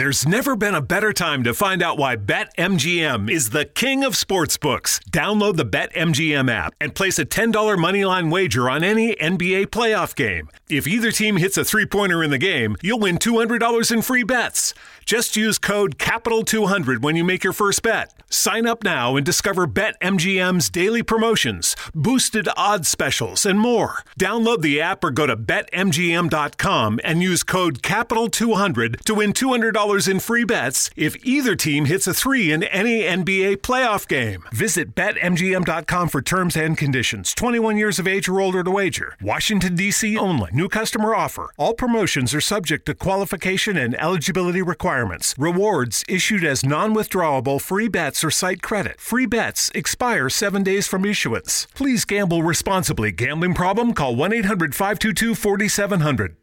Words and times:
There's 0.00 0.26
never 0.26 0.56
been 0.56 0.74
a 0.74 0.80
better 0.80 1.12
time 1.12 1.44
to 1.44 1.52
find 1.52 1.82
out 1.82 1.98
why 1.98 2.16
BetMGM 2.16 3.30
is 3.30 3.50
the 3.50 3.66
king 3.66 4.02
of 4.02 4.14
sportsbooks. 4.14 4.98
Download 5.10 5.58
the 5.58 5.66
BetMGM 5.66 6.50
app 6.50 6.72
and 6.80 6.94
place 6.94 7.18
a 7.18 7.26
$10 7.26 7.52
moneyline 7.52 8.32
wager 8.32 8.70
on 8.70 8.82
any 8.82 9.14
NBA 9.16 9.66
playoff 9.66 10.14
game. 10.14 10.48
If 10.70 10.86
either 10.86 11.12
team 11.12 11.36
hits 11.36 11.58
a 11.58 11.66
three 11.66 11.84
pointer 11.84 12.22
in 12.22 12.30
the 12.30 12.38
game, 12.38 12.76
you'll 12.80 12.98
win 12.98 13.18
$200 13.18 13.92
in 13.92 14.00
free 14.00 14.22
bets. 14.22 14.72
Just 15.10 15.36
use 15.36 15.58
code 15.58 15.98
CAPITAL200 15.98 17.02
when 17.02 17.16
you 17.16 17.24
make 17.24 17.42
your 17.42 17.52
first 17.52 17.82
bet. 17.82 18.14
Sign 18.30 18.64
up 18.64 18.84
now 18.84 19.16
and 19.16 19.26
discover 19.26 19.66
BetMGM's 19.66 20.70
daily 20.70 21.02
promotions, 21.02 21.74
boosted 21.92 22.48
odds 22.56 22.86
specials, 22.86 23.44
and 23.44 23.58
more. 23.58 24.04
Download 24.20 24.60
the 24.60 24.80
app 24.80 25.02
or 25.02 25.10
go 25.10 25.26
to 25.26 25.36
BetMGM.com 25.36 27.00
and 27.02 27.24
use 27.24 27.42
code 27.42 27.82
CAPITAL200 27.82 29.00
to 29.00 29.14
win 29.16 29.32
$200 29.32 30.08
in 30.08 30.20
free 30.20 30.44
bets 30.44 30.90
if 30.94 31.16
either 31.26 31.56
team 31.56 31.86
hits 31.86 32.06
a 32.06 32.14
three 32.14 32.52
in 32.52 32.62
any 32.62 33.02
NBA 33.02 33.56
playoff 33.56 34.06
game. 34.06 34.44
Visit 34.52 34.94
BetMGM.com 34.94 36.08
for 36.08 36.22
terms 36.22 36.56
and 36.56 36.78
conditions. 36.78 37.34
21 37.34 37.76
years 37.76 37.98
of 37.98 38.06
age 38.06 38.28
or 38.28 38.40
older 38.40 38.62
to 38.62 38.70
wager. 38.70 39.16
Washington, 39.20 39.74
D.C. 39.74 40.16
only. 40.16 40.50
New 40.52 40.68
customer 40.68 41.16
offer. 41.16 41.50
All 41.56 41.74
promotions 41.74 42.32
are 42.32 42.40
subject 42.40 42.86
to 42.86 42.94
qualification 42.94 43.76
and 43.76 44.00
eligibility 44.00 44.62
requirements. 44.62 44.99
Rewards 45.38 46.04
issued 46.08 46.44
as 46.44 46.64
non 46.64 46.94
withdrawable 46.94 47.60
free 47.60 47.88
bets 47.88 48.22
or 48.22 48.30
site 48.30 48.62
credit. 48.62 49.00
Free 49.00 49.26
bets 49.26 49.70
expire 49.74 50.28
seven 50.28 50.62
days 50.62 50.86
from 50.86 51.04
issuance. 51.04 51.66
Please 51.74 52.04
gamble 52.04 52.42
responsibly. 52.42 53.12
Gambling 53.12 53.54
problem? 53.54 53.94
Call 53.94 54.16
1 54.16 54.32
800 54.32 54.74
522 54.74 55.34
4700. 55.34 56.36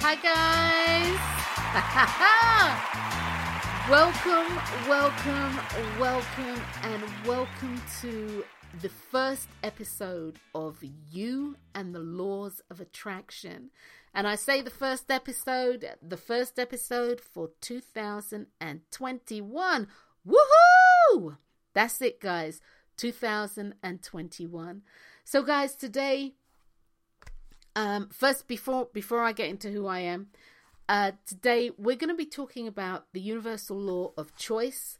Hi, 0.00 0.16
guys. 0.16 0.60
welcome, 3.90 4.56
welcome, 4.88 5.58
welcome, 5.98 6.62
and 6.82 7.02
welcome 7.26 7.82
to 8.00 8.44
the 8.80 8.88
first 8.88 9.48
episode 9.62 10.38
of 10.54 10.82
You 11.10 11.56
and 11.74 11.94
the 11.94 11.98
Laws 11.98 12.62
of 12.70 12.80
Attraction. 12.80 13.68
And 14.14 14.26
I 14.26 14.36
say 14.36 14.62
the 14.62 14.70
first 14.70 15.10
episode, 15.10 15.84
the 16.00 16.16
first 16.16 16.58
episode 16.58 17.20
for 17.20 17.50
2021. 17.60 19.88
Woohoo! 20.26 21.36
That's 21.74 22.00
it, 22.00 22.20
guys. 22.20 22.62
2021. 22.96 24.82
So, 25.24 25.42
guys, 25.42 25.74
today 25.74 26.32
um, 27.76 28.08
first, 28.12 28.48
before 28.48 28.88
before 28.92 29.20
I 29.20 29.32
get 29.32 29.50
into 29.50 29.70
who 29.70 29.86
I 29.86 30.00
am, 30.00 30.28
uh, 30.88 31.12
today 31.26 31.70
we're 31.78 31.96
going 31.96 32.10
to 32.10 32.14
be 32.14 32.26
talking 32.26 32.66
about 32.66 33.06
the 33.12 33.20
universal 33.20 33.76
law 33.76 34.12
of 34.16 34.36
choice, 34.36 34.98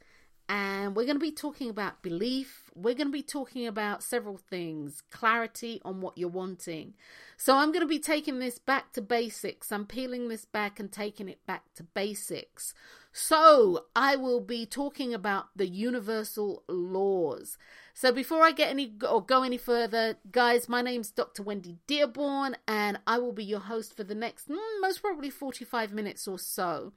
and 0.49 0.95
we're 0.95 1.05
going 1.05 1.17
to 1.17 1.21
be 1.21 1.33
talking 1.33 1.71
about 1.71 2.03
belief. 2.03 2.71
We're 2.75 2.95
going 2.95 3.09
to 3.09 3.13
be 3.13 3.23
talking 3.23 3.67
about 3.67 4.03
several 4.03 4.37
things, 4.37 5.03
clarity 5.11 5.81
on 5.85 6.01
what 6.01 6.19
you're 6.19 6.29
wanting. 6.29 6.95
So 7.37 7.57
I'm 7.57 7.73
going 7.73 7.81
to 7.81 7.87
be 7.87 7.99
taking 7.99 8.39
this 8.39 8.59
back 8.59 8.93
to 8.93 9.03
basics. 9.03 9.73
I'm 9.73 9.87
peeling 9.87 10.29
this 10.29 10.45
back 10.45 10.79
and 10.79 10.93
taking 10.93 11.29
it 11.29 11.45
back 11.47 11.73
to 11.77 11.83
basics. 11.83 12.75
So 13.13 13.87
I 13.97 14.17
will 14.17 14.41
be 14.41 14.67
talking 14.67 15.15
about 15.15 15.47
the 15.57 15.67
universal 15.67 16.63
laws. 16.69 17.57
So 17.97 18.11
before 18.11 18.43
I 18.43 18.51
get 18.51 18.71
any 18.71 18.93
or 19.09 19.25
go 19.25 19.45
any 19.45 19.57
further, 19.57 20.17
guys, 20.33 20.69
my 20.69 20.83
name's 20.83 21.13
Dr. 21.13 21.45
Wendy 21.45 21.79
Dearborn, 21.87 22.57
and 22.67 22.99
I 23.07 23.19
will 23.19 23.33
be 23.33 23.45
your 23.45 23.61
host 23.61 23.97
for 23.97 24.03
the 24.03 24.17
next 24.17 24.49
mm, 24.49 24.59
most 24.81 25.01
probably 25.01 25.31
45 25.31 25.93
minutes 25.93 26.27
or 26.27 26.37
so. 26.37 26.93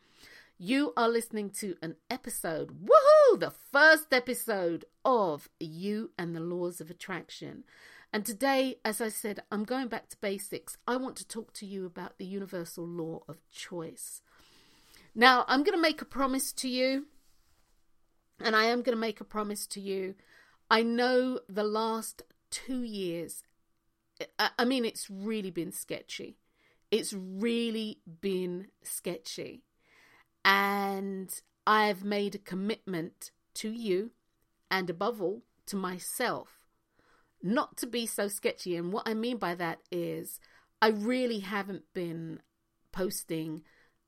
You 0.57 0.93
are 0.97 1.07
listening 1.07 1.51
to 1.51 1.75
an 1.83 1.97
episode, 2.09 2.83
woohoo, 2.83 3.39
the 3.39 3.51
first 3.71 4.11
episode 4.11 4.85
of 5.05 5.49
You 5.59 6.09
and 6.17 6.35
the 6.35 6.39
Laws 6.39 6.81
of 6.81 6.89
Attraction. 6.89 7.63
And 8.11 8.25
today, 8.25 8.79
as 8.83 8.99
I 8.99 9.09
said, 9.09 9.41
I'm 9.51 9.65
going 9.65 9.89
back 9.89 10.09
to 10.09 10.17
basics. 10.17 10.77
I 10.87 10.95
want 10.95 11.15
to 11.17 11.27
talk 11.27 11.53
to 11.53 11.67
you 11.67 11.85
about 11.85 12.17
the 12.17 12.25
universal 12.25 12.87
law 12.87 13.21
of 13.27 13.37
choice. 13.51 14.23
Now, 15.13 15.45
I'm 15.47 15.61
going 15.61 15.77
to 15.77 15.81
make 15.81 16.01
a 16.01 16.05
promise 16.05 16.51
to 16.53 16.67
you, 16.67 17.05
and 18.43 18.55
I 18.55 18.63
am 18.65 18.81
going 18.81 18.95
to 18.95 18.99
make 18.99 19.21
a 19.21 19.25
promise 19.25 19.67
to 19.67 19.79
you 19.79 20.15
I 20.69 20.83
know 20.83 21.39
the 21.47 21.63
last 21.63 22.23
two 22.49 22.83
years, 22.83 23.43
I 24.57 24.65
mean, 24.65 24.85
it's 24.85 25.09
really 25.09 25.51
been 25.51 25.71
sketchy. 25.71 26.37
It's 26.91 27.13
really 27.13 27.99
been 28.21 28.67
sketchy. 28.83 29.63
And 30.43 31.29
I've 31.65 32.03
made 32.03 32.35
a 32.35 32.39
commitment 32.39 33.31
to 33.55 33.69
you 33.71 34.11
and 34.69 34.89
above 34.89 35.21
all 35.21 35.43
to 35.67 35.75
myself 35.75 36.67
not 37.41 37.77
to 37.77 37.87
be 37.87 38.05
so 38.05 38.27
sketchy. 38.27 38.75
And 38.75 38.91
what 38.91 39.07
I 39.07 39.13
mean 39.13 39.37
by 39.37 39.55
that 39.55 39.79
is, 39.91 40.39
I 40.81 40.89
really 40.89 41.39
haven't 41.39 41.83
been 41.93 42.41
posting 42.91 43.63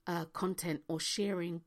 uh, 0.07 0.25
content 0.25 0.81
or 0.87 0.99
sharing 0.99 1.61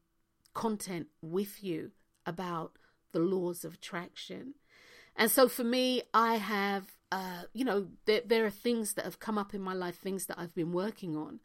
content 0.54 1.08
with 1.20 1.62
you 1.62 1.92
about 2.26 2.72
the 3.12 3.20
laws 3.20 3.64
of 3.64 3.74
attraction. 3.74 4.54
And 5.16 5.30
so 5.30 5.48
for 5.48 5.64
me, 5.64 6.02
I 6.14 6.36
have, 6.36 6.92
uh, 7.10 7.42
you 7.52 7.64
know, 7.64 7.88
there, 8.06 8.22
there 8.24 8.46
are 8.46 8.50
things 8.50 8.94
that 8.94 9.04
have 9.04 9.18
come 9.18 9.38
up 9.38 9.54
in 9.54 9.60
my 9.60 9.74
life, 9.74 9.96
things 9.96 10.26
that 10.26 10.38
I've 10.38 10.54
been 10.54 10.72
working 10.72 11.16
on. 11.16 11.40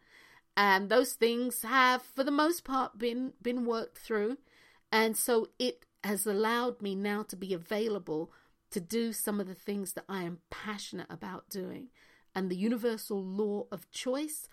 And 0.55 0.89
those 0.89 1.13
things 1.13 1.61
have, 1.61 2.01
for 2.01 2.23
the 2.23 2.31
most 2.31 2.63
part, 2.63 2.97
been 2.97 3.33
been 3.41 3.65
worked 3.65 3.99
through. 3.99 4.37
And 4.91 5.15
so 5.15 5.49
it 5.59 5.85
has 6.03 6.25
allowed 6.25 6.81
me 6.81 6.95
now 6.95 7.23
to 7.23 7.35
be 7.35 7.53
available 7.53 8.31
to 8.71 8.79
do 8.79 9.13
some 9.13 9.39
of 9.39 9.47
the 9.47 9.55
things 9.55 9.93
that 9.93 10.05
I 10.09 10.23
am 10.23 10.39
passionate 10.49 11.07
about 11.09 11.49
doing. 11.49 11.89
And 12.33 12.49
the 12.49 12.55
universal 12.55 13.23
law 13.23 13.65
of 13.71 13.89
choice 13.91 14.47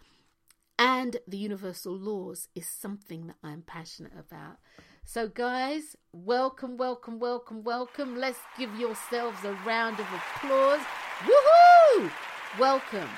and 0.79 1.19
the 1.27 1.37
universal 1.37 1.97
laws 1.97 2.49
is 2.55 2.69
something 2.69 3.27
that 3.29 3.37
I'm 3.43 3.63
passionate 3.63 4.13
about. 4.19 4.59
So, 5.07 5.29
guys, 5.29 5.97
welcome, 6.13 6.79
welcome, 6.79 7.21
welcome, 7.21 7.63
welcome. 7.63 8.17
Let's 8.17 8.39
give 8.59 8.75
yourselves 8.75 9.45
a 9.45 9.53
round 9.65 10.01
of 10.01 10.07
applause. 10.07 10.81
Woohoo! 11.21 12.11
Welcome. 12.59 13.11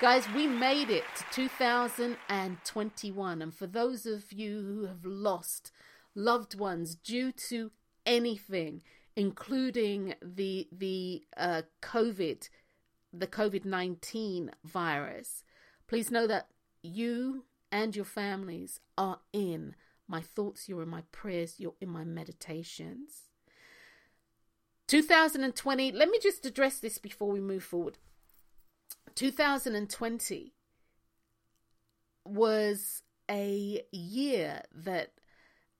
Guys, 0.00 0.26
we 0.34 0.46
made 0.46 0.88
it 0.90 1.04
to 1.32 1.48
2021. 1.48 3.42
And 3.42 3.54
for 3.54 3.66
those 3.66 4.06
of 4.06 4.32
you 4.32 4.62
who 4.62 4.86
have 4.86 5.04
lost 5.04 5.70
loved 6.14 6.58
ones 6.58 6.94
due 6.96 7.30
to 7.50 7.72
anything, 8.06 8.80
including 9.14 10.14
the 10.22 10.66
the 10.72 11.26
uh, 11.36 11.60
COVID, 11.82 12.48
the 13.12 13.26
COVID 13.26 13.66
nineteen 13.66 14.52
virus, 14.64 15.44
please 15.86 16.10
know 16.10 16.26
that 16.26 16.48
you 16.82 17.44
and 17.70 17.94
your 17.94 18.06
families 18.06 18.80
are 18.96 19.20
in 19.32 19.74
my 20.08 20.20
thoughts, 20.20 20.68
you're 20.68 20.82
in 20.82 20.88
my 20.88 21.02
prayers, 21.12 21.56
you're 21.58 21.74
in 21.80 21.90
my 21.90 22.04
meditations. 22.04 23.28
2020, 24.88 25.92
let 25.92 26.08
me 26.08 26.18
just 26.20 26.46
address 26.46 26.78
this 26.78 26.98
before 26.98 27.30
we 27.30 27.40
move 27.40 27.62
forward. 27.62 27.98
2020 29.14 30.54
was 32.24 33.02
a 33.30 33.82
year 33.92 34.62
that 34.74 35.12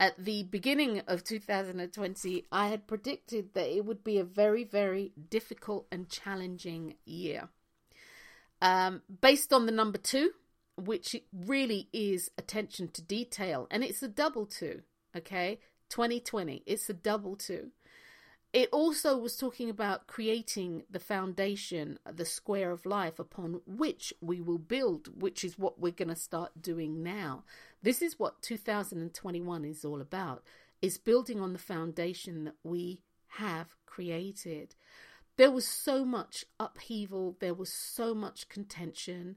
at 0.01 0.17
the 0.23 0.45
beginning 0.45 1.01
of 1.09 1.25
2020, 1.25 2.47
I 2.53 2.69
had 2.69 2.87
predicted 2.87 3.55
that 3.55 3.75
it 3.75 3.85
would 3.85 4.05
be 4.05 4.19
a 4.19 4.25
very, 4.25 4.63
very 4.63 5.13
difficult 5.29 5.87
and 5.91 6.09
challenging 6.09 6.95
year. 7.05 7.49
Um, 8.61 9.03
based 9.21 9.53
on 9.53 9.67
the 9.67 9.73
number 9.73 9.99
two, 9.99 10.31
which 10.79 11.17
really 11.33 11.89
is 11.93 12.31
attention 12.39 12.89
to 12.89 13.03
detail. 13.03 13.67
And 13.71 13.83
it's 13.83 14.03
a 14.03 14.09
double 14.09 14.47
two, 14.47 14.83
okay? 15.17 15.59
2020, 15.91 16.63
it's 16.67 16.89
a 16.89 16.95
double 16.95 17.37
two. 17.37 17.71
It 18.53 18.71
also 18.73 19.19
was 19.19 19.37
talking 19.37 19.69
about 19.69 20.07
creating 20.07 20.85
the 20.91 21.01
foundation, 21.01 21.99
the 22.11 22.25
square 22.25 22.71
of 22.71 22.87
life 22.87 23.19
upon 23.19 23.61
which 23.67 24.15
we 24.23 24.41
will 24.41 24.59
build, 24.59 25.21
which 25.21 25.45
is 25.45 25.59
what 25.59 25.79
we're 25.79 25.93
going 25.93 26.09
to 26.09 26.17
start 26.17 26.63
doing 26.63 27.03
now. 27.03 27.45
This 27.83 28.01
is 28.01 28.19
what 28.19 28.41
2021 28.41 29.65
is 29.67 29.85
all 29.85 30.01
about, 30.01 30.45
is 30.81 30.97
building 30.97 31.41
on 31.41 31.53
the 31.53 31.59
foundation 31.59 32.45
that 32.45 32.57
we 32.63 33.03
have 33.33 33.75
created. 33.85 34.75
There 35.37 35.51
was 35.51 35.69
so 35.69 36.05
much 36.05 36.47
upheaval, 36.59 37.37
there 37.41 37.55
was 37.55 37.73
so 37.73 38.15
much 38.15 38.49
contention, 38.49 39.37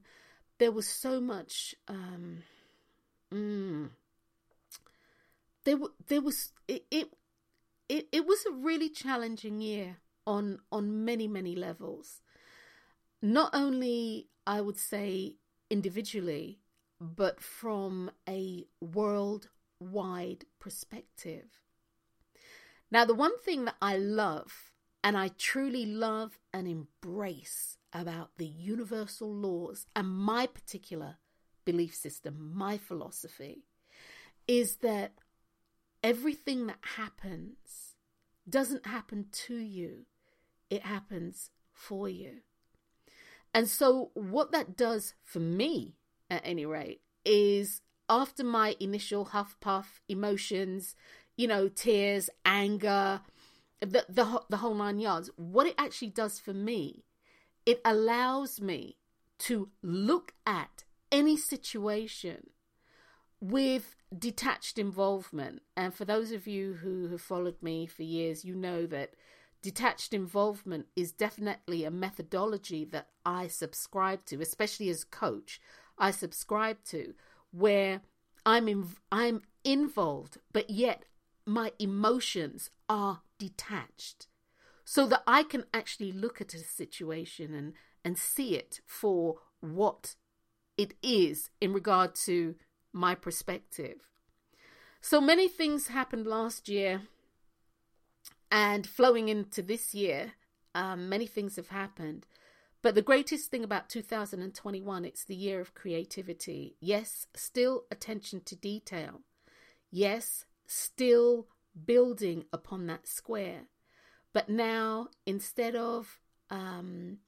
there 0.62 0.70
was 0.70 0.88
so 0.88 1.20
much 1.20 1.74
um, 1.88 2.44
mm, 3.34 3.90
there 5.64 5.76
there 6.06 6.20
was 6.20 6.52
it, 6.68 6.84
it 6.88 7.08
it 7.88 8.06
it 8.12 8.24
was 8.24 8.46
a 8.46 8.52
really 8.52 8.88
challenging 8.88 9.60
year 9.60 9.96
on 10.24 10.60
on 10.70 11.04
many 11.04 11.26
many 11.26 11.56
levels. 11.56 12.22
Not 13.20 13.50
only 13.52 14.28
I 14.46 14.60
would 14.60 14.78
say 14.78 15.34
individually, 15.68 16.60
but 17.00 17.40
from 17.40 18.12
a 18.28 18.64
worldwide 18.80 20.44
perspective. 20.60 21.58
Now, 22.88 23.04
the 23.04 23.14
one 23.14 23.36
thing 23.40 23.64
that 23.64 23.76
I 23.82 23.96
love, 23.96 24.70
and 25.02 25.16
I 25.16 25.30
truly 25.38 25.86
love 25.86 26.38
and 26.52 26.68
embrace 26.68 27.78
about 27.92 28.30
the 28.36 28.46
universal 28.46 29.32
laws 29.32 29.86
and 29.94 30.08
my 30.08 30.46
particular 30.46 31.16
belief 31.64 31.94
system, 31.94 32.52
my 32.54 32.78
philosophy, 32.78 33.64
is 34.48 34.76
that 34.76 35.12
everything 36.02 36.66
that 36.66 36.78
happens 36.96 37.96
doesn't 38.48 38.86
happen 38.86 39.26
to 39.30 39.54
you, 39.54 40.06
it 40.70 40.82
happens 40.82 41.50
for 41.72 42.08
you. 42.08 42.38
And 43.54 43.68
so, 43.68 44.10
what 44.14 44.52
that 44.52 44.76
does 44.76 45.14
for 45.22 45.40
me, 45.40 45.96
at 46.30 46.42
any 46.44 46.64
rate, 46.64 47.02
is 47.24 47.82
after 48.08 48.42
my 48.42 48.76
initial 48.80 49.26
huff 49.26 49.56
puff 49.60 50.00
emotions, 50.08 50.94
you 51.36 51.46
know, 51.46 51.68
tears, 51.68 52.30
anger, 52.44 53.20
the, 53.80 54.04
the, 54.08 54.42
the 54.48 54.56
whole 54.58 54.74
nine 54.74 54.98
yards, 54.98 55.30
what 55.36 55.66
it 55.66 55.74
actually 55.76 56.10
does 56.10 56.38
for 56.38 56.54
me, 56.54 57.04
it 57.66 57.80
allows 57.84 58.60
me 58.60 58.96
to 59.40 59.70
look 59.82 60.34
at 60.46 60.84
any 61.10 61.36
situation 61.36 62.50
with 63.40 63.96
detached 64.16 64.78
involvement. 64.78 65.62
And 65.76 65.92
for 65.92 66.04
those 66.04 66.32
of 66.32 66.46
you 66.46 66.74
who 66.74 67.08
have 67.08 67.20
followed 67.20 67.60
me 67.60 67.86
for 67.86 68.02
years, 68.02 68.44
you 68.44 68.54
know 68.54 68.86
that 68.86 69.14
detached 69.62 70.12
involvement 70.12 70.86
is 70.96 71.12
definitely 71.12 71.84
a 71.84 71.90
methodology 71.90 72.84
that 72.86 73.08
I 73.24 73.48
subscribe 73.48 74.24
to, 74.26 74.40
especially 74.40 74.88
as 74.90 75.04
coach. 75.04 75.60
I 75.98 76.10
subscribe 76.10 76.82
to 76.86 77.14
where 77.50 78.02
I'm 78.44 78.94
I'm 79.10 79.42
involved, 79.64 80.38
but 80.52 80.70
yet 80.70 81.04
my 81.46 81.72
emotions 81.78 82.70
are 82.88 83.22
detached, 83.38 84.26
so 84.84 85.06
that 85.06 85.22
I 85.26 85.42
can 85.42 85.64
actually 85.72 86.12
look 86.12 86.40
at 86.40 86.54
a 86.54 86.58
situation 86.58 87.54
and 87.54 87.74
and 88.04 88.18
see 88.18 88.56
it 88.56 88.80
for 88.86 89.36
what 89.60 90.16
it 90.76 90.94
is 91.02 91.50
in 91.60 91.72
regard 91.72 92.14
to 92.26 92.56
my 92.92 93.14
perspective. 93.14 94.00
So 95.00 95.20
many 95.20 95.48
things 95.48 95.88
happened 95.88 96.26
last 96.26 96.68
year, 96.68 97.02
and 98.50 98.86
flowing 98.86 99.28
into 99.28 99.62
this 99.62 99.94
year, 99.94 100.32
um, 100.74 101.08
many 101.08 101.26
things 101.26 101.56
have 101.56 101.68
happened. 101.68 102.26
But 102.82 102.94
the 102.94 103.02
greatest 103.02 103.50
thing 103.50 103.62
about 103.62 103.88
2021, 103.88 105.04
it's 105.04 105.24
the 105.24 105.34
year 105.34 105.60
of 105.60 105.74
creativity. 105.74 106.76
Yes, 106.80 107.26
still 107.34 107.84
attention 107.90 108.42
to 108.46 108.56
detail. 108.56 109.20
Yes, 109.90 110.44
still 110.66 111.46
building 111.86 112.44
upon 112.52 112.86
that 112.86 113.06
square. 113.06 113.62
But 114.32 114.48
now, 114.48 115.08
instead 115.26 115.76
of 115.76 116.20
um, 116.50 117.18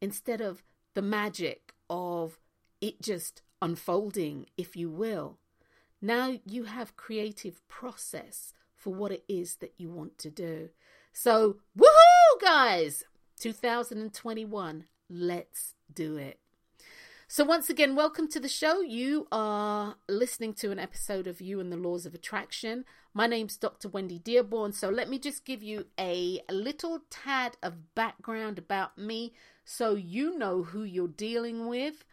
instead 0.00 0.40
of 0.40 0.62
the 0.94 1.02
magic 1.02 1.74
of 1.88 2.38
it 2.80 3.00
just 3.00 3.42
unfolding, 3.62 4.46
if 4.56 4.76
you 4.76 4.90
will, 4.90 5.38
now 6.00 6.38
you 6.44 6.64
have 6.64 6.96
creative 6.96 7.66
process 7.68 8.52
for 8.74 8.94
what 8.94 9.12
it 9.12 9.24
is 9.28 9.56
that 9.56 9.74
you 9.76 9.90
want 9.90 10.18
to 10.18 10.30
do. 10.30 10.70
So, 11.12 11.56
woohoo, 11.78 12.40
guys! 12.40 13.04
2021, 13.40 14.84
let's 15.08 15.74
do 15.92 16.16
it. 16.16 16.38
So, 17.28 17.44
once 17.44 17.68
again, 17.68 17.96
welcome 17.96 18.28
to 18.28 18.38
the 18.38 18.48
show. 18.48 18.82
You 18.82 19.26
are 19.32 19.96
listening 20.08 20.54
to 20.54 20.70
an 20.70 20.78
episode 20.78 21.26
of 21.26 21.40
You 21.40 21.58
and 21.58 21.72
the 21.72 21.76
Laws 21.76 22.06
of 22.06 22.14
Attraction. 22.14 22.84
My 23.16 23.26
name's 23.26 23.56
Dr. 23.56 23.88
Wendy 23.88 24.18
Dearborn. 24.18 24.74
So, 24.74 24.90
let 24.90 25.08
me 25.08 25.18
just 25.18 25.46
give 25.46 25.62
you 25.62 25.86
a 25.98 26.42
little 26.50 27.00
tad 27.08 27.56
of 27.62 27.94
background 27.94 28.58
about 28.58 28.98
me 28.98 29.32
so 29.64 29.94
you 29.94 30.36
know 30.36 30.64
who 30.64 30.82
you're 30.82 31.08
dealing 31.08 31.66
with. 31.66 32.04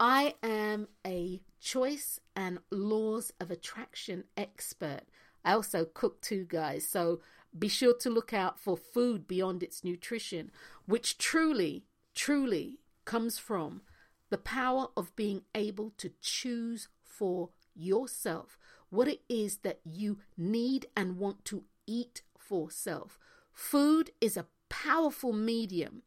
I 0.00 0.36
am 0.42 0.88
a 1.06 1.42
choice 1.60 2.20
and 2.34 2.60
laws 2.70 3.34
of 3.38 3.50
attraction 3.50 4.24
expert. 4.34 5.02
I 5.44 5.52
also 5.52 5.84
cook 5.84 6.22
too, 6.22 6.46
guys. 6.46 6.88
So, 6.88 7.20
be 7.58 7.68
sure 7.68 7.94
to 7.98 8.08
look 8.08 8.32
out 8.32 8.58
for 8.58 8.78
food 8.78 9.28
beyond 9.28 9.62
its 9.62 9.84
nutrition, 9.84 10.50
which 10.86 11.18
truly, 11.18 11.84
truly 12.14 12.78
comes 13.04 13.36
from 13.36 13.82
the 14.30 14.38
power 14.38 14.86
of 14.96 15.14
being 15.16 15.42
able 15.54 15.92
to 15.98 16.12
choose 16.22 16.88
for 17.04 17.50
yourself 17.74 18.56
what 18.90 19.08
it 19.08 19.22
is 19.28 19.58
that 19.58 19.80
you 19.84 20.18
need 20.36 20.86
and 20.96 21.18
want 21.18 21.44
to 21.46 21.64
eat 21.86 22.22
for 22.38 22.70
self. 22.70 23.18
Food 23.52 24.10
is 24.20 24.36
a 24.36 24.46
powerful 24.68 25.32
medium. 25.32 26.02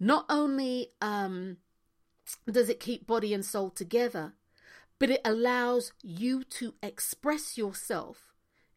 Not 0.00 0.26
only 0.28 0.90
um, 1.00 1.56
does 2.50 2.68
it 2.68 2.80
keep 2.80 3.06
body 3.06 3.32
and 3.34 3.44
soul 3.44 3.70
together, 3.70 4.34
but 4.98 5.10
it 5.10 5.20
allows 5.24 5.92
you 6.02 6.42
to 6.44 6.74
express 6.82 7.56
yourself 7.56 8.34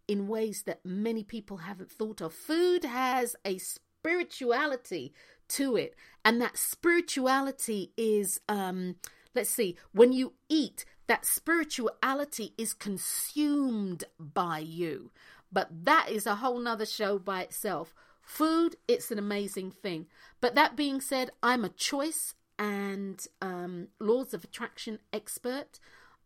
in 0.08 0.28
ways 0.28 0.64
that 0.64 0.86
many 0.86 1.24
people 1.24 1.58
haven't 1.58 1.92
thought 1.92 2.22
of. 2.22 2.34
Food 2.34 2.84
has 2.84 3.36
a 3.46 3.58
spirituality 3.58 5.14
to 5.48 5.76
it. 5.76 5.96
And 6.24 6.42
that 6.42 6.58
spirituality 6.58 7.92
is, 7.98 8.40
um, 8.48 8.96
let's 9.36 9.50
see, 9.50 9.78
when 9.92 10.14
you 10.14 10.34
eat, 10.50 10.86
that 11.12 11.26
spirituality 11.26 12.54
is 12.58 12.72
consumed 12.72 14.06
by 14.18 14.60
you. 14.60 15.12
But 15.52 15.84
that 15.84 16.08
is 16.10 16.26
a 16.26 16.36
whole 16.36 16.58
nother 16.58 16.86
show 16.86 17.20
by 17.20 17.42
itself. 17.42 17.94
Food, 18.22 18.78
it's 18.88 19.12
an 19.12 19.20
amazing 19.20 19.72
thing. 19.72 20.06
But 20.40 20.56
that 20.56 20.78
being 20.78 21.02
said, 21.02 21.32
I'm 21.44 21.66
a 21.66 21.70
choice 21.70 22.36
and 22.58 23.28
um, 23.42 23.90
laws 24.00 24.34
of 24.34 24.46
attraction 24.46 25.00
expert. 25.12 25.82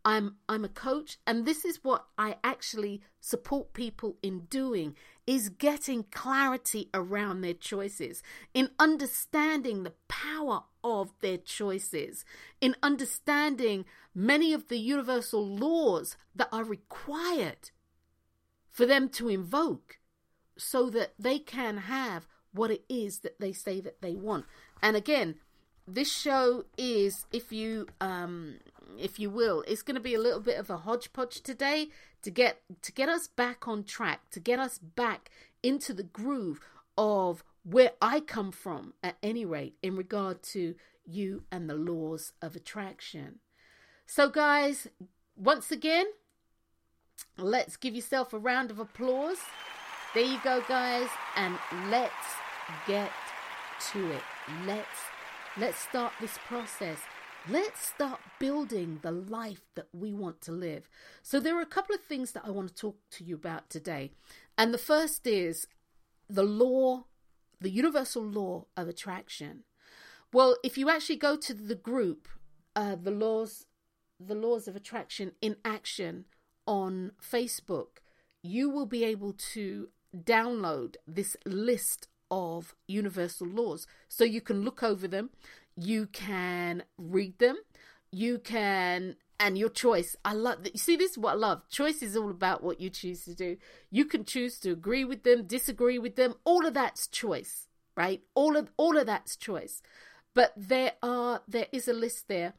I'm 0.06 0.36
I'm 0.48 0.64
a 0.64 0.68
coach 0.68 1.18
and 1.26 1.44
this 1.44 1.64
is 1.64 1.82
what 1.82 2.06
I 2.16 2.36
actually 2.44 3.02
support 3.20 3.72
people 3.72 4.16
in 4.22 4.42
doing 4.48 4.94
is 5.26 5.48
getting 5.48 6.04
clarity 6.04 6.88
around 6.94 7.40
their 7.40 7.54
choices, 7.54 8.22
in 8.54 8.70
understanding 8.78 9.82
the 9.82 9.94
power 10.06 10.62
of 10.84 11.12
their 11.20 11.38
choices, 11.38 12.24
in 12.60 12.76
understanding 12.84 13.84
many 14.14 14.52
of 14.52 14.68
the 14.68 14.78
universal 14.78 15.44
laws 15.44 16.16
that 16.36 16.48
are 16.52 16.62
required 16.62 17.70
for 18.70 18.86
them 18.86 19.08
to 19.08 19.28
invoke 19.28 19.98
so 20.56 20.88
that 20.88 21.14
they 21.18 21.40
can 21.40 21.78
have 21.78 22.28
what 22.52 22.70
it 22.70 22.84
is 22.88 23.18
that 23.18 23.40
they 23.40 23.52
say 23.52 23.80
that 23.80 24.00
they 24.00 24.14
want. 24.14 24.46
And 24.80 24.94
again, 24.94 25.34
this 25.88 26.12
show 26.12 26.64
is 26.78 27.26
if 27.32 27.52
you 27.52 27.88
um 28.00 28.60
if 29.00 29.18
you 29.18 29.30
will. 29.30 29.64
It's 29.66 29.82
going 29.82 29.94
to 29.94 30.00
be 30.00 30.14
a 30.14 30.20
little 30.20 30.40
bit 30.40 30.58
of 30.58 30.70
a 30.70 30.78
hodgepodge 30.78 31.42
today 31.42 31.88
to 32.22 32.30
get 32.30 32.62
to 32.82 32.92
get 32.92 33.08
us 33.08 33.28
back 33.28 33.68
on 33.68 33.84
track 33.84 34.30
to 34.30 34.40
get 34.40 34.58
us 34.58 34.78
back 34.78 35.30
into 35.62 35.92
the 35.92 36.02
groove 36.02 36.60
of 36.98 37.44
where 37.62 37.92
I 38.00 38.20
come 38.20 38.52
from 38.52 38.94
at 39.02 39.16
any 39.22 39.44
rate 39.44 39.76
in 39.82 39.96
regard 39.96 40.42
to 40.44 40.74
you 41.04 41.44
and 41.52 41.68
the 41.68 41.74
laws 41.74 42.32
of 42.42 42.56
attraction. 42.56 43.40
So 44.06 44.28
guys 44.28 44.88
once 45.36 45.70
again 45.70 46.06
let's 47.38 47.76
give 47.76 47.94
yourself 47.94 48.32
a 48.32 48.38
round 48.38 48.70
of 48.70 48.78
applause. 48.78 49.38
There 50.14 50.24
you 50.24 50.38
go 50.42 50.62
guys 50.68 51.08
and 51.36 51.58
let's 51.90 52.12
get 52.86 53.12
to 53.92 54.10
it. 54.10 54.22
Let's 54.64 54.88
Let's 55.58 55.78
start 55.78 56.12
this 56.20 56.36
process. 56.46 56.98
Let's 57.48 57.86
start 57.86 58.18
building 58.40 58.98
the 59.02 59.12
life 59.12 59.60
that 59.76 59.86
we 59.92 60.12
want 60.12 60.40
to 60.42 60.52
live. 60.52 60.88
So, 61.22 61.38
there 61.38 61.56
are 61.56 61.62
a 61.62 61.66
couple 61.66 61.94
of 61.94 62.00
things 62.00 62.32
that 62.32 62.42
I 62.44 62.50
want 62.50 62.68
to 62.68 62.74
talk 62.74 62.96
to 63.12 63.24
you 63.24 63.36
about 63.36 63.70
today. 63.70 64.10
And 64.58 64.74
the 64.74 64.78
first 64.78 65.28
is 65.28 65.68
the 66.28 66.42
law, 66.42 67.04
the 67.60 67.70
universal 67.70 68.24
law 68.24 68.66
of 68.76 68.88
attraction. 68.88 69.62
Well, 70.32 70.56
if 70.64 70.76
you 70.76 70.90
actually 70.90 71.16
go 71.16 71.36
to 71.36 71.54
the 71.54 71.76
group, 71.76 72.26
uh, 72.74 72.96
the 73.00 73.12
laws, 73.12 73.66
the 74.18 74.34
laws 74.34 74.66
of 74.66 74.74
attraction 74.74 75.30
in 75.40 75.56
action 75.64 76.24
on 76.66 77.12
Facebook, 77.22 77.98
you 78.42 78.68
will 78.68 78.86
be 78.86 79.04
able 79.04 79.34
to 79.54 79.90
download 80.16 80.96
this 81.06 81.36
list 81.46 82.08
of 82.28 82.74
universal 82.88 83.46
laws. 83.46 83.86
So 84.08 84.24
you 84.24 84.40
can 84.40 84.62
look 84.62 84.82
over 84.82 85.06
them, 85.06 85.30
you 85.76 86.06
can 86.06 86.82
read 86.98 87.38
them, 87.38 87.56
you 88.10 88.38
can 88.38 89.16
and 89.38 89.58
your 89.58 89.68
choice. 89.68 90.16
I 90.24 90.32
love 90.32 90.64
that. 90.64 90.74
You 90.74 90.78
see, 90.78 90.96
this 90.96 91.12
is 91.12 91.18
what 91.18 91.32
I 91.32 91.36
love. 91.36 91.68
Choice 91.68 92.02
is 92.02 92.16
all 92.16 92.30
about 92.30 92.62
what 92.62 92.80
you 92.80 92.90
choose 92.90 93.24
to 93.24 93.34
do. 93.34 93.56
You 93.90 94.04
can 94.06 94.24
choose 94.24 94.58
to 94.60 94.70
agree 94.70 95.04
with 95.04 95.22
them, 95.24 95.46
disagree 95.46 95.98
with 95.98 96.16
them. 96.16 96.34
All 96.44 96.66
of 96.66 96.74
that's 96.74 97.06
choice, 97.06 97.68
right? 97.96 98.22
All 98.34 98.56
of 98.56 98.70
all 98.76 98.96
of 98.96 99.06
that's 99.06 99.36
choice. 99.36 99.82
But 100.34 100.52
there 100.56 100.92
are 101.02 101.42
there 101.46 101.66
is 101.72 101.88
a 101.88 101.92
list 101.92 102.28
there. 102.28 102.54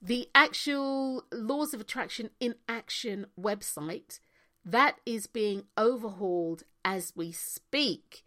The 0.00 0.28
actual 0.34 1.24
laws 1.32 1.74
of 1.74 1.80
attraction 1.80 2.30
in 2.38 2.56
action 2.68 3.26
website 3.40 4.20
that 4.64 4.96
is 5.06 5.26
being 5.26 5.64
overhauled 5.76 6.64
as 6.84 7.12
we 7.16 7.32
speak. 7.32 8.24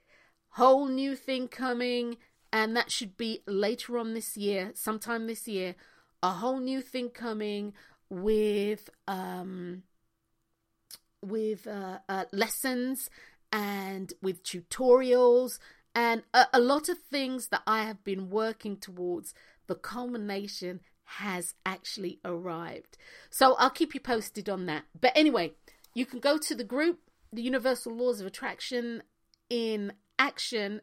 Whole 0.51 0.87
new 0.87 1.15
thing 1.15 1.47
coming, 1.47 2.17
and 2.51 2.75
that 2.75 2.91
should 2.91 3.17
be 3.17 3.41
later 3.45 3.97
on 3.97 4.13
this 4.13 4.37
year, 4.37 4.71
sometime 4.75 5.27
this 5.27 5.47
year 5.47 5.75
a 6.23 6.31
whole 6.31 6.59
new 6.59 6.81
thing 6.81 7.09
coming 7.09 7.73
with 8.09 8.89
um 9.07 9.83
with 11.21 11.67
uh, 11.67 11.99
uh, 12.07 12.25
lessons 12.31 13.09
and 13.51 14.13
with 14.21 14.43
tutorials 14.43 15.59
and 15.95 16.23
a, 16.33 16.45
a 16.53 16.59
lot 16.59 16.89
of 16.89 16.99
things 16.99 17.47
that 17.47 17.63
I 17.65 17.83
have 17.83 18.03
been 18.03 18.29
working 18.29 18.77
towards. 18.77 19.33
The 19.65 19.75
culmination 19.75 20.81
has 21.03 21.55
actually 21.65 22.19
arrived. 22.23 22.97
So 23.29 23.55
I'll 23.55 23.71
keep 23.71 23.93
you 23.93 23.99
posted 23.99 24.47
on 24.47 24.67
that. 24.67 24.83
But 24.99 25.13
anyway, 25.15 25.53
you 25.93 26.05
can 26.05 26.19
go 26.19 26.37
to 26.37 26.55
the 26.55 26.63
group, 26.63 26.99
the 27.33 27.41
Universal 27.41 27.95
Laws 27.95 28.21
of 28.21 28.27
Attraction 28.27 29.01
in 29.49 29.93
Action 30.19 30.81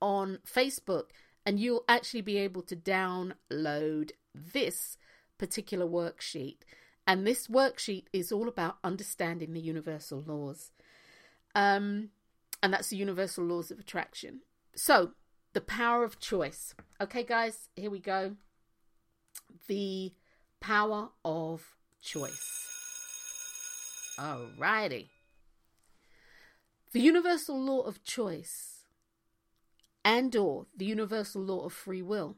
on 0.00 0.38
Facebook, 0.46 1.06
and 1.44 1.58
you'll 1.58 1.84
actually 1.88 2.20
be 2.20 2.38
able 2.38 2.62
to 2.62 2.76
download 2.76 4.10
this 4.34 4.96
particular 5.38 5.86
worksheet. 5.86 6.58
And 7.06 7.26
this 7.26 7.48
worksheet 7.48 8.04
is 8.12 8.30
all 8.30 8.48
about 8.48 8.78
understanding 8.84 9.52
the 9.52 9.60
universal 9.60 10.22
laws. 10.24 10.70
Um, 11.54 12.10
and 12.62 12.72
that's 12.72 12.88
the 12.88 12.96
universal 12.96 13.44
laws 13.44 13.70
of 13.70 13.78
attraction. 13.80 14.40
So, 14.76 15.12
the 15.52 15.60
power 15.60 16.04
of 16.04 16.20
choice. 16.20 16.74
Okay, 17.00 17.24
guys, 17.24 17.68
here 17.74 17.90
we 17.90 17.98
go. 17.98 18.36
The 19.66 20.12
power 20.60 21.08
of 21.24 21.76
choice. 22.02 22.68
Alrighty. 24.18 25.08
The 26.92 27.00
universal 27.00 27.60
law 27.60 27.80
of 27.80 28.04
choice 28.04 28.79
and 30.10 30.34
or 30.34 30.66
the 30.76 30.84
universal 30.84 31.40
law 31.40 31.64
of 31.66 31.72
free 31.72 32.02
will 32.02 32.36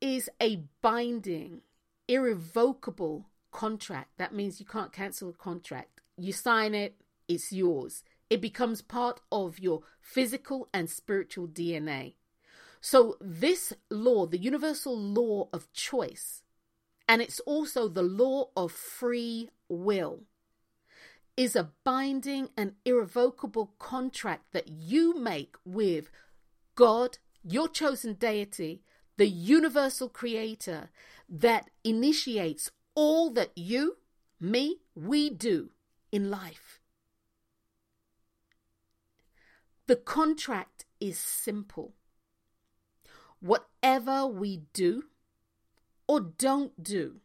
is 0.00 0.30
a 0.40 0.62
binding, 0.80 1.62
irrevocable 2.06 3.26
contract. 3.50 4.10
That 4.16 4.32
means 4.32 4.60
you 4.60 4.66
can't 4.66 4.92
cancel 4.92 5.30
a 5.30 5.32
contract. 5.32 6.00
You 6.16 6.32
sign 6.32 6.72
it, 6.76 7.00
it's 7.26 7.50
yours. 7.52 8.04
It 8.30 8.40
becomes 8.40 8.80
part 8.80 9.22
of 9.32 9.58
your 9.58 9.80
physical 10.00 10.68
and 10.72 10.88
spiritual 10.88 11.48
DNA. 11.48 12.14
So, 12.80 13.16
this 13.20 13.72
law, 13.90 14.26
the 14.26 14.38
universal 14.38 14.96
law 14.96 15.48
of 15.52 15.72
choice, 15.72 16.42
and 17.08 17.20
it's 17.20 17.40
also 17.40 17.88
the 17.88 18.02
law 18.02 18.50
of 18.56 18.70
free 18.70 19.50
will, 19.68 20.20
is 21.42 21.56
a 21.56 21.70
binding 21.82 22.48
and 22.56 22.74
irrevocable 22.84 23.72
contract 23.80 24.52
that 24.52 24.68
you 24.68 25.12
make 25.18 25.56
with 25.64 26.08
God, 26.76 27.18
your 27.42 27.66
chosen 27.68 28.14
deity, 28.14 28.84
the 29.16 29.26
universal 29.26 30.08
creator 30.08 30.90
that 31.28 31.68
initiates 31.82 32.70
all 32.94 33.28
that 33.30 33.50
you, 33.56 33.96
me, 34.38 34.82
we 34.94 35.30
do 35.30 35.70
in 36.12 36.30
life. 36.30 36.78
The 39.88 39.96
contract 39.96 40.84
is 41.00 41.18
simple. 41.18 41.94
Whatever 43.40 44.28
we 44.28 44.62
do 44.72 45.06
or 46.06 46.20
don't 46.20 46.84
do 46.84 47.16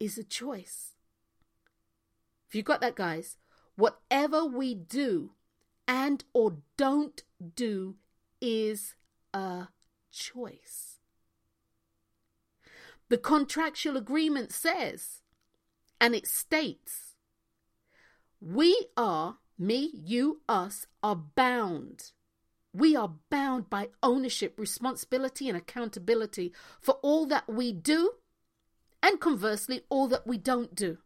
is 0.00 0.16
a 0.16 0.24
choice. 0.24 0.93
If 2.54 2.58
you 2.58 2.62
got 2.62 2.82
that, 2.82 2.94
guys, 2.94 3.36
whatever 3.74 4.44
we 4.44 4.76
do 4.76 5.32
and 5.88 6.22
or 6.32 6.58
don't 6.76 7.20
do 7.56 7.96
is 8.40 8.94
a 9.32 9.66
choice. 10.12 11.00
The 13.08 13.18
contractual 13.18 13.96
agreement 13.96 14.52
says, 14.52 15.22
and 16.00 16.14
it 16.14 16.28
states, 16.28 17.16
we 18.40 18.86
are, 18.96 19.38
me, 19.58 19.90
you, 19.92 20.42
us, 20.48 20.86
are 21.02 21.16
bound. 21.16 22.12
We 22.72 22.94
are 22.94 23.14
bound 23.30 23.68
by 23.68 23.88
ownership, 24.00 24.60
responsibility, 24.60 25.48
and 25.48 25.58
accountability 25.58 26.52
for 26.80 27.00
all 27.02 27.26
that 27.26 27.48
we 27.48 27.72
do, 27.72 28.12
and 29.02 29.18
conversely, 29.18 29.80
all 29.88 30.06
that 30.06 30.24
we 30.24 30.38
don't 30.38 30.76
do. 30.76 30.98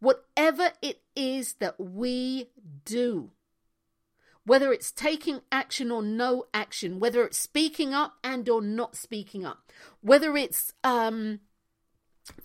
Whatever 0.00 0.72
it 0.82 1.02
is 1.14 1.54
that 1.54 1.78
we 1.78 2.48
do, 2.84 3.30
whether 4.44 4.72
it's 4.72 4.90
taking 4.90 5.42
action 5.52 5.90
or 5.90 6.02
no 6.02 6.44
action, 6.54 6.98
whether 6.98 7.24
it's 7.24 7.38
speaking 7.38 7.92
up 7.92 8.14
and 8.24 8.48
or 8.48 8.62
not 8.62 8.96
speaking 8.96 9.44
up, 9.44 9.70
whether 10.00 10.36
it's 10.36 10.72
um, 10.82 11.40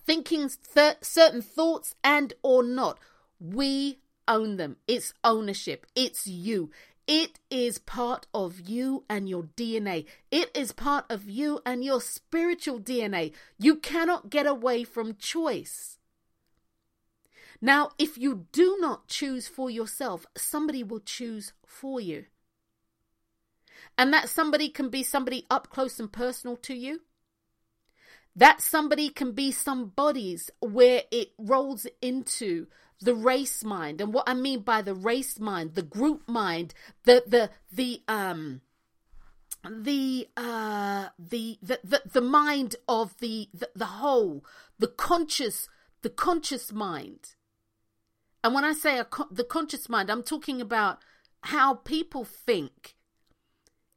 thinking 0.05 0.49
th- 0.73 0.97
certain 1.01 1.41
thoughts 1.41 1.95
and 2.03 2.33
or 2.43 2.61
not, 2.61 2.99
we 3.39 3.99
own 4.27 4.57
them. 4.57 4.77
It's 4.87 5.13
ownership. 5.23 5.85
It's 5.95 6.27
you. 6.27 6.71
It 7.07 7.39
is 7.51 7.77
part 7.77 8.25
of 8.33 8.61
you 8.67 9.03
and 9.09 9.29
your 9.29 9.43
DNA. 9.43 10.05
It 10.31 10.49
is 10.55 10.71
part 10.71 11.05
of 11.09 11.29
you 11.29 11.61
and 11.65 11.83
your 11.83 12.01
spiritual 12.01 12.79
DNA. 12.79 13.31
You 13.59 13.75
cannot 13.75 14.29
get 14.31 14.47
away 14.47 14.83
from 14.83 15.15
choice. 15.15 15.99
Now, 17.65 17.89
if 17.97 18.15
you 18.15 18.45
do 18.51 18.77
not 18.79 19.07
choose 19.07 19.47
for 19.47 19.71
yourself, 19.71 20.27
somebody 20.37 20.83
will 20.83 20.99
choose 20.99 21.53
for 21.65 21.99
you. 21.99 22.25
And 23.97 24.13
that 24.13 24.29
somebody 24.29 24.69
can 24.69 24.89
be 24.89 25.01
somebody 25.01 25.47
up 25.49 25.71
close 25.71 25.99
and 25.99 26.11
personal 26.11 26.57
to 26.57 26.75
you. 26.75 27.01
That 28.35 28.61
somebody 28.61 29.09
can 29.09 29.31
be 29.31 29.51
somebody's 29.51 30.51
where 30.59 31.05
it 31.09 31.29
rolls 31.39 31.87
into 32.03 32.67
the 33.01 33.15
race 33.15 33.63
mind. 33.63 33.99
And 33.99 34.13
what 34.13 34.29
I 34.29 34.35
mean 34.35 34.59
by 34.59 34.83
the 34.83 34.93
race 34.93 35.39
mind, 35.39 35.73
the 35.73 35.81
group 35.81 36.29
mind, 36.29 36.75
the 37.05 37.23
the 37.25 37.49
the 37.73 38.03
um 38.07 38.61
the 39.67 40.27
uh 40.37 41.07
the 41.17 41.57
the 41.63 41.79
the, 41.83 42.01
the 42.13 42.21
mind 42.21 42.75
of 42.87 43.17
the, 43.17 43.49
the 43.55 43.69
the 43.75 43.85
whole, 43.85 44.45
the 44.77 44.87
conscious 44.87 45.67
the 46.03 46.11
conscious 46.11 46.71
mind 46.71 47.34
and 48.45 48.53
when 48.53 48.63
I 48.63 48.73
say 48.73 49.01
co- 49.09 49.27
the 49.31 49.43
conscious 49.43 49.89
mind, 49.89 50.11
I'm 50.11 50.21
talking 50.21 50.61
about 50.61 50.99
how 51.41 51.73
people 51.73 52.23
think. 52.23 52.93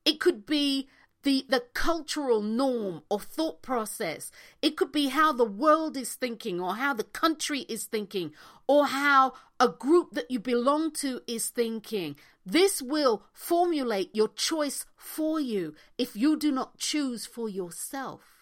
It 0.07 0.21
could 0.21 0.47
be 0.47 0.89
the 1.23 1.45
the 1.51 1.65
cultural 1.75 2.41
norm 2.41 3.03
or 3.11 3.21
thought 3.21 3.61
process. 3.61 4.33
It 4.63 4.75
could 4.79 4.91
be 4.91 5.09
how 5.09 5.35
the 5.35 5.45
world 5.45 5.99
is 5.99 6.15
thinking 6.15 6.63
or 6.63 6.77
how 6.77 6.95
the 6.95 7.05
country 7.05 7.67
is 7.69 7.85
thinking 7.85 8.33
or 8.67 8.87
how 8.87 9.35
a 9.61 9.69
group 9.69 10.13
that 10.13 10.31
you 10.31 10.41
belong 10.41 10.93
to 10.93 11.21
is 11.27 11.51
thinking. 11.51 12.17
This 12.47 12.81
will 12.81 13.25
formulate 13.35 14.17
your 14.17 14.29
choice 14.29 14.87
for 14.97 15.39
you 15.39 15.75
if 15.99 16.17
you 16.17 16.39
do 16.39 16.51
not 16.51 16.79
choose 16.79 17.27
for 17.27 17.51
yourself. 17.51 18.38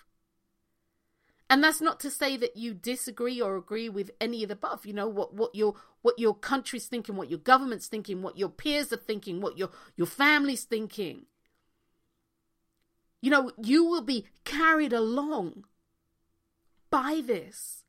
And 1.49 1.63
that's 1.63 1.81
not 1.81 2.01
to 2.01 2.11
say 2.11 2.37
that 2.39 2.57
you 2.57 2.75
disagree 2.75 3.41
or 3.41 3.57
agree 3.57 3.89
with 3.89 4.11
any 4.21 4.43
of 4.43 4.49
the 4.49 4.55
above. 4.55 4.85
You 4.85 4.93
know 4.93 5.07
what 5.07 5.35
what 5.35 5.55
your 5.55 5.75
what 6.03 6.19
your 6.19 6.35
country's 6.35 6.87
thinking, 6.87 7.17
what 7.17 7.31
your 7.31 7.39
government's 7.39 7.87
thinking, 7.87 8.23
what 8.23 8.37
your 8.37 8.49
peers 8.49 8.93
are 8.93 8.97
thinking, 8.97 9.41
what 9.41 9.57
your 9.57 9.71
your 9.97 10.09
family's 10.09 10.65
thinking. 10.65 11.27
You 13.23 13.31
know, 13.31 13.53
you 13.63 13.85
will 13.85 14.03
be 14.03 14.27
carried 14.45 14.93
along 14.93 15.65
by 16.91 17.23
this. 17.25 17.85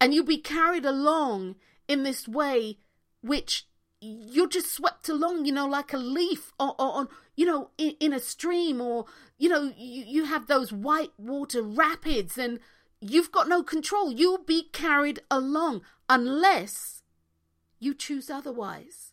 And 0.00 0.12
you'll 0.12 0.24
be 0.24 0.38
carried 0.38 0.84
along 0.84 1.56
in 1.88 2.02
this 2.02 2.28
way 2.28 2.78
which 3.22 3.66
you're 4.06 4.48
just 4.48 4.72
swept 4.72 5.08
along, 5.08 5.44
you 5.44 5.52
know, 5.52 5.66
like 5.66 5.92
a 5.92 5.98
leaf 5.98 6.52
on, 6.58 6.74
on 6.78 7.08
you 7.34 7.44
know, 7.44 7.70
in, 7.76 7.94
in, 8.00 8.12
a 8.12 8.20
stream, 8.20 8.80
or 8.80 9.06
you 9.38 9.48
know, 9.48 9.72
you, 9.76 10.04
you 10.06 10.24
have 10.24 10.46
those 10.46 10.72
white 10.72 11.12
water 11.18 11.62
rapids, 11.62 12.38
and 12.38 12.60
you've 13.00 13.32
got 13.32 13.48
no 13.48 13.62
control. 13.62 14.12
You'll 14.12 14.44
be 14.44 14.68
carried 14.72 15.20
along 15.30 15.82
unless 16.08 17.02
you 17.78 17.94
choose 17.94 18.30
otherwise. 18.30 19.12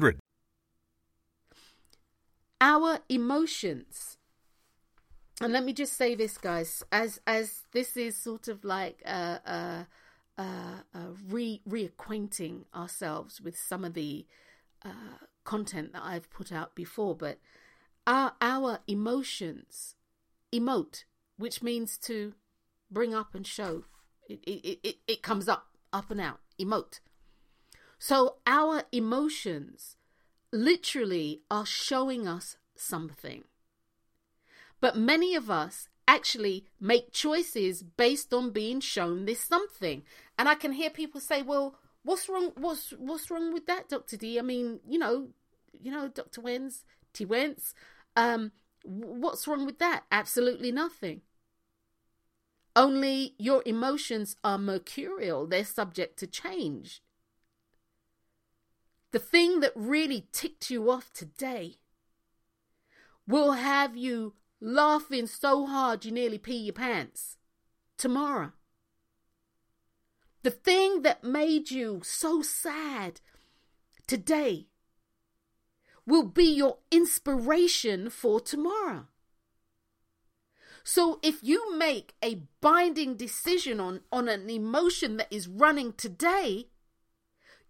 Our 2.59 2.99
emotions. 3.09 4.17
And 5.41 5.53
let 5.53 5.63
me 5.63 5.73
just 5.73 5.93
say 5.93 6.13
this, 6.13 6.37
guys, 6.37 6.83
as 6.91 7.19
as 7.25 7.61
this 7.71 7.97
is 7.97 8.15
sort 8.15 8.47
of 8.47 8.63
like 8.63 9.01
uh, 9.05 9.39
uh, 9.45 9.83
re 11.27 11.61
reacquainting 11.67 12.65
ourselves 12.75 13.41
with 13.41 13.57
some 13.57 13.83
of 13.83 13.93
the 13.93 14.25
uh, 14.83 15.17
content 15.43 15.93
that 15.93 16.03
I've 16.03 16.29
put 16.29 16.51
out 16.51 16.75
before, 16.75 17.15
but 17.15 17.39
our 18.05 18.33
our 18.41 18.79
emotions 18.87 19.95
emote, 20.53 21.03
which 21.37 21.61
means 21.61 21.97
to 21.99 22.33
bring 22.89 23.13
up 23.13 23.33
and 23.35 23.45
show. 23.45 23.85
It 24.29 24.39
it 24.45 24.79
it, 24.83 24.95
it 25.07 25.21
comes 25.23 25.47
up 25.47 25.67
up 25.91 26.11
and 26.11 26.21
out. 26.21 26.39
Emote. 26.59 26.99
So 28.03 28.37
our 28.47 28.85
emotions 28.91 29.95
literally 30.51 31.43
are 31.51 31.67
showing 31.67 32.27
us 32.27 32.57
something. 32.75 33.43
But 34.79 34.97
many 34.97 35.35
of 35.35 35.51
us 35.51 35.87
actually 36.07 36.65
make 36.79 37.11
choices 37.11 37.83
based 37.83 38.33
on 38.33 38.49
being 38.49 38.79
shown 38.79 39.25
this 39.25 39.41
something. 39.41 40.01
And 40.35 40.49
I 40.49 40.55
can 40.55 40.71
hear 40.71 40.89
people 40.89 41.21
say, 41.21 41.43
well, 41.43 41.75
what's 42.01 42.27
wrong 42.27 42.53
what's 42.55 42.89
what's 42.97 43.29
wrong 43.29 43.53
with 43.53 43.67
that, 43.67 43.89
Dr. 43.89 44.17
D? 44.17 44.39
I 44.39 44.41
mean, 44.41 44.79
you 44.89 44.97
know, 44.97 45.27
you 45.79 45.91
know, 45.91 46.07
Dr. 46.07 46.41
Wens, 46.41 46.83
T 47.13 47.23
Wens, 47.23 47.75
um, 48.15 48.51
what's 48.83 49.47
wrong 49.47 49.63
with 49.63 49.77
that? 49.77 50.05
Absolutely 50.11 50.71
nothing. 50.71 51.21
Only 52.75 53.35
your 53.37 53.61
emotions 53.67 54.37
are 54.43 54.57
mercurial, 54.57 55.45
they're 55.45 55.63
subject 55.63 56.17
to 56.17 56.25
change. 56.25 57.03
The 59.11 59.19
thing 59.19 59.59
that 59.59 59.73
really 59.75 60.27
ticked 60.31 60.69
you 60.69 60.89
off 60.89 61.11
today 61.13 61.75
will 63.27 63.53
have 63.53 63.95
you 63.95 64.33
laughing 64.61 65.27
so 65.27 65.65
hard 65.65 66.05
you 66.05 66.11
nearly 66.11 66.37
pee 66.37 66.57
your 66.57 66.73
pants 66.73 67.37
tomorrow. 67.97 68.53
The 70.43 70.51
thing 70.51 71.01
that 71.03 71.23
made 71.23 71.71
you 71.71 72.01
so 72.03 72.41
sad 72.41 73.21
today 74.07 74.67
will 76.05 76.23
be 76.23 76.45
your 76.45 76.77
inspiration 76.89 78.09
for 78.09 78.39
tomorrow. 78.39 79.07
So 80.83 81.19
if 81.21 81.43
you 81.43 81.77
make 81.77 82.15
a 82.23 82.41
binding 82.59 83.15
decision 83.15 83.79
on, 83.79 84.01
on 84.11 84.27
an 84.27 84.49
emotion 84.49 85.17
that 85.17 85.31
is 85.31 85.47
running 85.47 85.93
today, 85.93 86.69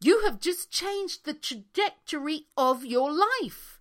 you 0.01 0.23
have 0.25 0.39
just 0.39 0.71
changed 0.71 1.25
the 1.25 1.33
trajectory 1.33 2.47
of 2.57 2.83
your 2.83 3.11
life. 3.11 3.79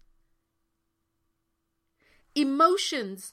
Emotions 2.35 3.33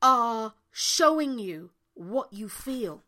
are 0.00 0.54
showing 0.70 1.38
you 1.38 1.70
what 1.94 2.32
you 2.32 2.48
feel. 2.48 3.02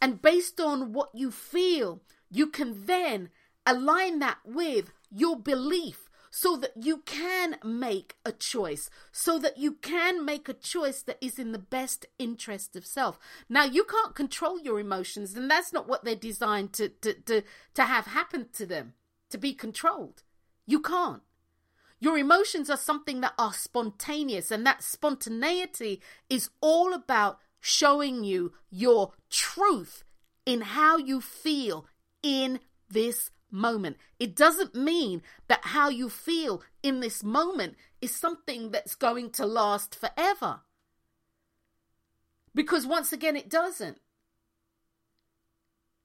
And 0.00 0.22
based 0.22 0.60
on 0.60 0.92
what 0.92 1.10
you 1.14 1.30
feel, 1.30 2.02
you 2.30 2.46
can 2.48 2.84
then 2.86 3.30
align 3.66 4.18
that 4.18 4.38
with 4.44 4.92
your 5.10 5.36
belief 5.36 6.07
so 6.40 6.56
that 6.56 6.70
you 6.80 6.98
can 6.98 7.56
make 7.64 8.14
a 8.24 8.30
choice, 8.30 8.88
so 9.10 9.40
that 9.40 9.58
you 9.58 9.72
can 9.72 10.24
make 10.24 10.48
a 10.48 10.54
choice 10.54 11.02
that 11.02 11.18
is 11.20 11.36
in 11.36 11.50
the 11.50 11.58
best 11.58 12.06
interest 12.16 12.76
of 12.76 12.86
self. 12.86 13.18
Now, 13.48 13.64
you 13.64 13.82
can't 13.82 14.14
control 14.14 14.60
your 14.60 14.78
emotions, 14.78 15.34
and 15.34 15.50
that's 15.50 15.72
not 15.72 15.88
what 15.88 16.04
they're 16.04 16.14
designed 16.14 16.72
to, 16.74 16.90
to, 16.90 17.14
to, 17.14 17.42
to 17.74 17.82
have 17.82 18.06
happen 18.06 18.46
to 18.52 18.66
them, 18.66 18.92
to 19.30 19.36
be 19.36 19.52
controlled. 19.52 20.22
You 20.64 20.80
can't. 20.80 21.22
Your 21.98 22.16
emotions 22.16 22.70
are 22.70 22.76
something 22.76 23.20
that 23.22 23.34
are 23.36 23.52
spontaneous, 23.52 24.52
and 24.52 24.64
that 24.64 24.84
spontaneity 24.84 26.00
is 26.30 26.50
all 26.60 26.94
about 26.94 27.40
showing 27.60 28.22
you 28.22 28.52
your 28.70 29.10
truth 29.28 30.04
in 30.46 30.60
how 30.60 30.98
you 30.98 31.20
feel 31.20 31.86
in 32.22 32.60
this 32.88 33.32
moment. 33.50 33.96
It 34.18 34.34
doesn't 34.36 34.74
mean 34.74 35.22
that 35.48 35.66
how 35.66 35.88
you 35.88 36.08
feel 36.08 36.62
in 36.82 37.00
this 37.00 37.22
moment 37.22 37.76
is 38.00 38.14
something 38.14 38.70
that's 38.70 38.94
going 38.94 39.30
to 39.32 39.46
last 39.46 39.94
forever. 39.94 40.60
Because 42.54 42.86
once 42.86 43.12
again, 43.12 43.36
it 43.36 43.48
doesn't. 43.48 43.98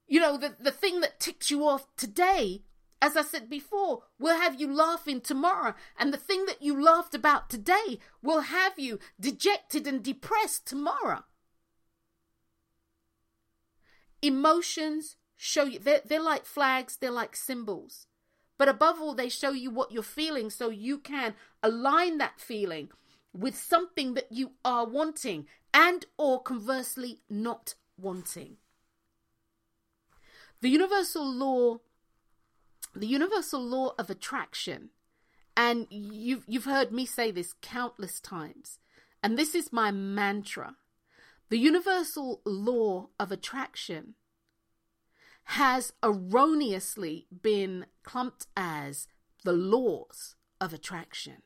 You 0.07 0.19
know, 0.19 0.37
the, 0.37 0.55
the 0.59 0.71
thing 0.71 1.01
that 1.01 1.19
ticks 1.19 1.49
you 1.49 1.65
off 1.65 1.87
today, 1.95 2.63
as 3.01 3.17
I 3.17 3.23
said 3.23 3.49
before, 3.49 4.03
will 4.19 4.37
have 4.37 4.59
you 4.59 4.71
laughing 4.71 5.21
tomorrow. 5.21 5.73
And 5.97 6.13
the 6.13 6.17
thing 6.17 6.45
that 6.45 6.61
you 6.61 6.79
laughed 6.79 7.15
about 7.15 7.49
today 7.49 7.99
will 8.21 8.41
have 8.41 8.77
you 8.77 8.99
dejected 9.19 9.87
and 9.87 10.03
depressed 10.03 10.67
tomorrow. 10.67 11.23
Emotions 14.21 15.17
show 15.43 15.65
you 15.65 15.77
they're, 15.77 16.01
they're 16.05 16.23
like 16.23 16.45
flags 16.45 16.95
they're 16.95 17.11
like 17.11 17.35
symbols. 17.35 18.07
But 18.57 18.69
above 18.69 19.01
all 19.01 19.13
they 19.13 19.27
show 19.27 19.51
you 19.51 19.71
what 19.71 19.91
you're 19.91 20.03
feeling 20.03 20.49
so 20.49 20.69
you 20.69 20.97
can 20.97 21.35
align 21.61 22.17
that 22.19 22.39
feeling 22.39 22.89
with 23.33 23.57
something 23.57 24.13
that 24.13 24.31
you 24.31 24.51
are 24.63 24.85
wanting 24.85 25.47
and 25.73 26.05
or 26.17 26.41
conversely 26.41 27.19
not 27.29 27.75
wanting. 27.97 28.57
The 30.61 30.69
universal 30.69 31.29
law 31.29 31.79
the 32.95 33.07
universal 33.07 33.61
law 33.61 33.95
of 33.99 34.09
attraction 34.09 34.91
and 35.57 35.87
you've 35.89 36.45
you've 36.47 36.65
heard 36.65 36.93
me 36.93 37.05
say 37.05 37.31
this 37.31 37.53
countless 37.61 38.21
times 38.21 38.79
and 39.21 39.37
this 39.37 39.53
is 39.53 39.73
my 39.73 39.91
mantra. 39.91 40.77
The 41.49 41.57
universal 41.57 42.41
law 42.45 43.09
of 43.19 43.31
attraction 43.31 44.15
has 45.45 45.93
erroneously 46.01 47.27
been 47.41 47.85
clumped 48.03 48.47
as 48.55 49.07
the 49.43 49.53
laws 49.53 50.35
of 50.61 50.73
attraction. 50.73 51.43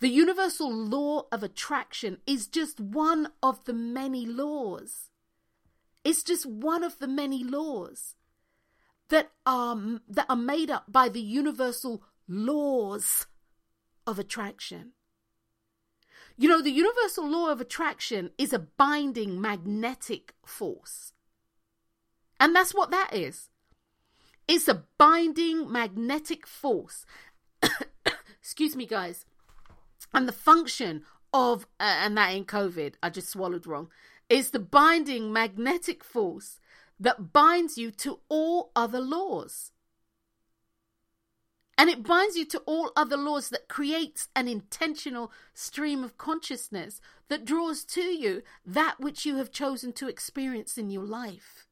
The 0.00 0.08
universal 0.08 0.72
law 0.72 1.26
of 1.30 1.42
attraction 1.42 2.18
is 2.26 2.48
just 2.48 2.80
one 2.80 3.28
of 3.42 3.64
the 3.66 3.72
many 3.72 4.26
laws. 4.26 5.10
It's 6.04 6.24
just 6.24 6.44
one 6.44 6.82
of 6.82 6.98
the 6.98 7.06
many 7.06 7.44
laws 7.44 8.16
that 9.10 9.30
are, 9.46 10.00
that 10.08 10.26
are 10.28 10.36
made 10.36 10.70
up 10.70 10.90
by 10.90 11.08
the 11.08 11.20
universal 11.20 12.02
laws 12.26 13.26
of 14.06 14.18
attraction. 14.18 14.92
You 16.36 16.48
know, 16.48 16.62
the 16.62 16.70
universal 16.70 17.28
law 17.28 17.50
of 17.50 17.60
attraction 17.60 18.30
is 18.38 18.52
a 18.52 18.58
binding 18.58 19.40
magnetic 19.40 20.34
force. 20.44 21.12
And 22.42 22.56
that's 22.56 22.74
what 22.74 22.90
that 22.90 23.10
is. 23.12 23.50
It's 24.48 24.66
a 24.66 24.82
binding 24.98 25.70
magnetic 25.70 26.44
force. 26.44 27.06
Excuse 28.40 28.74
me, 28.74 28.84
guys. 28.84 29.24
And 30.12 30.26
the 30.26 30.32
function 30.32 31.04
of, 31.32 31.68
uh, 31.78 31.98
and 32.02 32.16
that 32.16 32.34
in 32.34 32.44
COVID, 32.44 32.94
I 33.00 33.10
just 33.10 33.28
swallowed 33.28 33.64
wrong, 33.64 33.90
is 34.28 34.50
the 34.50 34.58
binding 34.58 35.32
magnetic 35.32 36.02
force 36.02 36.58
that 36.98 37.32
binds 37.32 37.78
you 37.78 37.92
to 37.92 38.18
all 38.28 38.72
other 38.74 39.00
laws. 39.00 39.70
And 41.78 41.88
it 41.88 42.02
binds 42.02 42.34
you 42.34 42.44
to 42.46 42.58
all 42.66 42.90
other 42.96 43.16
laws 43.16 43.50
that 43.50 43.68
creates 43.68 44.28
an 44.34 44.48
intentional 44.48 45.30
stream 45.54 46.02
of 46.02 46.18
consciousness 46.18 47.00
that 47.28 47.44
draws 47.44 47.84
to 47.84 48.02
you 48.02 48.42
that 48.66 48.98
which 48.98 49.24
you 49.24 49.36
have 49.36 49.52
chosen 49.52 49.92
to 49.92 50.08
experience 50.08 50.76
in 50.76 50.90
your 50.90 51.04
life. 51.06 51.68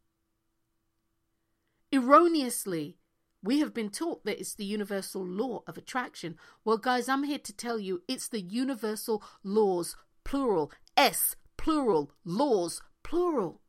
Erroneously, 1.92 2.98
we 3.42 3.58
have 3.58 3.74
been 3.74 3.90
taught 3.90 4.24
that 4.24 4.38
it's 4.38 4.54
the 4.54 4.64
universal 4.64 5.24
law 5.26 5.62
of 5.66 5.76
attraction. 5.76 6.36
Well, 6.64 6.78
guys, 6.78 7.08
I'm 7.08 7.24
here 7.24 7.38
to 7.38 7.52
tell 7.52 7.78
you 7.78 8.02
it's 8.06 8.28
the 8.28 8.40
universal 8.40 9.22
laws, 9.42 9.96
plural, 10.22 10.70
S, 10.96 11.36
plural, 11.56 12.12
laws, 12.24 12.80
plural. 13.02 13.60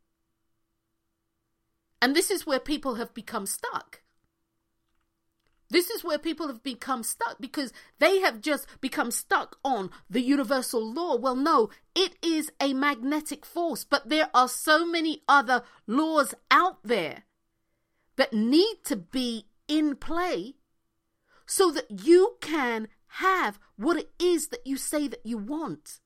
And 2.01 2.15
this 2.15 2.29
is 2.29 2.45
where 2.45 2.59
people 2.59 2.95
have 2.95 3.13
become 3.13 3.45
stuck. 3.45 4.01
This 5.69 5.89
is 5.89 6.03
where 6.03 6.19
people 6.19 6.47
have 6.47 6.61
become 6.61 7.01
stuck 7.01 7.37
because 7.39 7.71
they 7.99 8.19
have 8.19 8.41
just 8.41 8.67
become 8.81 9.09
stuck 9.09 9.57
on 9.63 9.89
the 10.09 10.21
universal 10.21 10.93
law. 10.93 11.15
Well, 11.15 11.35
no, 11.35 11.69
it 11.95 12.17
is 12.21 12.51
a 12.59 12.73
magnetic 12.73 13.45
force, 13.45 13.85
but 13.85 14.09
there 14.09 14.29
are 14.33 14.49
so 14.49 14.85
many 14.85 15.23
other 15.29 15.63
laws 15.87 16.35
out 16.51 16.79
there 16.83 17.23
that 18.21 18.33
need 18.33 18.75
to 18.85 18.95
be 18.95 19.47
in 19.67 19.95
play 19.95 20.53
so 21.47 21.71
that 21.71 22.05
you 22.05 22.35
can 22.39 22.87
have 23.07 23.57
what 23.77 23.97
it 23.97 24.11
is 24.19 24.49
that 24.49 24.61
you 24.63 24.77
say 24.77 25.07
that 25.07 25.25
you 25.25 25.39
want. 25.39 25.99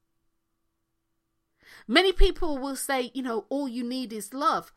Many 1.90 2.14
people 2.14 2.58
will 2.58 2.78
say, 2.78 3.12
you 3.14 3.22
know, 3.22 3.48
all 3.50 3.68
you 3.68 3.84
need 3.84 4.14
is 4.14 4.34
love. 4.34 4.72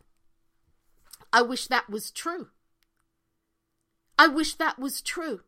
I 1.32 1.42
wish 1.42 1.68
that 1.68 1.88
was 1.88 2.10
true. 2.10 2.48
I 4.18 4.26
wish 4.26 4.56
that 4.56 4.76
was 4.80 5.00
true. 5.00 5.42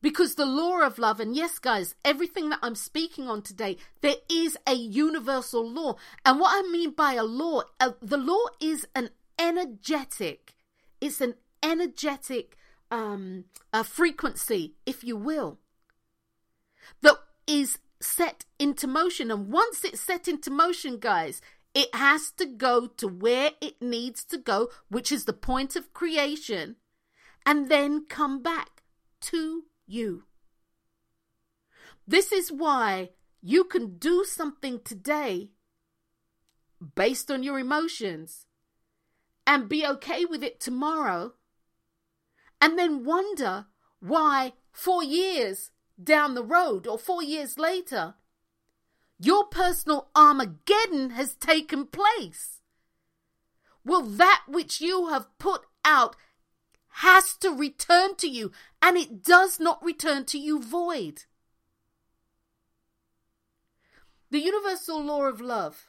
Because 0.00 0.36
the 0.36 0.46
law 0.46 0.80
of 0.80 0.98
love, 0.98 1.20
and 1.20 1.36
yes, 1.36 1.58
guys, 1.58 1.94
everything 2.06 2.48
that 2.48 2.60
I'm 2.62 2.76
speaking 2.76 3.28
on 3.28 3.42
today, 3.42 3.76
there 4.00 4.16
is 4.30 4.56
a 4.66 4.72
universal 4.72 5.68
law. 5.68 5.96
And 6.24 6.40
what 6.40 6.52
I 6.54 6.66
mean 6.70 6.92
by 6.92 7.14
a 7.14 7.24
law, 7.24 7.64
uh, 7.78 7.92
the 8.00 8.16
law 8.16 8.46
is 8.60 8.86
an 8.94 9.10
energetic, 9.38 10.54
it's 11.00 11.20
an 11.20 11.34
energetic 11.62 12.56
um, 12.90 13.44
a 13.72 13.84
frequency, 13.84 14.74
if 14.86 15.04
you 15.04 15.16
will, 15.16 15.58
that 17.02 17.16
is 17.46 17.78
set 18.00 18.44
into 18.58 18.86
motion. 18.86 19.30
And 19.30 19.48
once 19.48 19.84
it's 19.84 20.00
set 20.00 20.28
into 20.28 20.50
motion, 20.50 20.98
guys, 20.98 21.40
it 21.74 21.94
has 21.94 22.30
to 22.32 22.46
go 22.46 22.86
to 22.86 23.08
where 23.08 23.52
it 23.60 23.80
needs 23.82 24.24
to 24.26 24.38
go, 24.38 24.68
which 24.88 25.12
is 25.12 25.24
the 25.24 25.32
point 25.32 25.76
of 25.76 25.92
creation, 25.92 26.76
and 27.44 27.68
then 27.68 28.06
come 28.08 28.42
back 28.42 28.82
to 29.20 29.64
you. 29.86 30.24
This 32.06 32.32
is 32.32 32.50
why 32.50 33.10
you 33.42 33.64
can 33.64 33.98
do 33.98 34.24
something 34.24 34.80
today 34.82 35.50
based 36.94 37.30
on 37.30 37.42
your 37.42 37.58
emotions 37.58 38.46
and 39.48 39.66
be 39.68 39.86
okay 39.86 40.26
with 40.26 40.44
it 40.44 40.60
tomorrow, 40.60 41.32
and 42.60 42.78
then 42.78 43.04
wonder 43.04 43.66
why 43.98 44.52
four 44.70 45.02
years 45.02 45.70
down 46.00 46.34
the 46.34 46.44
road 46.44 46.86
or 46.86 46.98
four 46.98 47.22
years 47.22 47.58
later 47.58 48.14
your 49.18 49.46
personal 49.46 50.10
Armageddon 50.14 51.10
has 51.10 51.34
taken 51.34 51.86
place. 51.86 52.60
Well, 53.84 54.02
that 54.02 54.44
which 54.46 54.80
you 54.80 55.08
have 55.08 55.26
put 55.38 55.62
out 55.84 56.14
has 57.00 57.34
to 57.38 57.50
return 57.50 58.16
to 58.16 58.28
you, 58.28 58.52
and 58.82 58.96
it 58.96 59.22
does 59.22 59.58
not 59.58 59.82
return 59.82 60.24
to 60.26 60.38
you 60.38 60.62
void. 60.62 61.24
The 64.30 64.40
universal 64.40 65.02
law 65.02 65.22
of 65.22 65.40
love. 65.40 65.86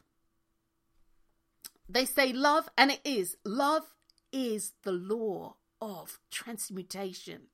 They 1.89 2.05
say 2.05 2.31
love, 2.31 2.69
and 2.77 2.91
it 2.91 3.01
is. 3.03 3.35
Love 3.43 3.83
is 4.31 4.73
the 4.83 4.91
law 4.91 5.55
of 5.81 6.19
transmutation. 6.29 7.47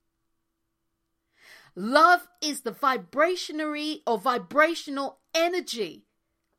Love 1.74 2.28
is 2.42 2.62
the 2.62 2.72
vibrationary 2.72 4.02
or 4.06 4.18
vibrational 4.18 5.20
energy 5.34 6.04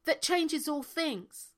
that 0.06 0.22
changes 0.22 0.66
all 0.66 0.82
things. 0.82 1.52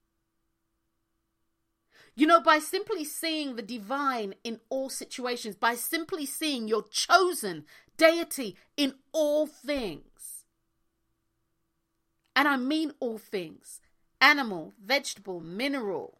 You 2.16 2.26
know, 2.26 2.40
by 2.40 2.59
simply 2.59 3.04
seeing 3.04 3.54
the 3.54 3.62
divine 3.62 4.35
in 4.42 4.59
all 4.70 4.90
situations, 4.90 5.54
by 5.54 5.76
simply 5.76 6.26
seeing 6.26 6.66
your 6.66 6.83
chosen 6.90 7.64
deity 7.96 8.57
in 8.76 8.94
all 9.12 9.46
things, 9.46 10.44
and 12.35 12.48
I 12.48 12.57
mean 12.57 12.92
all 12.98 13.18
things 13.18 13.81
animal, 14.20 14.74
vegetable, 14.85 15.40
mineral, 15.40 16.18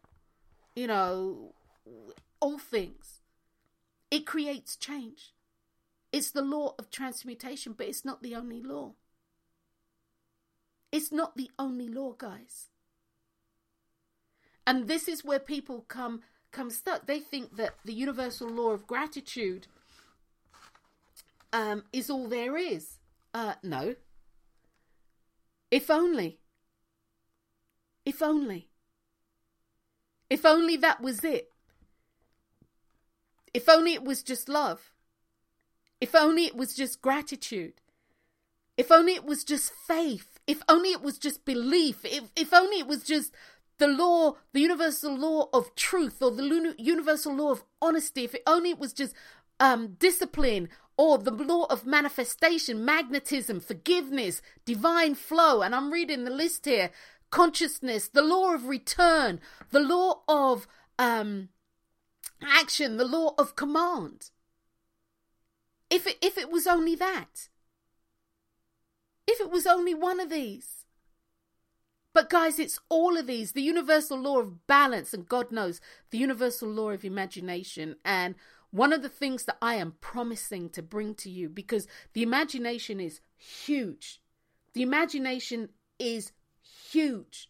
you 0.75 0.87
know, 0.87 1.53
all 2.39 2.57
things, 2.57 3.21
it 4.11 4.25
creates 4.25 4.75
change. 4.75 5.33
It's 6.11 6.31
the 6.31 6.41
law 6.41 6.73
of 6.79 6.89
transmutation, 6.89 7.73
but 7.77 7.87
it's 7.87 8.05
not 8.05 8.23
the 8.23 8.35
only 8.35 8.61
law. 8.61 8.93
It's 10.91 11.11
not 11.11 11.37
the 11.37 11.51
only 11.59 11.87
law, 11.87 12.13
guys. 12.13 12.67
And 14.65 14.87
this 14.87 15.07
is 15.07 15.23
where 15.23 15.39
people 15.39 15.85
come 15.87 16.21
come 16.51 16.71
stuck. 16.71 17.05
They 17.05 17.19
think 17.19 17.57
that 17.57 17.75
the 17.85 17.93
universal 17.93 18.49
law 18.49 18.71
of 18.71 18.87
gratitude 18.87 19.67
um, 21.53 21.83
is 21.93 22.09
all 22.09 22.27
there 22.27 22.57
is. 22.57 22.97
Uh, 23.33 23.53
no. 23.63 23.95
If 25.69 25.91
only. 25.91 26.39
If 28.05 28.21
only. 28.21 28.69
If 30.29 30.45
only 30.45 30.77
that 30.77 31.01
was 31.01 31.23
it. 31.23 31.51
If 33.53 33.67
only 33.67 33.93
it 33.93 34.03
was 34.03 34.23
just 34.23 34.47
love. 34.47 34.93
If 35.99 36.15
only 36.15 36.45
it 36.45 36.55
was 36.55 36.75
just 36.75 37.01
gratitude. 37.01 37.81
If 38.77 38.91
only 38.91 39.13
it 39.13 39.25
was 39.25 39.43
just 39.43 39.73
faith. 39.73 40.39
If 40.47 40.61
only 40.69 40.91
it 40.91 41.01
was 41.01 41.17
just 41.17 41.45
belief. 41.45 42.05
If, 42.05 42.31
if 42.35 42.53
only 42.53 42.79
it 42.79 42.87
was 42.87 43.03
just 43.03 43.33
the 43.77 43.87
law, 43.87 44.35
the 44.53 44.61
universal 44.61 45.15
law 45.15 45.49
of 45.51 45.75
truth 45.75 46.21
or 46.21 46.31
the 46.31 46.75
universal 46.77 47.35
law 47.35 47.51
of 47.51 47.63
honesty. 47.81 48.23
If 48.23 48.35
it 48.35 48.43
only 48.45 48.71
it 48.71 48.79
was 48.79 48.93
just 48.93 49.15
um, 49.59 49.95
discipline 49.99 50.69
or 50.97 51.17
the 51.17 51.31
law 51.31 51.65
of 51.69 51.85
manifestation, 51.85 52.85
magnetism, 52.85 53.59
forgiveness, 53.59 54.41
divine 54.65 55.15
flow. 55.15 55.61
And 55.61 55.73
I'm 55.73 55.91
reading 55.91 56.23
the 56.23 56.31
list 56.31 56.65
here 56.65 56.91
consciousness, 57.29 58.07
the 58.07 58.21
law 58.21 58.53
of 58.53 58.65
return, 58.65 59.39
the 59.71 59.79
law 59.79 60.21
of 60.27 60.67
um, 60.97 61.49
action, 62.41 62.97
the 62.97 63.05
law 63.05 63.33
of 63.37 63.55
command. 63.55 64.31
If 65.89 66.05
it, 66.05 66.17
if 66.21 66.37
it 66.37 66.51
was 66.51 66.67
only 66.67 66.95
that. 66.95 67.49
If 69.27 69.39
it 69.39 69.49
was 69.49 69.65
only 69.65 69.93
one 69.93 70.19
of 70.19 70.29
these. 70.29 70.85
But 72.13 72.29
guys, 72.29 72.57
it's 72.59 72.79
all 72.89 73.17
of 73.17 73.27
these. 73.27 73.51
The 73.51 73.61
universal 73.61 74.17
law 74.17 74.39
of 74.39 74.65
balance, 74.67 75.13
and 75.13 75.27
God 75.27 75.51
knows, 75.51 75.79
the 76.09 76.17
universal 76.17 76.69
law 76.69 76.89
of 76.89 77.05
imagination. 77.05 77.95
And 78.03 78.35
one 78.71 78.93
of 78.93 79.01
the 79.01 79.09
things 79.09 79.45
that 79.45 79.57
I 79.61 79.75
am 79.75 79.95
promising 80.01 80.69
to 80.71 80.81
bring 80.81 81.15
to 81.15 81.29
you, 81.29 81.49
because 81.49 81.87
the 82.13 82.23
imagination 82.23 82.99
is 82.99 83.21
huge. 83.37 84.21
The 84.73 84.81
imagination 84.81 85.69
is 85.97 86.31
huge. 86.91 87.49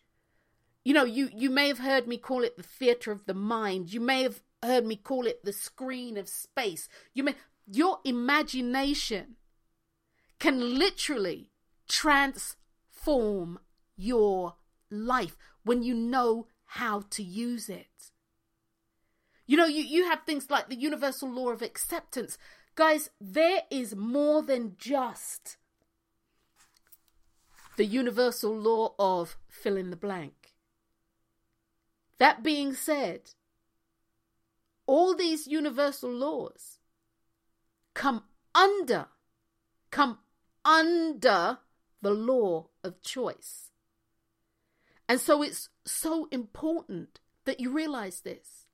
You 0.83 0.93
know, 0.93 1.03
you, 1.03 1.29
you 1.33 1.49
may 1.49 1.67
have 1.67 1.79
heard 1.79 2.07
me 2.07 2.17
call 2.17 2.43
it 2.43 2.57
the 2.57 2.63
theater 2.63 3.11
of 3.11 3.25
the 3.25 3.33
mind. 3.33 3.93
You 3.93 3.99
may 3.99 4.23
have 4.23 4.41
heard 4.63 4.85
me 4.85 4.95
call 4.95 5.25
it 5.25 5.43
the 5.43 5.53
screen 5.53 6.17
of 6.17 6.27
space. 6.27 6.89
You 7.13 7.23
may 7.23 7.35
your 7.71 7.99
imagination 8.03 9.35
can 10.39 10.79
literally 10.79 11.51
transform 11.87 13.59
your 13.95 14.55
life 14.89 15.37
when 15.63 15.83
you 15.83 15.93
know 15.93 16.47
how 16.65 17.03
to 17.11 17.21
use 17.21 17.69
it. 17.69 18.11
You 19.45 19.57
know, 19.57 19.65
you, 19.65 19.83
you 19.83 20.05
have 20.05 20.23
things 20.23 20.49
like 20.49 20.69
the 20.69 20.75
universal 20.75 21.29
law 21.29 21.49
of 21.49 21.61
acceptance. 21.61 22.37
Guys, 22.75 23.09
there 23.19 23.61
is 23.69 23.95
more 23.95 24.41
than 24.41 24.75
just 24.77 25.57
the 27.79 27.85
universal 27.85 28.53
law 28.53 28.93
of 28.99 29.37
fill 29.47 29.77
in 29.77 29.89
the 29.89 29.95
blank. 29.95 30.51
That 32.17 32.43
being 32.43 32.73
said, 32.73 33.31
all 34.85 35.15
these 35.15 35.47
universal 35.47 36.11
laws 36.11 36.79
come 37.93 38.23
under, 38.53 39.05
come 39.91 40.17
under 40.65 41.59
the 42.01 42.09
law 42.11 42.67
of 42.83 43.01
choice. 43.01 43.71
And 45.07 45.21
so 45.21 45.41
it's 45.41 45.69
so 45.85 46.27
important 46.31 47.21
that 47.45 47.61
you 47.61 47.71
realize 47.71 48.19
this. 48.19 48.65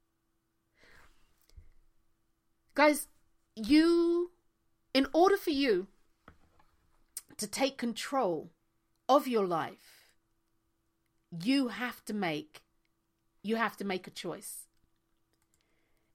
Guys, 2.73 3.07
you, 3.55 4.31
in 4.95 5.05
order 5.13 5.37
for 5.37 5.51
you 5.51 5.85
to 7.37 7.45
take 7.45 7.77
control 7.77 8.49
of 9.07 9.27
your 9.27 9.45
life, 9.45 10.11
you 11.43 11.69
have 11.69 12.03
to 12.05 12.13
make 12.13 12.61
you 13.43 13.57
have 13.57 13.77
to 13.77 13.85
make 13.85 14.07
a 14.07 14.11
choice. 14.11 14.65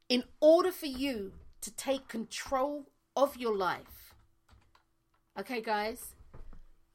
In 0.09 0.24
order 0.40 0.72
for 0.72 0.87
you 0.87 1.33
to 1.61 1.70
take 1.70 2.09
control 2.09 2.90
of 3.14 3.37
your 3.37 3.57
life, 3.57 4.14
okay, 5.38 5.61
guys, 5.61 6.16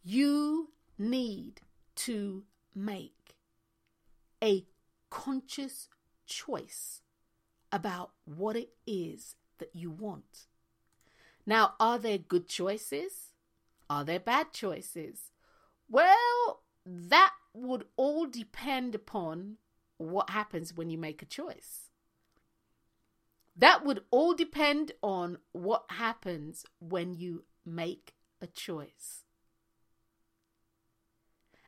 you 0.04 0.72
need 0.98 1.62
to 1.96 2.44
make 2.76 3.38
a 4.44 4.66
conscious 5.10 5.88
choice 6.26 7.02
about 7.72 8.12
what 8.26 8.58
it 8.58 8.72
is 8.86 9.36
that 9.60 9.70
you 9.74 9.90
want. 9.90 10.48
Now, 11.46 11.76
are 11.80 11.98
there 11.98 12.18
good 12.18 12.50
choices? 12.50 13.32
Are 13.90 14.04
there 14.04 14.20
bad 14.20 14.52
choices? 14.52 15.32
Well, 15.90 16.64
that 16.86 17.34
would 17.54 17.86
all 17.96 18.28
depend 18.28 18.96
upon 18.96 19.58
what 19.98 20.30
happens 20.30 20.74
when 20.74 20.90
you 20.90 20.98
make 20.98 21.22
a 21.22 21.26
choice. 21.26 21.90
That 23.56 23.86
would 23.86 24.02
all 24.12 24.34
depend 24.34 24.92
on 25.02 25.38
what 25.54 25.86
happens 25.90 26.66
when 26.80 27.14
you 27.14 27.46
make 27.66 28.14
a 28.42 28.48
choice. 28.48 29.24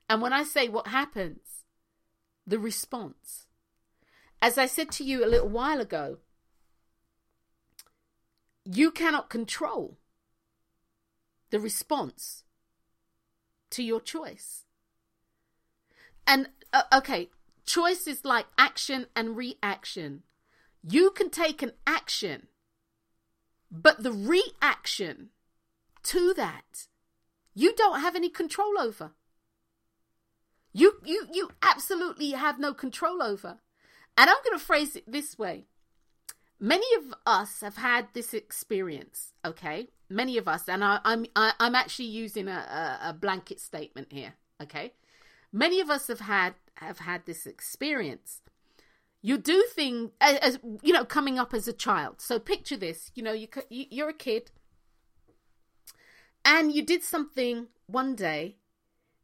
And 0.09 0.21
when 0.21 0.33
I 0.33 0.43
say 0.43 0.67
what 0.67 0.87
happens, 0.87 1.63
the 2.45 2.59
response. 2.59 3.47
As 4.41 4.57
I 4.57 4.65
said 4.65 4.91
to 4.93 5.03
you 5.03 5.23
a 5.23 5.27
little 5.27 5.49
while 5.49 5.81
ago, 5.81 6.19
you 8.63 8.91
cannot 8.91 9.29
control 9.29 9.97
the 11.49 11.59
response 11.59 12.43
to 13.71 13.83
your 13.83 14.01
choice. 14.01 14.65
And 16.25 16.49
uh, 16.73 16.83
okay, 16.93 17.29
choice 17.65 18.07
is 18.07 18.25
like 18.25 18.45
action 18.57 19.07
and 19.15 19.37
reaction. 19.37 20.23
You 20.83 21.11
can 21.11 21.29
take 21.29 21.61
an 21.61 21.73
action, 21.85 22.47
but 23.71 24.03
the 24.03 24.11
reaction 24.11 25.29
to 26.03 26.33
that, 26.35 26.87
you 27.53 27.73
don't 27.75 28.01
have 28.01 28.15
any 28.15 28.29
control 28.29 28.79
over. 28.79 29.11
You 30.73 30.99
you 31.03 31.27
you 31.33 31.49
absolutely 31.61 32.31
have 32.31 32.59
no 32.59 32.73
control 32.73 33.23
over. 33.23 33.59
And 34.17 34.29
I'm 34.29 34.37
going 34.43 34.57
to 34.57 34.65
phrase 34.65 34.95
it 34.95 35.11
this 35.11 35.37
way. 35.37 35.65
Many 36.59 36.87
of 36.95 37.13
us 37.25 37.61
have 37.61 37.77
had 37.77 38.07
this 38.13 38.33
experience, 38.33 39.33
okay? 39.45 39.89
Many 40.09 40.37
of 40.37 40.47
us, 40.47 40.69
and 40.69 40.83
I, 40.83 40.99
I'm 41.03 41.25
I, 41.35 41.53
am 41.59 41.75
actually 41.75 42.05
using 42.05 42.47
a, 42.47 42.99
a, 43.01 43.09
a 43.09 43.13
blanket 43.13 43.59
statement 43.59 44.07
here, 44.11 44.33
okay? 44.61 44.93
Many 45.51 45.81
of 45.81 45.89
us 45.89 46.07
have 46.07 46.21
had 46.21 46.55
have 46.75 46.99
had 46.99 47.25
this 47.25 47.45
experience. 47.45 48.41
You 49.21 49.37
do 49.37 49.65
things 49.71 50.11
as, 50.21 50.37
as 50.37 50.59
you 50.81 50.93
know, 50.93 51.03
coming 51.03 51.37
up 51.37 51.53
as 51.53 51.67
a 51.67 51.73
child. 51.73 52.21
So 52.21 52.39
picture 52.39 52.77
this: 52.77 53.11
you 53.15 53.23
know, 53.23 53.33
you 53.33 53.47
you're 53.69 54.09
a 54.09 54.13
kid, 54.13 54.51
and 56.45 56.71
you 56.71 56.83
did 56.83 57.03
something 57.03 57.67
one 57.87 58.15
day, 58.15 58.55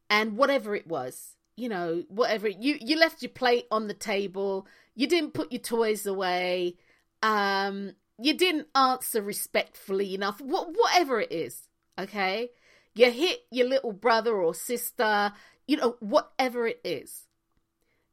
and 0.09 0.37
whatever 0.37 0.75
it 0.75 0.87
was, 0.87 1.37
you 1.55 1.69
know, 1.69 2.03
whatever 2.09 2.47
you 2.47 2.77
you 2.81 2.97
left 2.97 3.21
your 3.21 3.29
plate 3.29 3.67
on 3.71 3.87
the 3.87 3.93
table, 3.93 4.67
you 4.95 5.07
didn't 5.07 5.33
put 5.33 5.51
your 5.51 5.61
toys 5.61 6.05
away, 6.05 6.75
um, 7.21 7.93
you 8.19 8.35
didn't 8.35 8.67
answer 8.75 9.21
respectfully 9.21 10.13
enough, 10.13 10.39
wh- 10.39 10.69
whatever 10.77 11.19
it 11.21 11.31
is, 11.31 11.67
okay? 11.99 12.49
You 12.93 13.11
hit 13.11 13.41
your 13.51 13.67
little 13.67 13.93
brother 13.93 14.35
or 14.35 14.53
sister, 14.53 15.33
you 15.67 15.77
know, 15.77 15.95
whatever 15.99 16.67
it 16.67 16.79
is. 16.83 17.27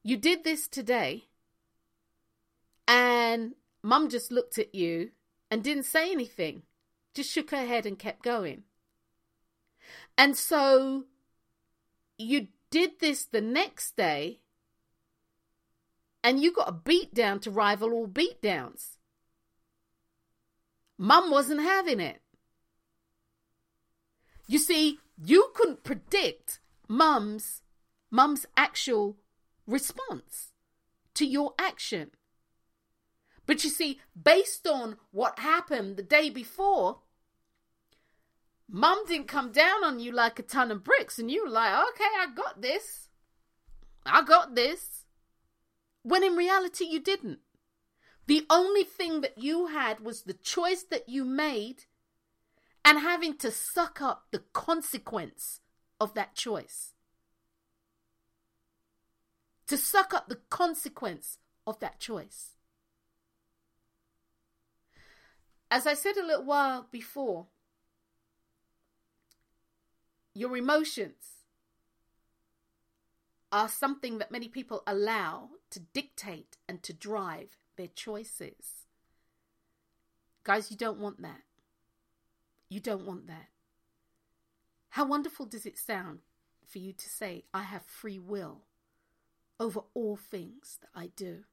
You 0.03 0.17
did 0.17 0.45
this 0.45 0.67
today, 0.69 1.25
and 2.89 3.55
mum 3.83 4.09
just 4.09 4.33
looked 4.33 4.59
at 4.59 4.75
you 4.75 5.11
and 5.51 5.63
didn't 5.63 5.83
say 5.85 6.11
anything, 6.11 6.63
just 7.15 7.31
shook 7.31 7.51
her 7.51 7.67
head 7.67 7.85
and 7.85 7.99
kept 7.99 8.23
going. 8.23 8.63
And 10.17 10.37
so 10.37 11.05
you 12.17 12.49
did 12.71 13.01
this 13.01 13.25
the 13.25 13.41
next 13.41 13.97
day, 13.97 14.41
and 16.25 16.41
you 16.41 16.53
got 16.53 16.69
a 16.69 16.73
beat 16.73 17.13
down 17.13 17.41
to 17.41 17.51
rival 17.51 17.93
all 17.93 18.07
beat 18.07 18.41
downs. 18.41 18.99
Mum 21.03 21.31
wasn't 21.31 21.63
having 21.63 21.99
it. 21.99 22.21
You 24.47 24.59
see, 24.59 24.99
you 25.25 25.51
couldn't 25.55 25.83
predict 25.83 26.61
mum's 26.89 27.63
mum's 28.11 28.45
actual 28.55 29.17
response 29.67 30.53
to 31.15 31.25
your 31.25 31.55
action. 31.59 32.11
But 33.47 33.65
you 33.65 33.71
see, 33.71 33.99
based 34.23 34.67
on 34.67 34.99
what 35.11 35.39
happened 35.39 35.97
the 35.97 36.03
day 36.03 36.29
before, 36.29 36.99
mum 38.69 38.99
didn't 39.07 39.27
come 39.27 39.53
down 39.53 39.83
on 39.83 40.01
you 40.01 40.13
like 40.13 40.39
a 40.39 40.43
ton 40.43 40.71
of 40.71 40.85
bricks, 40.85 41.19
and 41.19 41.31
you 41.31 41.45
were 41.45 41.51
like, 41.51 41.73
okay, 41.73 42.13
I 42.21 42.27
got 42.35 42.61
this. 42.61 43.09
I 44.05 44.21
got 44.21 44.55
this. 44.55 45.07
When 46.03 46.23
in 46.23 46.37
reality, 46.37 46.85
you 46.85 47.01
didn't. 47.01 47.39
The 48.27 48.47
only 48.49 48.85
thing 48.85 49.23
that 49.23 49.39
you 49.39 49.67
had 49.67 50.01
was 50.01 50.23
the 50.23 50.35
choice 50.35 50.85
that 50.85 51.09
you 51.09 51.25
made 51.25 51.85
and 52.85 52.99
having 52.99 53.37
to 53.39 53.51
suck 53.51 54.01
up 54.01 54.27
the 54.31 54.43
consequence 54.53 55.61
of 56.01 56.15
that 56.15 56.35
choice. 56.35 56.95
To 59.67 59.77
suck 59.77 60.15
up 60.15 60.29
the 60.29 60.41
consequence 60.49 61.39
of 61.67 61.79
that 61.81 62.01
choice. 62.01 62.57
As 65.71 65.87
I 65.87 65.95
said 65.95 66.17
a 66.17 66.27
little 66.27 66.45
while 66.45 66.89
before, 66.91 67.47
your 70.35 70.57
emotions 70.57 71.45
are 73.53 73.69
something 73.69 74.19
that 74.19 74.33
many 74.33 74.49
people 74.49 74.83
allow 74.87 75.51
to 75.71 75.81
dictate 75.81 76.57
and 76.69 76.83
to 76.83 76.93
drive 76.93 77.57
their 77.81 77.89
choices. 77.89 78.85
Guys, 80.45 80.71
you 80.71 80.77
don't 80.77 80.99
want 80.99 81.23
that. 81.23 81.41
You 82.69 82.79
don't 82.79 83.07
want 83.07 83.27
that. 83.27 83.49
How 84.91 85.07
wonderful 85.07 85.47
does 85.47 85.65
it 85.65 85.79
sound 85.79 86.19
for 86.67 86.79
you 86.79 86.93
to 86.93 87.09
say, 87.09 87.45
I 87.55 87.63
have 87.63 87.87
free 87.87 88.19
will 88.19 88.65
over 89.59 89.81
all 89.95 90.17
things 90.17 90.79
that 90.83 90.91
I 90.95 91.07
do? 91.17 91.45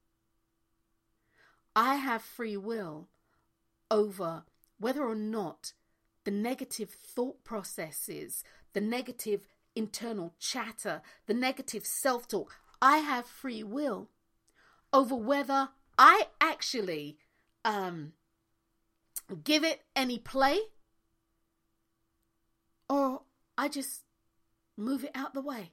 I 1.74 1.96
have 1.96 2.22
free 2.22 2.58
will 2.58 3.08
over 3.90 4.44
whether 4.78 5.04
or 5.04 5.16
not 5.16 5.72
the 6.26 6.32
negative 6.32 6.90
thought 6.90 7.46
processes, 7.46 8.44
the 8.74 8.82
negative 8.82 9.48
internal 9.78 10.34
chatter, 10.40 11.02
the 11.26 11.34
negative 11.34 11.86
self 11.86 12.28
talk, 12.28 12.56
I 12.82 12.98
have 12.98 13.28
free 13.28 13.63
will 13.63 14.10
over 14.92 15.16
whether 15.16 15.70
I 15.97 16.27
actually 16.39 17.17
um, 17.65 18.13
give 19.43 19.63
it 19.63 19.81
any 19.95 20.17
play 20.17 20.60
or 22.89 23.21
I 23.57 23.67
just 23.67 24.01
move 24.77 25.03
it 25.03 25.12
out 25.15 25.33
the 25.33 25.41
way. 25.41 25.71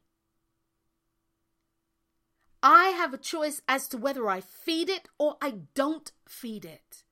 I 2.63 2.89
have 2.89 3.13
a 3.13 3.19
choice 3.19 3.61
as 3.69 3.87
to 3.89 3.99
whether 3.99 4.29
I 4.29 4.41
feed 4.41 4.89
it 4.89 5.09
or 5.19 5.37
I 5.43 5.57
don't 5.75 6.11
feed 6.27 6.65
it. 6.65 7.05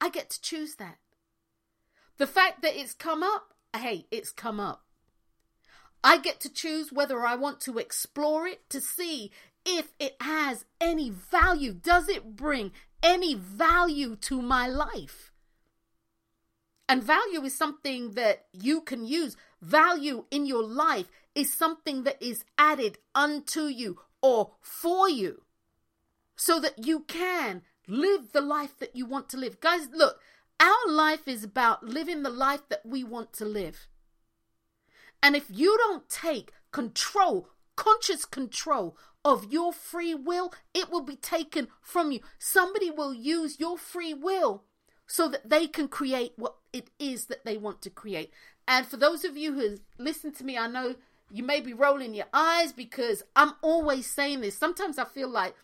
I 0.00 0.10
get 0.10 0.28
to 0.30 0.40
choose 0.40 0.74
that. 0.74 0.98
The 2.18 2.26
fact 2.26 2.62
that 2.62 2.78
it's 2.78 2.92
come 2.92 3.22
up, 3.22 3.54
hey, 3.74 4.06
it's 4.10 4.30
come 4.30 4.60
up. 4.60 4.84
I 6.04 6.18
get 6.18 6.40
to 6.40 6.52
choose 6.52 6.92
whether 6.92 7.26
I 7.26 7.34
want 7.34 7.60
to 7.62 7.78
explore 7.78 8.46
it 8.46 8.68
to 8.70 8.80
see 8.80 9.32
if 9.68 9.92
it 9.98 10.16
has 10.20 10.64
any 10.80 11.10
value. 11.10 11.74
Does 11.74 12.08
it 12.08 12.34
bring 12.34 12.72
any 13.02 13.34
value 13.34 14.16
to 14.16 14.40
my 14.40 14.66
life? 14.66 15.30
And 16.88 17.04
value 17.04 17.42
is 17.42 17.54
something 17.54 18.12
that 18.12 18.46
you 18.52 18.80
can 18.80 19.04
use. 19.04 19.36
Value 19.60 20.24
in 20.30 20.46
your 20.46 20.64
life 20.64 21.10
is 21.34 21.52
something 21.52 22.04
that 22.04 22.20
is 22.22 22.44
added 22.56 22.96
unto 23.14 23.64
you 23.64 24.00
or 24.22 24.52
for 24.60 25.08
you 25.08 25.42
so 26.34 26.58
that 26.60 26.86
you 26.86 27.00
can 27.00 27.62
live 27.86 28.32
the 28.32 28.40
life 28.40 28.78
that 28.78 28.96
you 28.96 29.04
want 29.04 29.28
to 29.28 29.36
live. 29.36 29.60
Guys, 29.60 29.88
look, 29.92 30.18
our 30.58 30.88
life 30.88 31.28
is 31.28 31.44
about 31.44 31.84
living 31.84 32.22
the 32.22 32.30
life 32.30 32.62
that 32.70 32.86
we 32.86 33.04
want 33.04 33.34
to 33.34 33.44
live. 33.44 33.86
And 35.22 35.36
if 35.36 35.46
you 35.50 35.76
don't 35.78 36.08
take 36.08 36.52
control, 36.72 37.50
conscious 37.76 38.24
control 38.24 38.96
of 39.28 39.52
your 39.52 39.74
free 39.74 40.14
will, 40.14 40.54
it 40.72 40.90
will 40.90 41.02
be 41.02 41.16
taken 41.16 41.68
from 41.82 42.10
you. 42.10 42.20
Somebody 42.38 42.90
will 42.90 43.12
use 43.12 43.60
your 43.60 43.76
free 43.76 44.14
will 44.14 44.64
so 45.06 45.28
that 45.28 45.50
they 45.50 45.66
can 45.66 45.86
create 45.86 46.32
what 46.36 46.56
it 46.72 46.88
is 46.98 47.26
that 47.26 47.44
they 47.44 47.58
want 47.58 47.82
to 47.82 47.90
create. 47.90 48.32
And 48.66 48.86
for 48.86 48.96
those 48.96 49.24
of 49.24 49.36
you 49.36 49.52
who 49.52 49.76
listen 49.98 50.32
to 50.32 50.44
me, 50.44 50.56
I 50.56 50.66
know 50.66 50.94
you 51.30 51.42
may 51.42 51.60
be 51.60 51.74
rolling 51.74 52.14
your 52.14 52.26
eyes 52.32 52.72
because 52.72 53.22
I'm 53.36 53.52
always 53.60 54.06
saying 54.06 54.40
this. 54.40 54.56
Sometimes 54.56 54.98
I 54.98 55.04
feel 55.04 55.28
like 55.28 55.54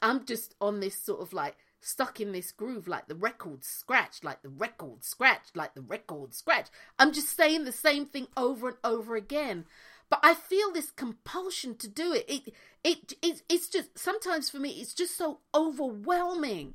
I'm 0.00 0.24
just 0.24 0.54
on 0.60 0.78
this 0.78 0.94
sort 0.94 1.20
of 1.20 1.32
like 1.32 1.56
stuck 1.80 2.20
in 2.20 2.30
this 2.30 2.52
groove, 2.52 2.86
like 2.86 3.08
the 3.08 3.14
record 3.16 3.64
scratch, 3.64 4.22
like 4.22 4.42
the 4.42 4.48
record 4.48 5.02
scratch, 5.04 5.48
like 5.54 5.74
the 5.74 5.80
record 5.80 6.32
scratch. 6.32 6.68
I'm 6.98 7.12
just 7.12 7.36
saying 7.36 7.64
the 7.64 7.72
same 7.72 8.06
thing 8.06 8.28
over 8.36 8.68
and 8.68 8.76
over 8.84 9.16
again. 9.16 9.64
But 10.10 10.20
I 10.22 10.34
feel 10.34 10.72
this 10.72 10.90
compulsion 10.90 11.76
to 11.76 11.88
do 11.88 12.12
it. 12.12 12.24
It, 12.28 12.54
it, 12.82 13.12
it 13.22 13.42
it's 13.48 13.68
just 13.68 13.96
sometimes 13.96 14.50
for 14.50 14.58
me, 14.58 14.70
it's 14.70 14.92
just 14.92 15.16
so 15.16 15.38
overwhelming. 15.54 16.74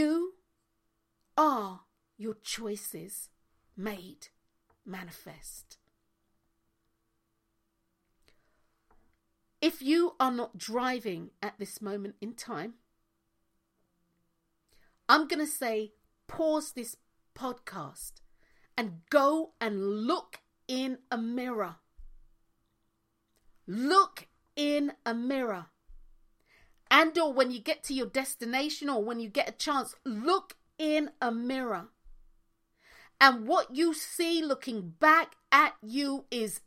You 0.00 0.32
are 1.36 1.80
your 2.16 2.32
choices 2.42 3.28
made 3.76 4.28
manifest. 4.86 5.76
If 9.60 9.82
you 9.82 10.14
are 10.18 10.32
not 10.32 10.56
driving 10.56 11.32
at 11.42 11.58
this 11.58 11.82
moment 11.82 12.14
in 12.18 12.32
time, 12.32 12.76
I'm 15.06 15.28
going 15.28 15.44
to 15.44 15.52
say 15.52 15.92
pause 16.26 16.72
this 16.72 16.96
podcast 17.34 18.22
and 18.78 19.02
go 19.10 19.50
and 19.60 20.06
look 20.06 20.40
in 20.66 21.00
a 21.10 21.18
mirror. 21.18 21.76
Look 23.66 24.28
in 24.56 24.92
a 25.04 25.12
mirror 25.12 25.66
and 26.90 27.16
or 27.18 27.32
when 27.32 27.50
you 27.50 27.60
get 27.60 27.84
to 27.84 27.94
your 27.94 28.06
destination 28.06 28.88
or 28.88 29.02
when 29.02 29.20
you 29.20 29.28
get 29.28 29.48
a 29.48 29.52
chance 29.52 29.94
look 30.04 30.56
in 30.78 31.10
a 31.20 31.30
mirror. 31.30 31.88
And 33.20 33.46
what 33.46 33.74
you 33.76 33.92
see 33.92 34.42
looking 34.42 34.94
back 34.98 35.36
at 35.52 35.74
you 35.82 36.24
is 36.30 36.62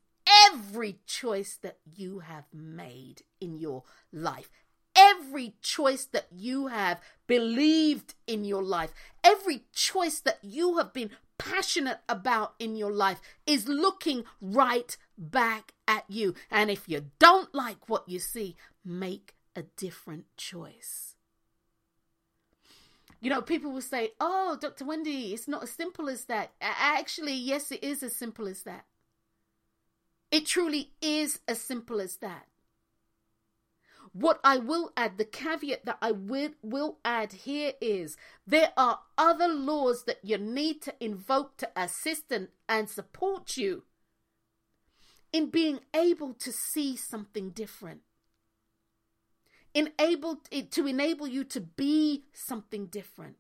every 0.46 1.00
choice 1.06 1.58
that 1.64 1.80
you 1.96 2.20
have 2.20 2.46
made 2.54 3.24
in 3.42 3.58
your 3.58 3.84
life. 4.12 4.50
Every 4.96 5.56
choice 5.64 6.06
that 6.06 6.28
you 6.32 6.68
have 6.68 7.02
believed 7.26 8.14
in 8.28 8.46
your 8.46 8.62
life. 8.62 8.94
Every 9.24 9.64
choice 9.74 10.20
that 10.20 10.38
you 10.44 10.78
have 10.78 10.94
been 10.94 11.10
passionate 11.40 12.00
about 12.08 12.54
in 12.60 12.76
your 12.76 12.92
life 12.92 13.20
is 13.48 13.68
looking 13.68 14.24
right 14.40 14.96
back 15.18 15.74
at 15.88 16.06
you. 16.08 16.36
And 16.52 16.70
if 16.70 16.88
you 16.88 17.06
don't 17.18 17.54
like 17.56 17.90
what 17.90 18.08
you 18.08 18.20
see 18.20 18.56
make 18.86 19.34
a 19.56 19.64
different 19.78 20.26
choice. 20.38 21.16
You 23.22 23.30
know, 23.30 23.42
people 23.42 23.72
will 23.72 23.82
say, 23.82 24.12
Oh, 24.20 24.58
Dr. 24.60 24.86
Wendy, 24.86 25.34
it's 25.34 25.48
not 25.48 25.64
as 25.64 25.72
simple 25.72 26.10
as 26.10 26.26
that. 26.26 26.52
Actually, 26.62 27.36
yes, 27.36 27.72
it 27.72 27.84
is 27.84 28.04
as 28.04 28.16
simple 28.16 28.48
as 28.48 28.64
that. 28.64 28.86
It 30.30 30.46
truly 30.46 30.92
is 31.02 31.40
as 31.48 31.62
simple 31.62 32.02
as 32.02 32.18
that. 32.18 32.48
What 34.12 34.40
I 34.44 34.58
will 34.58 34.92
add, 34.98 35.18
the 35.18 35.26
caveat 35.26 35.86
that 35.86 35.98
I 36.02 36.12
will, 36.12 36.50
will 36.62 36.98
add 37.06 37.34
here 37.34 37.74
is 37.80 38.18
there 38.46 38.74
are 38.76 39.00
other 39.18 39.48
laws 39.48 40.04
that 40.04 40.20
you 40.22 40.38
need 40.38 40.82
to 40.84 40.94
invoke 41.00 41.58
to 41.58 41.70
assist 41.76 42.32
and, 42.32 42.50
and 42.68 42.90
support 42.90 43.58
you 43.58 43.84
in 45.32 45.50
being 45.50 45.80
able 45.96 46.34
to 46.36 46.52
see 46.52 46.96
something 46.96 47.50
different 47.50 48.02
enable 49.74 50.38
to 50.72 50.88
enable 50.88 51.28
you 51.28 51.44
to 51.46 51.60
be 51.62 52.24
something 52.34 52.88
different. 52.88 53.38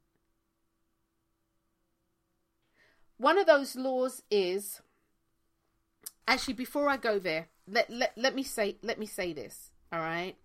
One 3.18 3.38
of 3.38 3.46
those 3.46 3.76
laws 3.76 4.24
is 4.30 4.82
actually 6.28 6.56
before 6.56 6.90
I 6.90 6.98
go 6.98 7.20
there, 7.20 7.48
let, 7.68 7.90
let, 7.90 8.14
let 8.18 8.36
me 8.36 8.44
say 8.44 8.78
let 8.82 9.00
me 9.00 9.06
say 9.06 9.34
this, 9.34 9.72
all 9.92 10.00
right? 10.00 10.36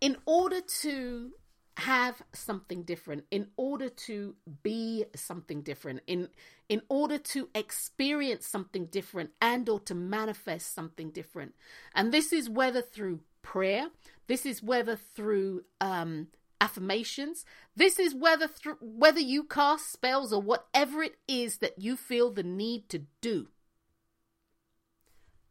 In 0.00 0.16
order 0.26 0.60
to 0.82 1.32
have 1.78 2.22
something 2.32 2.82
different 2.84 3.24
in 3.30 3.48
order 3.56 3.88
to 3.90 4.34
be 4.62 5.04
something 5.14 5.60
different 5.60 6.00
in 6.06 6.28
in 6.70 6.80
order 6.88 7.18
to 7.18 7.50
experience 7.54 8.46
something 8.46 8.86
different 8.86 9.30
and 9.42 9.68
or 9.68 9.78
to 9.78 9.94
manifest 9.94 10.74
something 10.74 11.10
different 11.10 11.54
and 11.94 12.12
this 12.12 12.32
is 12.32 12.48
whether 12.48 12.80
through 12.80 13.20
prayer 13.42 13.88
this 14.26 14.44
is 14.46 14.62
whether 14.62 14.96
through 14.96 15.62
um, 15.80 16.28
affirmations. 16.60 17.44
This 17.74 17.98
is 17.98 18.14
whether 18.14 18.48
through, 18.48 18.78
whether 18.80 19.20
you 19.20 19.44
cast 19.44 19.92
spells 19.92 20.32
or 20.32 20.40
whatever 20.40 21.02
it 21.02 21.16
is 21.28 21.58
that 21.58 21.78
you 21.78 21.96
feel 21.96 22.30
the 22.30 22.42
need 22.42 22.88
to 22.90 23.02
do. 23.20 23.48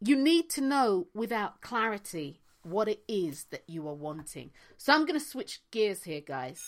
You 0.02 0.16
need 0.16 0.50
to 0.52 0.62
know 0.62 1.08
without 1.14 1.62
clarity 1.62 2.42
what 2.64 2.88
it 2.88 3.04
is 3.08 3.46
that 3.52 3.64
you 3.68 3.88
are 3.88 3.94
wanting. 3.94 4.52
So 4.78 4.94
I'm 4.94 5.06
going 5.06 5.20
to 5.20 5.26
switch 5.26 5.62
gears 5.72 6.04
here, 6.04 6.22
guys. 6.22 6.64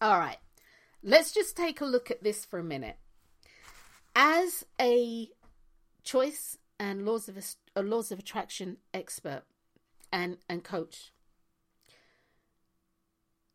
All 0.00 0.18
right. 0.18 0.38
Let's 1.02 1.32
just 1.32 1.56
take 1.56 1.80
a 1.80 1.86
look 1.86 2.10
at 2.10 2.22
this 2.22 2.44
for 2.44 2.58
a 2.58 2.64
minute. 2.64 2.96
As 4.14 4.64
a 4.80 5.28
choice 6.04 6.58
and 6.78 7.04
laws 7.04 7.28
of 7.28 7.36
a, 7.78 7.82
laws 7.82 8.10
of 8.10 8.18
attraction 8.18 8.78
expert 8.92 9.42
and 10.12 10.38
and 10.48 10.64
coach. 10.64 11.12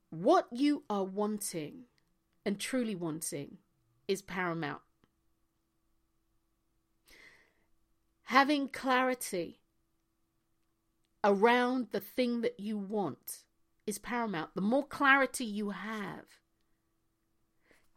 What 0.10 0.48
you 0.52 0.84
are 0.90 1.04
wanting 1.04 1.86
and 2.46 2.60
truly 2.60 2.96
wanting 2.96 3.58
is 4.08 4.22
paramount. 4.22 4.82
Having 8.24 8.70
clarity 8.70 9.60
around 11.24 11.88
the 11.92 12.00
thing 12.00 12.42
that 12.42 12.60
you 12.60 12.78
want 12.78 13.44
is 13.88 13.98
paramount. 13.98 14.52
The 14.56 14.62
more 14.62 14.86
clarity 14.86 15.46
you 15.46 15.72
have 15.72 16.26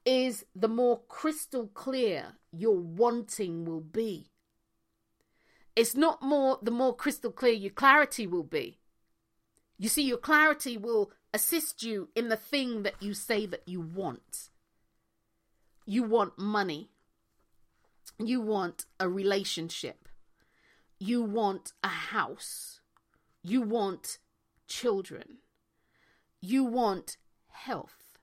is 0.04 0.44
the 0.54 0.68
more 0.68 1.00
crystal 1.08 1.66
clear 1.66 2.36
your 2.52 2.76
wanting 2.76 3.64
will 3.64 3.80
be 3.80 4.30
it's 5.76 5.94
not 5.94 6.22
more 6.22 6.58
the 6.62 6.70
more 6.70 6.96
crystal 6.96 7.30
clear 7.30 7.52
your 7.52 7.70
clarity 7.70 8.26
will 8.26 8.42
be. 8.42 8.78
You 9.78 9.90
see, 9.90 10.02
your 10.02 10.16
clarity 10.16 10.78
will 10.78 11.12
assist 11.34 11.82
you 11.82 12.08
in 12.16 12.28
the 12.28 12.36
thing 12.36 12.82
that 12.82 13.02
you 13.02 13.12
say 13.12 13.44
that 13.44 13.62
you 13.66 13.80
want. 13.80 14.48
You 15.84 16.02
want 16.02 16.38
money. 16.38 16.88
You 18.18 18.40
want 18.40 18.86
a 18.98 19.08
relationship. 19.08 20.08
You 20.98 21.22
want 21.22 21.74
a 21.84 21.88
house. 21.88 22.80
You 23.42 23.60
want 23.60 24.18
children. 24.66 25.38
You 26.40 26.64
want 26.64 27.18
health. 27.48 28.18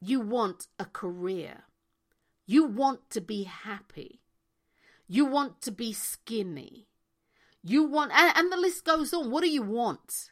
You 0.00 0.20
want 0.20 0.66
a 0.78 0.86
career. 0.86 1.64
You 2.46 2.64
want 2.64 3.10
to 3.10 3.20
be 3.20 3.44
happy. 3.44 4.20
You 5.12 5.24
want 5.24 5.60
to 5.62 5.72
be 5.72 5.92
skinny. 5.92 6.86
You 7.64 7.82
want, 7.82 8.12
and, 8.14 8.32
and 8.36 8.52
the 8.52 8.56
list 8.56 8.84
goes 8.84 9.12
on. 9.12 9.32
What 9.32 9.42
do 9.42 9.50
you 9.50 9.60
want? 9.60 10.30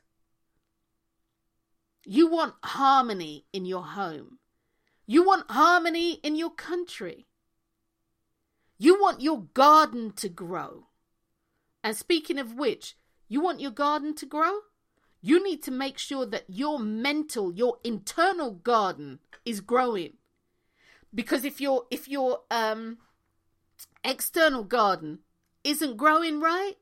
You 2.07 2.29
want 2.29 2.55
harmony 2.63 3.47
in 3.53 3.65
your 3.65 3.83
home. 3.83 4.39
You 5.05 5.25
want 5.27 5.51
harmony 5.51 6.21
in 6.23 6.37
your 6.37 6.53
country. 6.53 7.27
You 8.79 9.01
want 9.01 9.21
your 9.21 9.49
garden 9.53 10.13
to 10.13 10.29
grow. 10.29 10.87
And 11.83 11.97
speaking 11.97 12.39
of 12.39 12.55
which, 12.55 12.95
you 13.29 13.41
want 13.41 13.59
your 13.59 13.73
garden 13.73 14.15
to 14.15 14.27
grow? 14.27 14.61
You 15.21 15.43
need 15.43 15.61
to 15.65 15.73
make 15.73 15.99
sure 15.99 16.25
that 16.25 16.45
your 16.47 16.79
mental, 16.79 17.53
your 17.53 17.79
internal 17.83 18.53
garden 18.53 19.19
is 19.45 19.61
growing. 19.61 20.19
Because 21.13 21.45
if 21.45 21.61
you're 21.61 21.85
if 21.91 22.07
you're 22.07 22.43
um 22.49 22.99
external 24.05 24.65
garden 24.65 25.21
isn't 25.65 25.97
growing 25.97 26.41
right, 26.41 26.77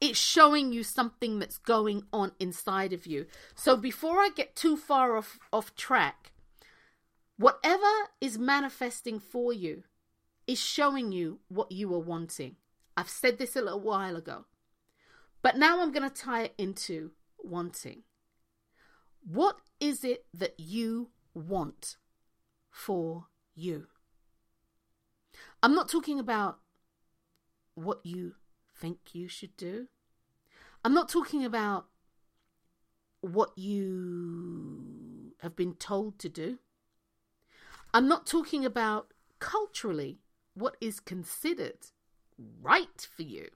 It's 0.00 0.18
showing 0.18 0.72
you 0.72 0.82
something 0.82 1.38
that's 1.38 1.58
going 1.58 2.04
on 2.10 2.32
inside 2.40 2.94
of 2.94 3.06
you. 3.06 3.26
So 3.54 3.76
before 3.76 4.18
I 4.18 4.30
get 4.34 4.56
too 4.56 4.76
far 4.76 5.16
off, 5.16 5.38
off 5.52 5.74
track, 5.74 6.32
whatever 7.36 8.08
is 8.20 8.38
manifesting 8.38 9.20
for 9.20 9.52
you 9.52 9.82
is 10.46 10.58
showing 10.58 11.12
you 11.12 11.40
what 11.48 11.70
you 11.70 11.92
are 11.94 11.98
wanting. 11.98 12.56
I've 12.96 13.10
said 13.10 13.38
this 13.38 13.56
a 13.56 13.60
little 13.60 13.80
while 13.80 14.16
ago. 14.16 14.46
But 15.42 15.56
now 15.58 15.80
I'm 15.82 15.92
going 15.92 16.08
to 16.08 16.14
tie 16.14 16.44
it 16.44 16.54
into 16.56 17.10
wanting. 17.38 18.02
What 19.22 19.58
is 19.80 20.02
it 20.02 20.24
that 20.32 20.54
you 20.58 21.10
want 21.34 21.96
for 22.70 23.26
you? 23.54 23.86
I'm 25.62 25.74
not 25.74 25.88
talking 25.88 26.18
about 26.18 26.58
what 27.74 28.00
you 28.04 28.34
think 28.76 28.98
you 29.12 29.28
should 29.28 29.56
do. 29.56 29.88
I'm 30.84 30.94
not 30.94 31.08
talking 31.08 31.44
about 31.44 31.86
what 33.20 33.56
you 33.56 35.34
have 35.40 35.54
been 35.54 35.74
told 35.74 36.18
to 36.20 36.28
do. 36.28 36.58
I'm 37.92 38.08
not 38.08 38.26
talking 38.26 38.64
about 38.64 39.12
culturally 39.38 40.20
what 40.54 40.76
is 40.80 41.00
considered 41.00 41.88
right 42.62 43.08
for 43.14 43.22
you. 43.22 43.48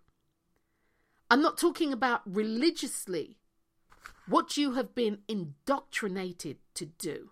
I'm 1.30 1.40
not 1.40 1.56
talking 1.56 1.92
about 1.92 2.22
religiously 2.26 3.38
what 4.26 4.56
you 4.56 4.72
have 4.72 4.94
been 4.94 5.18
indoctrinated 5.28 6.58
to 6.74 6.86
do. 6.86 7.30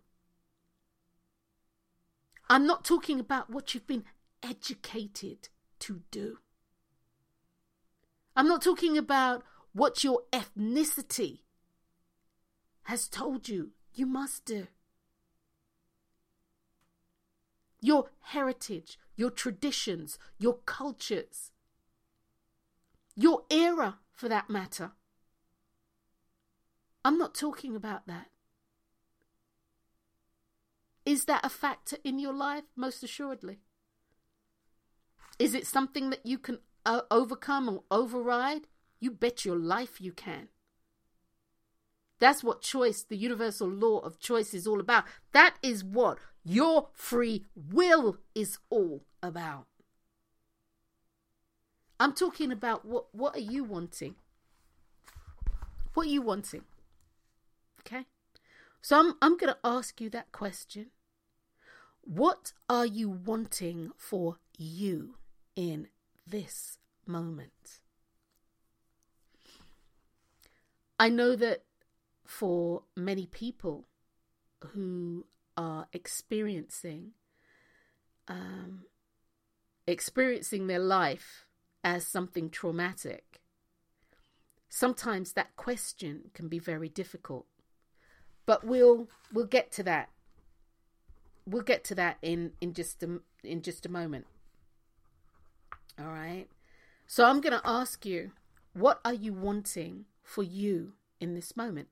I'm 2.48 2.66
not 2.66 2.84
talking 2.84 3.20
about 3.20 3.50
what 3.50 3.74
you've 3.74 3.86
been 3.86 4.04
educated 4.42 5.48
to 5.80 6.02
do. 6.10 6.38
I'm 8.34 8.48
not 8.48 8.62
talking 8.62 8.96
about 8.96 9.44
what 9.72 10.04
your 10.04 10.22
ethnicity 10.32 11.40
has 12.84 13.08
told 13.08 13.48
you 13.48 13.70
you 13.94 14.06
must 14.06 14.44
do. 14.44 14.66
Your 17.80 18.10
heritage, 18.20 18.98
your 19.16 19.30
traditions, 19.30 20.18
your 20.38 20.58
cultures, 20.64 21.50
your 23.16 23.42
era 23.50 23.98
for 24.12 24.28
that 24.28 24.48
matter. 24.48 24.92
I'm 27.04 27.18
not 27.18 27.34
talking 27.34 27.74
about 27.74 28.06
that. 28.06 28.28
Is 31.04 31.24
that 31.24 31.44
a 31.44 31.48
factor 31.48 31.96
in 32.04 32.20
your 32.20 32.32
life? 32.32 32.64
Most 32.76 33.02
assuredly. 33.02 33.58
Is 35.38 35.54
it 35.54 35.66
something 35.66 36.10
that 36.10 36.24
you 36.24 36.38
can 36.38 36.58
uh, 36.84 37.02
overcome 37.10 37.68
or 37.68 37.82
override? 37.90 38.62
You 39.00 39.10
bet 39.10 39.44
your 39.44 39.56
life 39.56 40.00
you 40.00 40.12
can. 40.12 40.48
That's 42.18 42.44
what 42.44 42.62
choice, 42.62 43.02
the 43.02 43.16
universal 43.16 43.68
law 43.68 43.98
of 43.98 44.20
choice, 44.20 44.54
is 44.54 44.66
all 44.66 44.78
about. 44.78 45.04
That 45.32 45.56
is 45.60 45.82
what 45.82 46.18
your 46.44 46.88
free 46.92 47.46
will 47.56 48.18
is 48.34 48.58
all 48.70 49.02
about. 49.22 49.66
I'm 51.98 52.12
talking 52.12 52.52
about 52.52 52.84
what 52.84 53.12
what 53.12 53.36
are 53.36 53.40
you 53.40 53.64
wanting? 53.64 54.16
What 55.94 56.06
are 56.06 56.10
you 56.10 56.22
wanting? 56.22 56.62
Okay? 57.80 58.06
So 58.80 58.98
I'm 58.98 59.14
I'm 59.20 59.36
going 59.36 59.52
to 59.52 59.58
ask 59.64 60.00
you 60.00 60.08
that 60.10 60.32
question. 60.32 60.86
What 62.02 62.52
are 62.68 62.86
you 62.86 63.08
wanting 63.08 63.90
for 63.96 64.38
you 64.56 65.16
in 65.56 65.88
this 66.26 66.78
moment? 67.06 67.80
I 70.98 71.08
know 71.08 71.34
that 71.36 71.64
for 72.24 72.82
many 72.96 73.26
people 73.26 73.88
who 74.68 75.26
are 75.56 75.88
experiencing 75.92 77.12
um, 78.28 78.84
experiencing 79.86 80.66
their 80.66 80.78
life 80.78 81.46
as 81.82 82.06
something 82.06 82.48
traumatic, 82.50 83.40
sometimes 84.68 85.32
that 85.32 85.56
question 85.56 86.30
can 86.34 86.48
be 86.48 86.58
very 86.58 86.88
difficult. 86.88 87.46
But 88.46 88.64
we'll 88.64 89.08
we'll 89.32 89.46
get 89.46 89.72
to 89.72 89.82
that. 89.84 90.10
We'll 91.46 91.62
get 91.62 91.84
to 91.84 91.94
that 91.96 92.18
in 92.22 92.52
in 92.60 92.74
just 92.74 93.02
a 93.02 93.20
in 93.42 93.62
just 93.62 93.86
a 93.86 93.90
moment. 93.90 94.26
All 95.98 96.06
right. 96.12 96.46
So 97.06 97.24
I'm 97.24 97.40
going 97.40 97.58
to 97.58 97.66
ask 97.66 98.06
you, 98.06 98.32
what 98.72 99.00
are 99.04 99.14
you 99.14 99.32
wanting 99.32 100.06
for 100.22 100.42
you 100.42 100.94
in 101.20 101.34
this 101.34 101.56
moment? 101.56 101.88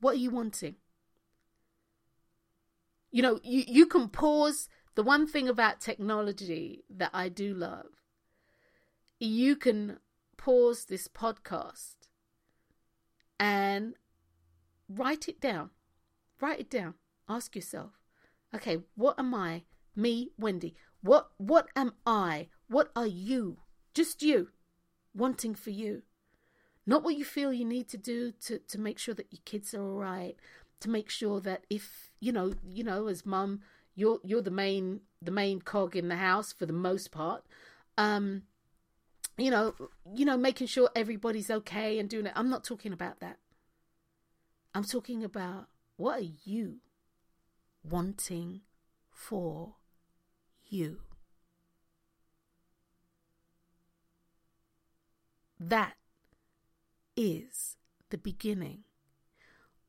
What 0.00 0.14
are 0.14 0.18
you 0.18 0.30
wanting? 0.30 0.76
You 3.10 3.22
know, 3.22 3.40
you, 3.42 3.64
you 3.66 3.86
can 3.86 4.08
pause. 4.08 4.68
The 4.94 5.02
one 5.02 5.26
thing 5.26 5.46
about 5.48 5.80
technology 5.80 6.84
that 6.88 7.10
I 7.12 7.28
do 7.28 7.52
love, 7.52 7.86
you 9.20 9.54
can 9.54 9.98
pause 10.38 10.86
this 10.86 11.06
podcast 11.06 11.96
and 13.38 13.94
write 14.88 15.28
it 15.28 15.40
down. 15.40 15.70
Write 16.40 16.60
it 16.60 16.70
down. 16.70 16.94
Ask 17.28 17.54
yourself, 17.54 17.92
okay, 18.54 18.78
what 18.94 19.18
am 19.18 19.34
I, 19.34 19.64
me, 19.94 20.30
Wendy? 20.38 20.74
What 21.02 21.30
what 21.36 21.68
am 21.76 21.92
I? 22.06 22.48
What 22.68 22.90
are 22.96 23.06
you? 23.06 23.58
Just 23.94 24.22
you 24.22 24.48
wanting 25.14 25.54
for 25.54 25.70
you. 25.70 26.02
Not 26.86 27.02
what 27.02 27.16
you 27.16 27.24
feel 27.24 27.52
you 27.52 27.64
need 27.64 27.88
to 27.88 27.96
do 27.96 28.32
to, 28.44 28.58
to 28.58 28.78
make 28.78 28.98
sure 28.98 29.14
that 29.14 29.32
your 29.32 29.40
kids 29.44 29.74
are 29.74 29.82
all 29.82 29.98
right, 29.98 30.36
to 30.80 30.90
make 30.90 31.10
sure 31.10 31.40
that 31.40 31.64
if 31.68 32.12
you 32.20 32.32
know, 32.32 32.54
you 32.64 32.84
know, 32.84 33.08
as 33.08 33.26
mum, 33.26 33.60
you're 33.94 34.20
you're 34.22 34.42
the 34.42 34.50
main 34.50 35.00
the 35.20 35.30
main 35.30 35.60
cog 35.60 35.96
in 35.96 36.08
the 36.08 36.16
house 36.16 36.52
for 36.52 36.66
the 36.66 36.72
most 36.72 37.10
part. 37.10 37.44
Um, 37.98 38.42
you 39.36 39.50
know, 39.50 39.74
you 40.14 40.24
know, 40.24 40.36
making 40.36 40.68
sure 40.68 40.90
everybody's 40.94 41.50
okay 41.50 41.98
and 41.98 42.08
doing 42.08 42.26
it. 42.26 42.32
I'm 42.36 42.50
not 42.50 42.62
talking 42.62 42.92
about 42.92 43.20
that. 43.20 43.38
I'm 44.74 44.84
talking 44.84 45.24
about 45.24 45.66
what 45.96 46.20
are 46.20 46.30
you 46.44 46.76
wanting 47.82 48.60
for 49.10 49.76
you? 50.68 50.98
That 55.58 55.94
is 57.16 57.76
the 58.10 58.18
beginning 58.18 58.84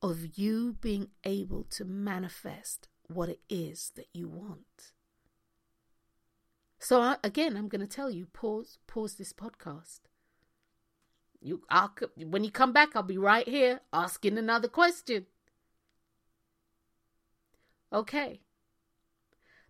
of 0.02 0.38
you 0.38 0.78
being 0.80 1.10
able 1.24 1.64
to 1.72 1.84
manifest 1.84 2.88
what 3.08 3.30
it 3.30 3.40
is 3.50 3.92
that 3.96 4.08
you 4.14 4.28
want. 4.28 4.94
So 6.80 7.02
I, 7.02 7.18
again, 7.24 7.58
I'm 7.58 7.68
going 7.68 7.82
to 7.82 7.88
tell 7.88 8.10
you 8.10 8.28
pause 8.28 8.78
pause 8.88 9.16
this 9.16 9.34
podcast. 9.34 10.02
You 11.42 11.62
I'll, 11.70 11.94
when 12.16 12.44
you 12.44 12.52
come 12.52 12.72
back 12.72 12.96
I'll 12.96 13.04
be 13.04 13.18
right 13.18 13.48
here 13.48 13.82
asking 13.92 14.38
another 14.38 14.68
question. 14.68 15.26
Okay. 17.92 18.42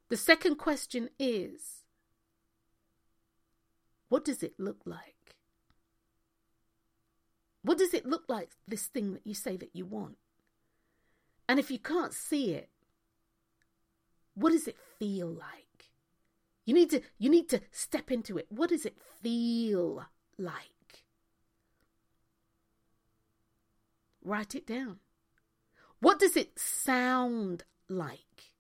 The 0.10 0.18
second 0.18 0.56
question 0.56 1.10
is 1.20 1.84
what 4.10 4.24
does 4.24 4.44
it 4.44 4.54
look 4.58 4.82
like? 4.86 5.17
What 7.68 7.78
does 7.78 7.94
it 7.94 8.06
look 8.06 8.24
like, 8.30 8.52
this 8.66 8.86
thing 8.86 9.12
that 9.12 9.28
you 9.28 9.34
say 9.34 9.58
that 9.58 9.76
you 9.76 9.86
want? 9.86 10.16
And 11.50 11.60
if 11.60 11.70
you 11.70 11.78
can't 11.78 12.14
see 12.14 12.54
it, 12.54 12.70
what 14.36 14.54
does 14.54 14.70
it 14.70 14.78
feel 14.98 15.28
like? 15.28 15.92
You 16.64 16.74
need 16.74 16.90
to 16.92 17.02
you 17.20 17.30
need 17.30 17.50
to 17.50 17.60
step 17.72 18.10
into 18.10 18.38
it. 18.38 18.48
What 18.50 18.70
does 18.70 18.86
it 18.86 18.96
feel 19.22 20.06
like? 20.38 21.04
Write 24.24 24.56
it 24.56 24.66
down. 24.66 25.00
What 26.00 26.20
does 26.20 26.38
it 26.38 26.58
sound 26.58 27.66
like? 27.90 28.54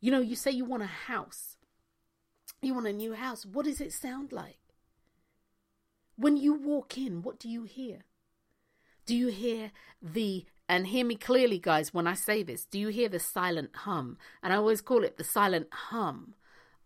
You 0.00 0.10
know, 0.10 0.20
you 0.20 0.34
say 0.34 0.50
you 0.50 0.64
want 0.64 0.82
a 0.82 0.86
house. 0.86 1.56
You 2.60 2.74
want 2.74 2.88
a 2.88 2.92
new 2.92 3.14
house. 3.14 3.46
What 3.46 3.66
does 3.66 3.80
it 3.80 3.92
sound 3.92 4.32
like? 4.32 4.65
When 6.16 6.36
you 6.36 6.54
walk 6.54 6.96
in, 6.96 7.22
what 7.22 7.38
do 7.38 7.48
you 7.48 7.64
hear? 7.64 8.04
Do 9.04 9.14
you 9.14 9.28
hear 9.28 9.70
the, 10.02 10.46
and 10.68 10.86
hear 10.86 11.04
me 11.04 11.14
clearly, 11.14 11.58
guys, 11.58 11.94
when 11.94 12.06
I 12.06 12.14
say 12.14 12.42
this, 12.42 12.64
do 12.64 12.78
you 12.78 12.88
hear 12.88 13.08
the 13.08 13.20
silent 13.20 13.70
hum? 13.74 14.18
And 14.42 14.52
I 14.52 14.56
always 14.56 14.80
call 14.80 15.04
it 15.04 15.16
the 15.16 15.24
silent 15.24 15.68
hum 15.72 16.34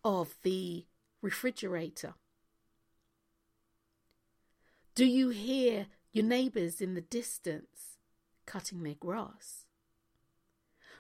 of 0.05 0.37
the 0.43 0.85
refrigerator. 1.23 2.15
Do 4.95 5.07
you 5.07 5.31
hear 5.31 5.87
your 6.13 6.25
neighbors 6.25 6.81
in 6.81 6.95
the 6.95 7.01
distance 7.01 7.97
cutting 8.45 8.83
their 8.83 8.95
grass? 8.95 9.65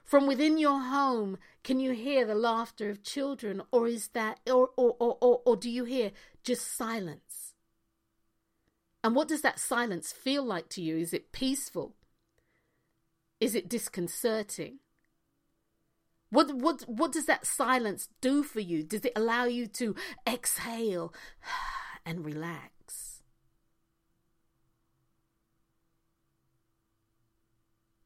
From 0.05 0.27
within 0.27 0.57
your 0.57 0.81
home, 0.81 1.37
can 1.63 1.81
you 1.81 1.93
hear 1.93 2.25
the 2.25 2.35
laughter 2.35 2.91
of 2.91 3.03
children, 3.03 3.63
or 3.71 3.87
is 3.87 4.09
that, 4.09 4.41
or, 4.47 4.71
or, 4.77 4.97
or, 4.99 5.19
or, 5.21 5.43
or 5.45 5.57
do 5.57 5.69
you 5.69 5.85
hear 5.85 6.13
just 6.43 6.77
silence? 6.77 7.30
And 9.03 9.15
what 9.15 9.29
does 9.29 9.43
that 9.43 9.59
silence 9.59 10.13
feel 10.13 10.45
like 10.45 10.69
to 10.71 10.83
you? 10.83 10.97
Is 10.99 11.13
it 11.13 11.33
peaceful? 11.33 11.95
Is 13.41 13.55
it 13.55 13.69
disconcerting? 13.69 14.81
What 16.29 16.55
what 16.55 16.83
what 16.83 17.11
does 17.13 17.27
that 17.27 17.47
silence 17.47 18.09
do 18.21 18.43
for 18.43 18.61
you? 18.61 18.83
Does 18.85 19.05
it 19.05 19.13
allow 19.17 19.45
you 19.45 19.67
to 19.67 19.97
exhale 20.27 21.13
and 22.07 22.25
relax? 22.25 23.23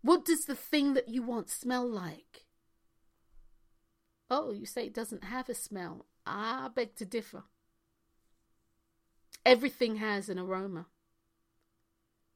What 0.01 0.24
does 0.24 0.45
the 0.45 0.55
thing 0.55 0.95
that 0.95 1.09
you 1.09 1.22
want 1.22 1.51
smell 1.51 1.88
like? 1.88 2.45
Oh, 4.30 4.53
you 4.53 4.66
say 4.66 4.86
it 4.86 4.95
doesn't 4.95 5.24
have 5.24 5.49
a 5.49 5.55
smell. 5.55 6.07
I 6.26 6.68
beg 6.74 6.95
to 6.97 7.05
differ. 7.05 7.45
Everything 9.45 9.97
has 9.97 10.28
an 10.28 10.38
aroma. 10.38 10.86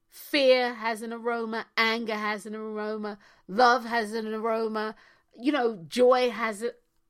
Fear 0.09 0.75
has 0.75 1.03
an 1.03 1.13
aroma, 1.13 1.67
anger 1.77 2.15
has 2.15 2.47
an 2.47 2.55
aroma, 2.55 3.19
love 3.47 3.85
has 3.85 4.13
an 4.13 4.33
aroma, 4.33 4.95
you 5.39 5.53
know, 5.53 5.85
joy 5.87 6.31
has 6.31 6.65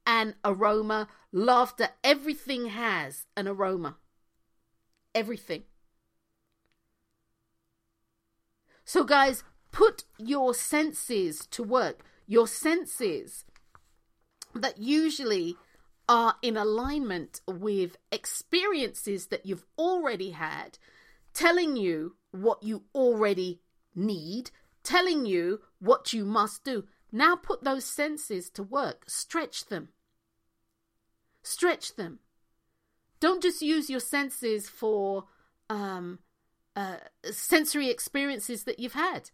an 0.07 0.34
aroma, 0.44 1.09
laughter, 1.32 1.90
everything 2.03 2.66
has 2.66 3.26
an 3.36 3.46
aroma. 3.46 3.96
Everything. 5.14 5.62
So, 8.84 9.05
guys, 9.05 9.44
put 9.70 10.05
your 10.18 10.55
senses 10.55 11.46
to 11.51 11.62
work. 11.62 12.05
Your 12.26 12.46
senses 12.46 13.44
that 14.55 14.78
usually 14.78 15.57
are 16.09 16.36
in 16.42 16.56
alignment 16.56 17.40
with 17.46 17.96
experiences 18.11 19.26
that 19.26 19.44
you've 19.44 19.66
already 19.76 20.30
had, 20.30 20.78
telling 21.34 21.76
you 21.76 22.16
what 22.30 22.62
you 22.62 22.84
already 22.94 23.61
need, 23.94 24.50
telling 24.82 25.26
you 25.26 25.61
what 25.80 26.12
you 26.12 26.24
must 26.24 26.64
do. 26.64 26.84
Now 27.12 27.36
put 27.36 27.64
those 27.64 27.84
senses 27.84 28.48
to 28.50 28.62
work, 28.62 29.04
stretch 29.09 29.66
them. 29.66 29.90
Stretch 31.42 31.96
them. 31.96 32.20
Don't 33.20 33.42
just 33.42 33.62
use 33.62 33.90
your 33.90 34.00
senses 34.00 34.68
for 34.68 35.24
um, 35.68 36.20
uh, 36.76 36.96
sensory 37.30 37.90
experiences 37.90 38.64
that 38.64 38.78
you've 38.78 38.92
had. 38.92 39.30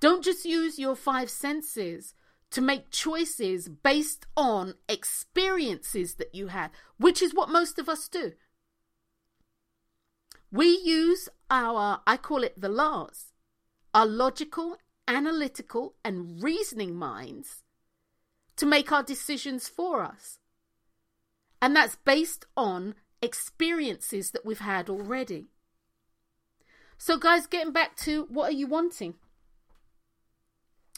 Don't 0.00 0.24
just 0.24 0.44
use 0.44 0.78
your 0.78 0.96
five 0.96 1.30
senses 1.30 2.14
to 2.54 2.60
make 2.60 2.92
choices 2.92 3.68
based 3.68 4.26
on 4.36 4.74
experiences 4.88 6.14
that 6.14 6.32
you 6.32 6.46
had, 6.46 6.70
which 6.98 7.20
is 7.20 7.34
what 7.34 7.48
most 7.48 7.80
of 7.80 7.88
us 7.88 8.06
do. 8.06 8.30
We 10.52 10.78
use 10.84 11.28
our, 11.50 12.00
I 12.06 12.16
call 12.16 12.44
it 12.44 12.54
the 12.56 12.68
laws, 12.68 13.32
our 13.92 14.06
logical 14.06 14.76
analytical, 15.08 15.96
and 16.04 16.40
reasoning 16.44 16.94
minds 16.94 17.64
to 18.54 18.66
make 18.66 18.92
our 18.92 19.02
decisions 19.02 19.66
for 19.68 20.04
us. 20.04 20.38
And 21.60 21.74
that's 21.74 21.96
based 22.04 22.46
on 22.56 22.94
experiences 23.20 24.30
that 24.30 24.46
we've 24.46 24.60
had 24.60 24.88
already. 24.88 25.46
So, 26.98 27.18
guys, 27.18 27.48
getting 27.48 27.72
back 27.72 27.96
to 27.96 28.28
what 28.30 28.50
are 28.50 28.56
you 28.56 28.68
wanting? 28.68 29.14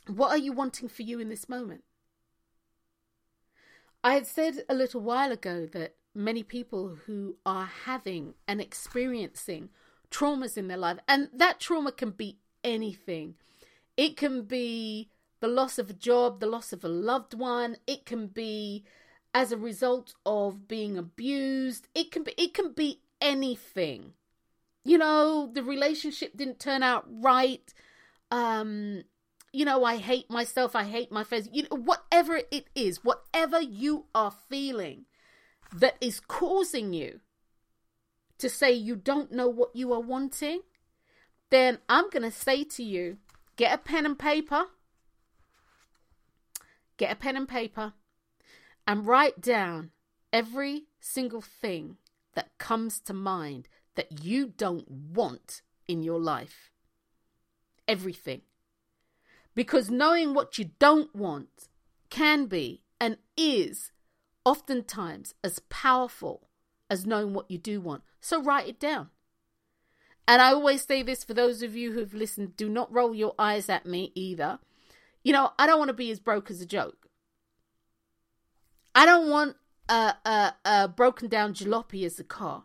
What 0.07 0.31
are 0.31 0.39
you 0.39 0.53
wanting 0.53 0.89
for 0.89 1.03
you 1.03 1.19
in 1.19 1.29
this 1.29 1.49
moment? 1.49 1.83
I 4.05 4.15
had 4.15 4.27
said 4.27 4.63
a 4.69 4.75
little 4.75 5.01
while 5.01 5.33
ago 5.33 5.67
that 5.73 5.97
many 6.15 6.43
people 6.43 6.99
who 7.07 7.37
are 7.45 7.69
having 7.85 8.35
and 8.47 8.61
experiencing 8.61 9.71
traumas 10.11 10.57
in 10.57 10.69
their 10.69 10.77
life, 10.77 10.99
and 11.09 11.29
that 11.35 11.61
trauma 11.61 11.93
can 11.93 12.11
be 12.11 12.39
anything. 12.63 13.35
It 13.97 14.17
can 14.17 14.43
be 14.43 15.11
the 15.41 15.49
loss 15.49 15.79
of 15.79 15.91
a 15.91 15.95
job, 15.95 16.41
the 16.41 16.47
loss 16.47 16.73
of 16.73 16.85
a 16.85 16.89
loved 16.89 17.35
one. 17.35 17.77
It 17.87 18.07
can 18.07 18.29
be 18.29 18.85
as 19.35 19.53
a 19.53 19.57
result 19.57 20.15
of 20.25 20.69
being 20.69 20.97
abused. 20.97 21.89
It 21.95 22.11
can 22.11 22.23
be 22.23 22.33
it 22.39 22.55
can 22.55 22.73
be 22.73 23.01
anything. 23.21 24.13
You 24.85 24.99
know, 24.99 25.51
the 25.53 25.63
relationship 25.63 26.37
didn't 26.37 26.61
turn 26.61 26.83
out 26.83 27.05
right. 27.09 27.75
Um, 28.31 29.03
you 29.57 29.65
know, 29.65 29.85
I 29.85 29.97
hate 29.97 30.31
myself, 30.31 30.77
I 30.77 30.85
hate 30.85 31.11
my 31.11 31.25
face. 31.25 31.49
You 31.51 31.63
know, 31.63 31.79
whatever 31.79 32.43
it 32.51 32.67
is, 32.75 33.03
whatever 33.03 33.59
you 33.59 34.05
are 34.15 34.35
feeling 34.51 35.07
that 35.75 35.97
is 35.99 36.21
causing 36.21 36.93
you 36.93 37.21
to 38.37 38.51
say 38.51 38.71
you 38.71 38.97
don't 38.97 39.33
know 39.33 39.49
what 39.49 39.75
you 39.75 39.95
are 39.95 40.01
wanting, 40.01 40.61
then 41.49 41.79
I'm 41.89 42.11
going 42.11 42.23
to 42.23 42.31
say 42.31 42.65
to 42.65 42.83
you, 42.83 43.17
Get 43.57 43.73
a 43.73 43.79
pen 43.79 44.05
and 44.05 44.19
paper. 44.19 44.67
Get 46.99 47.13
a 47.13 47.17
pen 47.17 47.39
and 47.39 47.49
paper 47.49 47.95
and 48.87 49.07
write 49.07 49.41
down 49.41 49.91
every 50.35 50.83
single 51.01 51.41
thing 51.41 51.97
that 52.35 52.59
comes 52.59 53.01
to 53.01 53.15
mind 53.15 53.69
that 53.95 54.23
you 54.23 54.49
don't 54.49 54.91
want 54.91 55.63
in 55.89 56.03
your 56.03 56.21
life. 56.21 56.71
Everything. 57.89 58.43
Because 59.57 59.91
knowing 59.91 60.35
what 60.35 60.59
you 60.59 60.71
don't 60.79 61.13
want 61.17 61.69
can 62.11 62.47
be 62.47 62.83
and 63.01 63.17
is 63.37 63.91
oftentimes 64.45 65.35
as 65.43 65.59
powerful 65.71 66.49
as 66.89 67.07
knowing 67.07 67.35
what 67.35 67.51
you 67.51 67.59
do 67.59 67.81
want. 67.81 68.05
So 68.21 68.41
write 68.41 68.69
it 68.69 68.79
down. 68.79 69.09
And 70.29 70.43
I 70.43 70.53
always 70.53 70.83
say 70.83 71.03
this 71.03 71.25
for 71.25 71.35
those 71.35 71.63
of 71.63 71.75
you 71.75 71.93
who've 71.93 72.15
listened 72.15 72.57
do 72.57 72.69
not 72.69 72.93
roll 72.93 73.15
your 73.15 73.35
eyes 73.39 73.69
at 73.69 73.87
me 73.87 74.13
either. 74.15 74.59
You 75.25 75.33
know, 75.33 75.53
I 75.59 75.67
don't 75.67 75.79
want 75.79 75.89
to 75.89 75.95
be 75.95 76.11
as 76.11 76.21
broke 76.21 76.51
as 76.51 76.61
a 76.61 76.67
joke. 76.67 77.09
I 78.95 79.07
don't 79.07 79.29
want 79.29 79.57
a, 79.89 80.15
a, 80.25 80.55
a 80.65 80.89
broken 80.89 81.29
down 81.29 81.55
jalopy 81.55 82.05
as 82.05 82.21
a 82.21 82.25
car. 82.25 82.65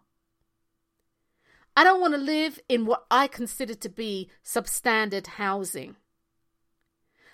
I 1.76 1.84
don't 1.84 2.02
want 2.02 2.14
to 2.16 2.20
live 2.20 2.60
in 2.68 2.86
what 2.86 3.06
I 3.10 3.28
consider 3.28 3.76
to 3.76 3.89
be 3.89 4.30
substandard 4.44 5.28
housing. 5.28 5.96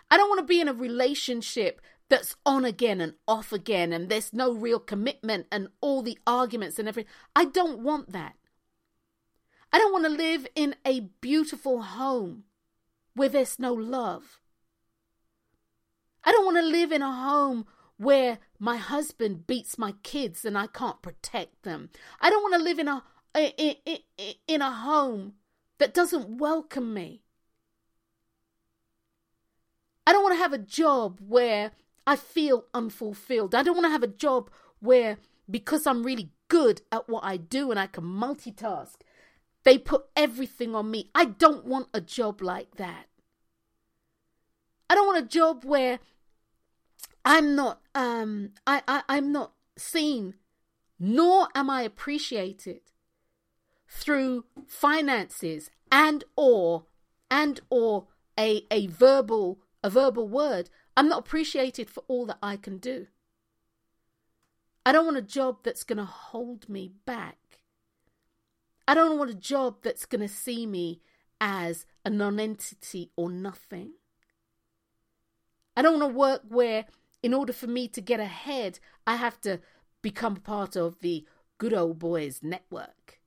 I 0.09 0.17
don't 0.17 0.29
want 0.29 0.39
to 0.39 0.45
be 0.45 0.61
in 0.61 0.67
a 0.67 0.73
relationship 0.73 1.81
that's 2.09 2.35
on 2.45 2.63
again 2.63 3.01
and 3.01 3.13
off 3.27 3.51
again 3.51 3.91
and 3.91 4.07
there's 4.07 4.31
no 4.31 4.53
real 4.53 4.79
commitment 4.79 5.47
and 5.51 5.67
all 5.81 6.01
the 6.01 6.17
arguments 6.25 6.79
and 6.79 6.87
everything. 6.87 7.11
I 7.35 7.45
don't 7.45 7.79
want 7.79 8.13
that. 8.13 8.35
I 9.71 9.77
don't 9.77 9.91
want 9.91 10.05
to 10.05 10.11
live 10.11 10.47
in 10.55 10.75
a 10.85 11.01
beautiful 11.21 11.81
home 11.81 12.43
where 13.13 13.29
there's 13.29 13.59
no 13.59 13.73
love. 13.73 14.39
I 16.23 16.31
don't 16.31 16.45
want 16.45 16.57
to 16.57 16.63
live 16.63 16.91
in 16.91 17.01
a 17.01 17.11
home 17.11 17.65
where 17.97 18.39
my 18.59 18.77
husband 18.77 19.47
beats 19.47 19.77
my 19.77 19.93
kids 20.03 20.45
and 20.45 20.57
I 20.57 20.67
can't 20.67 21.01
protect 21.01 21.63
them. 21.63 21.89
I 22.21 22.29
don't 22.29 22.43
want 22.43 22.55
to 22.55 22.63
live 22.63 22.79
in 22.79 22.87
a 22.87 23.03
in, 23.35 23.75
in, 23.85 23.97
in 24.47 24.61
a 24.61 24.71
home 24.71 25.33
that 25.79 25.93
doesn't 25.93 26.37
welcome 26.37 26.93
me. 26.93 27.23
I 30.07 30.13
don't 30.13 30.23
want 30.23 30.35
to 30.35 30.41
have 30.41 30.53
a 30.53 30.57
job 30.57 31.19
where 31.19 31.71
I 32.07 32.15
feel 32.15 32.63
unfulfilled. 32.73 33.53
I 33.53 33.61
don't 33.61 33.75
want 33.75 33.87
to 33.87 33.91
have 33.91 34.03
a 34.03 34.07
job 34.07 34.49
where 34.79 35.17
because 35.51 35.85
I'm 35.85 36.03
really 36.03 36.31
good 36.47 36.81
at 36.93 37.09
what 37.09 37.25
I 37.25 37.35
do 37.35 37.71
and 37.71 37.79
I 37.79 37.87
can 37.87 38.05
multitask 38.05 38.93
they 39.67 39.77
put 39.77 40.05
everything 40.15 40.73
on 40.75 40.89
me. 40.89 41.11
I 41.13 41.25
don't 41.25 41.65
want 41.65 41.89
a 41.93 41.99
job 41.99 42.41
like 42.41 42.77
that. 42.77 43.07
I 44.89 44.95
don't 44.95 45.07
want 45.07 45.25
a 45.25 45.27
job 45.27 45.65
where 45.65 45.99
I'm 47.25 47.53
not 47.53 47.81
um 47.93 48.51
I, 48.65 48.81
I 48.87 49.03
I'm 49.09 49.33
not 49.33 49.51
seen 49.77 50.35
nor 50.97 51.49
am 51.53 51.69
I 51.69 51.81
appreciated 51.81 52.79
through 53.89 54.45
finances 54.65 55.69
and 55.91 56.23
or 56.37 56.85
and 57.29 57.59
or 57.69 58.07
a 58.39 58.65
a 58.71 58.87
verbal 58.87 59.59
a 59.87 59.89
verbal 59.89 60.27
word. 60.27 60.69
I'm 60.97 61.07
not 61.07 61.19
appreciated 61.19 61.89
for 61.89 62.03
all 62.09 62.25
that 62.25 62.39
I 62.43 62.57
can 62.57 62.77
do. 62.77 63.07
I 64.85 64.91
don't 64.91 65.05
want 65.05 65.15
a 65.15 65.21
job 65.21 65.59
that's 65.63 65.83
going 65.85 65.97
to 65.97 66.03
hold 66.03 66.67
me 66.67 66.91
back. 67.05 67.59
I 68.85 68.93
don't 68.93 69.17
want 69.17 69.31
a 69.31 69.33
job 69.33 69.77
that's 69.83 70.05
going 70.05 70.19
to 70.19 70.27
see 70.27 70.65
me 70.65 70.99
as 71.39 71.85
a 72.03 72.09
nonentity 72.09 73.11
or 73.15 73.31
nothing. 73.31 73.93
I 75.77 75.83
don't 75.83 76.01
want 76.01 76.11
to 76.11 76.17
work 76.17 76.41
where, 76.49 76.83
in 77.23 77.33
order 77.33 77.53
for 77.53 77.67
me 77.67 77.87
to 77.87 78.01
get 78.01 78.19
ahead, 78.19 78.79
I 79.05 79.15
have 79.15 79.39
to 79.41 79.61
become 80.01 80.35
part 80.35 80.75
of 80.75 80.99
the 80.99 81.25
good 81.59 81.73
old 81.73 81.97
boys 81.97 82.41
network. 82.43 83.19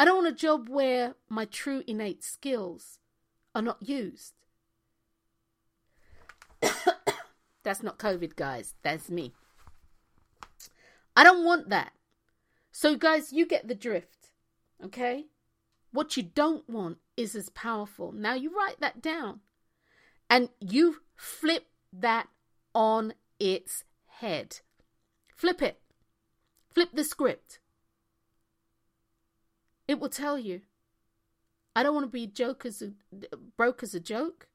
I 0.00 0.04
don't 0.04 0.24
want 0.24 0.34
a 0.34 0.36
job 0.36 0.68
where 0.68 1.14
my 1.28 1.44
true 1.44 1.84
innate 1.86 2.24
skills 2.24 2.99
are 3.54 3.62
not 3.62 3.78
used. 3.80 4.34
That's 7.62 7.82
not 7.82 7.98
COVID, 7.98 8.36
guys. 8.36 8.74
That's 8.82 9.10
me. 9.10 9.32
I 11.16 11.24
don't 11.24 11.44
want 11.44 11.68
that. 11.68 11.92
So, 12.72 12.96
guys, 12.96 13.32
you 13.32 13.46
get 13.46 13.68
the 13.68 13.74
drift, 13.74 14.30
okay? 14.84 15.26
What 15.92 16.16
you 16.16 16.22
don't 16.22 16.68
want 16.68 16.98
is 17.16 17.34
as 17.34 17.48
powerful. 17.50 18.12
Now, 18.12 18.34
you 18.34 18.56
write 18.56 18.80
that 18.80 19.02
down 19.02 19.40
and 20.28 20.48
you 20.60 20.98
flip 21.16 21.66
that 21.92 22.28
on 22.74 23.14
its 23.38 23.84
head. 24.06 24.60
Flip 25.34 25.60
it. 25.60 25.80
Flip 26.72 26.90
the 26.92 27.04
script. 27.04 27.58
It 29.88 29.98
will 29.98 30.08
tell 30.08 30.38
you. 30.38 30.60
I 31.74 31.82
don't 31.82 31.94
want 31.94 32.06
to 32.06 32.10
be 32.10 32.26
joke 32.26 32.66
as 32.66 32.82
a, 32.82 32.92
broke 33.56 33.82
as 33.82 33.94
a 33.94 34.00
joke. 34.00 34.48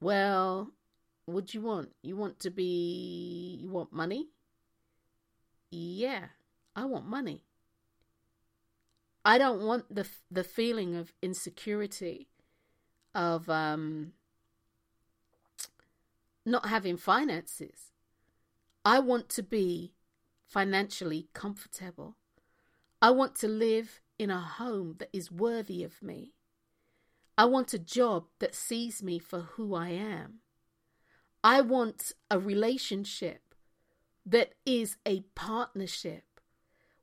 Well, 0.00 0.70
what 1.26 1.46
do 1.46 1.58
you 1.58 1.64
want? 1.64 1.90
You 2.02 2.16
want 2.16 2.38
to 2.40 2.50
be. 2.50 3.58
You 3.60 3.68
want 3.68 3.92
money? 3.92 4.28
Yeah, 5.70 6.26
I 6.76 6.84
want 6.84 7.06
money. 7.06 7.44
I 9.24 9.36
don't 9.36 9.62
want 9.62 9.94
the 9.94 10.06
the 10.30 10.44
feeling 10.44 10.94
of 10.94 11.12
insecurity, 11.20 12.28
of 13.14 13.50
um, 13.50 14.12
not 16.46 16.66
having 16.68 16.96
finances. 16.96 17.92
I 18.84 19.00
want 19.00 19.28
to 19.30 19.42
be 19.42 19.92
financially 20.46 21.28
comfortable. 21.34 22.16
I 23.02 23.10
want 23.10 23.34
to 23.36 23.48
live 23.48 24.00
in 24.18 24.30
a 24.30 24.40
home 24.40 24.96
that 24.98 25.10
is 25.12 25.30
worthy 25.30 25.84
of 25.84 26.02
me. 26.02 26.32
I 27.36 27.44
want 27.44 27.72
a 27.72 27.78
job 27.78 28.24
that 28.40 28.54
sees 28.54 29.02
me 29.02 29.18
for 29.18 29.40
who 29.40 29.74
I 29.74 29.90
am. 29.90 30.40
I 31.44 31.60
want 31.60 32.12
a 32.30 32.38
relationship 32.38 33.54
that 34.26 34.54
is 34.66 34.96
a 35.06 35.20
partnership 35.34 36.24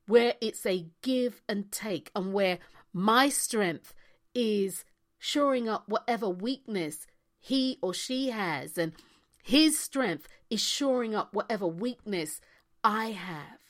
where 0.08 0.36
it's 0.42 0.66
a 0.66 0.88
give 1.02 1.42
and 1.48 1.72
take 1.72 2.12
and 2.16 2.34
where 2.34 2.60
my 2.94 3.30
strength 3.30 3.94
is 4.34 4.84
shoring 5.18 5.68
up 5.68 5.88
whatever 5.88 6.30
weakness 6.30 7.08
he 7.40 7.80
or 7.82 7.94
she 7.94 8.30
has 8.30 8.78
and 8.78 8.94
his 9.42 9.80
strength 9.80 10.28
is 10.50 10.62
shoring 10.62 11.16
up 11.16 11.34
whatever 11.34 11.68
weakness 11.68 12.42
I 12.84 13.12
have. 13.12 13.65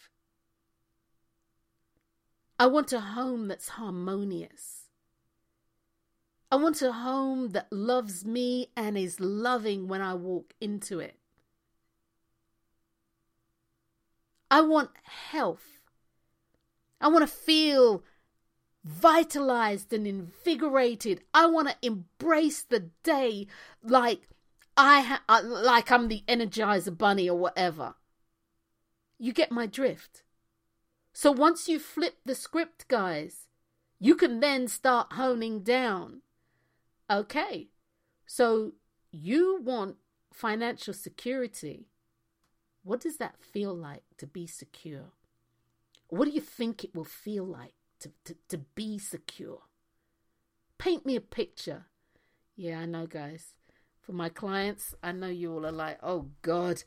I 2.57 2.67
want 2.67 2.93
a 2.93 3.01
home 3.01 3.47
that's 3.47 3.69
harmonious. 3.69 4.89
I 6.51 6.55
want 6.55 6.81
a 6.81 6.93
home 6.93 7.49
that 7.49 7.67
loves 7.71 8.23
me 8.23 8.67
and 8.77 8.97
is 8.97 9.19
loving 9.19 9.87
when 9.87 10.01
I 10.01 10.13
walk 10.13 10.53
into 10.61 10.99
it. 10.99 11.17
I 14.49 14.61
want 14.61 14.91
health. 15.03 15.81
I 17.01 17.09
want 17.09 17.27
to 17.27 17.35
feel 17.35 18.03
vitalized 18.85 19.91
and 19.91 20.07
invigorated. 20.07 21.21
I 21.33 21.47
want 21.47 21.69
to 21.69 21.75
embrace 21.81 22.61
the 22.61 22.91
day 23.03 23.47
like 23.83 24.29
I 24.77 25.01
ha- 25.01 25.23
uh, 25.27 25.41
like 25.43 25.91
I'm 25.91 26.07
the 26.07 26.23
Energizer 26.27 26.95
Bunny 26.95 27.29
or 27.29 27.37
whatever. 27.37 27.95
You 29.17 29.33
get 29.33 29.51
my 29.51 29.65
drift. 29.65 30.23
So 31.18 31.32
once 31.32 31.70
you 31.70 31.80
flip 31.80 32.18
the 32.26 32.36
script, 32.36 32.89
guys, 32.89 33.47
you 34.01 34.16
can 34.16 34.41
then 34.41 34.68
start 34.68 35.13
honing 35.13 35.61
down. 35.61 36.24
Okay, 37.09 37.70
so 38.26 38.74
you 39.11 39.61
want 39.63 39.95
financial 40.34 40.93
security. 40.93 41.88
What 42.84 42.99
does 42.99 43.16
that 43.16 43.41
feel 43.41 43.74
like 43.74 44.03
to 44.18 44.28
be 44.28 44.45
secure? 44.45 45.13
What 46.09 46.26
do 46.26 46.32
you 46.32 46.41
think 46.41 46.84
it 46.84 46.93
will 46.93 47.05
feel 47.05 47.45
like 47.45 47.76
to, 48.01 48.11
to, 48.26 48.36
to 48.49 48.57
be 48.57 48.99
secure? 48.99 49.61
Paint 50.78 51.05
me 51.05 51.16
a 51.16 51.22
picture. 51.22 51.86
Yeah, 52.57 52.80
I 52.80 52.86
know, 52.86 53.07
guys. 53.07 53.53
For 54.01 54.11
my 54.11 54.28
clients, 54.28 54.93
I 55.01 55.13
know 55.13 55.30
you 55.30 55.53
all 55.53 55.66
are 55.66 55.72
like, 55.72 55.97
oh 56.03 56.28
God, 56.41 56.84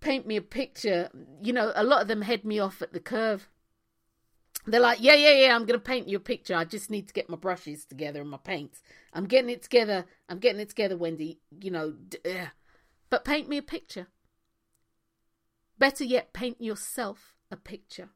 paint 0.00 0.26
me 0.26 0.36
a 0.36 0.42
picture. 0.42 1.08
You 1.42 1.54
know, 1.54 1.72
a 1.74 1.82
lot 1.82 2.02
of 2.02 2.08
them 2.08 2.20
head 2.20 2.44
me 2.44 2.58
off 2.58 2.82
at 2.82 2.92
the 2.92 3.00
curve. 3.00 3.48
They're 4.66 4.80
like, 4.80 4.98
yeah, 5.00 5.14
yeah, 5.14 5.32
yeah, 5.32 5.54
I'm 5.54 5.66
going 5.66 5.78
to 5.78 5.84
paint 5.84 6.08
you 6.08 6.16
a 6.16 6.20
picture. 6.20 6.54
I 6.54 6.64
just 6.64 6.90
need 6.90 7.06
to 7.08 7.12
get 7.12 7.28
my 7.28 7.36
brushes 7.36 7.84
together 7.84 8.22
and 8.22 8.30
my 8.30 8.38
paints. 8.38 8.82
I'm 9.12 9.26
getting 9.26 9.50
it 9.50 9.62
together. 9.62 10.06
I'm 10.28 10.38
getting 10.38 10.60
it 10.60 10.70
together, 10.70 10.96
Wendy. 10.96 11.40
You 11.60 11.70
know, 11.70 11.92
d- 11.92 12.18
but 13.10 13.24
paint 13.24 13.48
me 13.48 13.58
a 13.58 13.62
picture. 13.62 14.08
Better 15.78 16.04
yet, 16.04 16.32
paint 16.32 16.60
yourself 16.60 17.34
a 17.50 17.56
picture. 17.56 18.08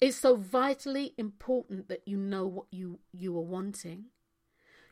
It's 0.00 0.16
so 0.16 0.36
vitally 0.36 1.14
important 1.16 1.88
that 1.88 2.06
you 2.06 2.16
know 2.16 2.46
what 2.46 2.66
you, 2.70 3.00
you 3.12 3.36
are 3.36 3.42
wanting. 3.42 4.06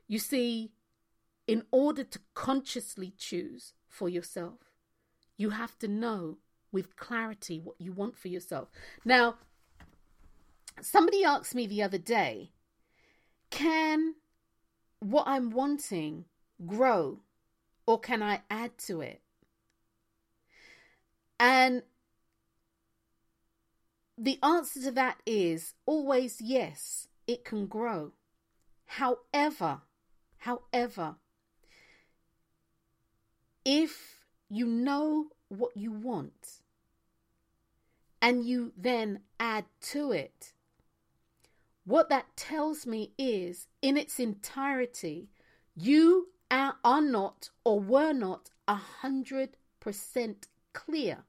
You 0.09 0.19
see, 0.19 0.73
in 1.47 1.65
order 1.71 2.03
to 2.03 2.21
consciously 2.35 3.13
choose 3.17 3.75
for 3.89 4.09
yourself, 4.09 4.61
you 5.37 5.51
have 5.51 5.79
to 5.81 5.89
know 5.89 6.39
with 6.71 6.97
clarity 6.97 7.59
what 7.59 7.77
you 7.79 7.93
want 7.93 8.17
for 8.17 8.29
yourself. 8.29 8.69
Now, 9.05 9.37
somebody 10.81 11.25
asked 11.25 11.55
me 11.55 11.67
the 11.67 11.83
other 11.83 11.99
day, 11.99 12.51
can 13.51 14.15
what 15.01 15.27
I'm 15.27 15.51
wanting 15.51 16.25
grow 16.67 17.21
or 17.87 17.99
can 17.99 18.23
I 18.23 18.43
add 18.51 18.79
to 18.87 19.01
it? 19.01 19.21
And 21.39 21.83
the 24.17 24.39
answer 24.43 24.81
to 24.83 24.93
that 24.93 25.19
is 25.27 25.75
always 25.87 26.41
yes, 26.41 27.09
it 27.27 27.45
can 27.45 27.67
grow. 27.67 28.13
However, 28.87 29.81
however, 30.39 31.17
if 33.65 34.25
you 34.49 34.67
know 34.67 35.27
what 35.49 35.77
you 35.77 35.91
want 35.91 36.61
and 38.21 38.45
you 38.45 38.73
then 38.77 39.21
add 39.41 39.65
to 39.81 40.13
it, 40.13 40.53
what 41.85 42.09
that 42.09 42.37
tells 42.37 42.87
me 42.87 43.13
is, 43.19 43.67
in 43.81 43.97
its 43.97 44.21
entirety, 44.21 45.29
you 45.75 46.29
are, 46.51 46.77
not 46.85 47.51
or 47.65 47.81
were 47.81 48.13
not 48.13 48.51
a 48.69 48.75
hundred 48.75 49.57
percent 49.81 50.49
clear 50.73 51.25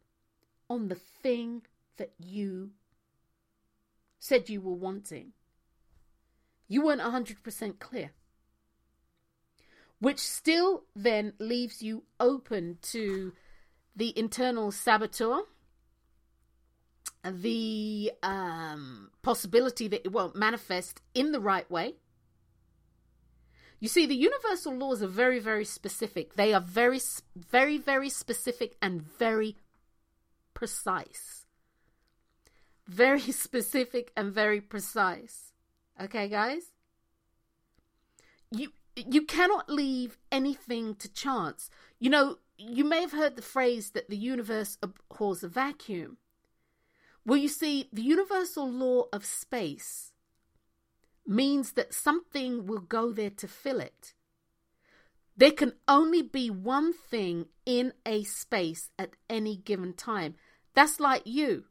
on 0.70 0.90
the 0.90 0.96
thing 0.96 1.64
that 1.98 2.12
you 2.20 2.72
said 4.20 4.50
you 4.50 4.62
were 4.62 4.74
wanting. 4.74 5.32
You 6.68 6.84
weren't 6.86 7.02
a 7.02 7.10
hundred 7.12 7.44
percent 7.44 7.80
clear. 7.80 8.12
Which 10.00 10.20
still 10.20 10.84
then 10.96 11.34
leaves 11.40 11.82
you 11.82 12.04
open 12.20 12.78
to 12.84 13.34
the 13.96 14.18
internal 14.18 14.72
saboteur 14.72 15.44
the 17.24 18.12
um, 18.22 19.10
possibility 19.22 19.88
that 19.88 20.06
it 20.06 20.12
won't 20.12 20.36
manifest 20.36 21.02
in 21.14 21.32
the 21.32 21.40
right 21.40 21.70
way. 21.72 21.96
You 23.80 23.90
see, 23.90 24.06
the 24.06 24.16
universal 24.16 24.74
laws 24.74 25.04
are 25.04 25.08
very, 25.08 25.40
very 25.40 25.66
specific. 25.66 26.36
They 26.36 26.54
are 26.54 26.62
very, 26.62 27.02
very, 27.36 27.78
very 27.78 28.10
specific 28.10 28.78
and 28.82 29.02
very 29.02 29.58
precise. 30.54 31.46
Very 32.88 33.20
specific 33.32 34.12
and 34.16 34.34
very 34.34 34.62
precise. 34.62 35.52
Okay, 36.02 36.28
guys? 36.28 36.72
You 38.52 38.70
you 38.96 39.24
cannot 39.24 39.70
leave 39.70 40.18
anything 40.32 40.96
to 40.96 41.12
chance. 41.12 41.70
You 42.00 42.10
know, 42.10 42.38
you 42.58 42.84
may 42.84 43.02
have 43.02 43.12
heard 43.12 43.36
the 43.36 43.42
phrase 43.42 43.92
that 43.92 44.10
the 44.10 44.18
universe 44.18 44.78
abhors 44.82 45.44
a 45.44 45.48
vacuum. 45.48 46.18
Well, 47.26 47.38
you 47.38 47.48
see, 47.48 47.90
the 47.94 48.02
universal 48.02 48.70
law 48.70 49.06
of 49.14 49.26
space 49.26 50.12
means 51.26 51.74
that 51.74 51.94
something 51.94 52.68
will 52.68 52.80
go 52.80 53.12
there 53.12 53.30
to 53.30 53.48
fill 53.48 53.80
it. 53.80 54.14
There 55.36 55.52
can 55.52 55.74
only 55.88 56.22
be 56.22 56.50
one 56.50 56.94
thing 56.94 57.48
in 57.66 57.94
a 58.06 58.24
space 58.24 58.90
at 59.00 59.12
any 59.30 59.56
given 59.56 59.94
time. 59.94 60.36
That's 60.76 61.00
like 61.00 61.24
you 61.26 61.66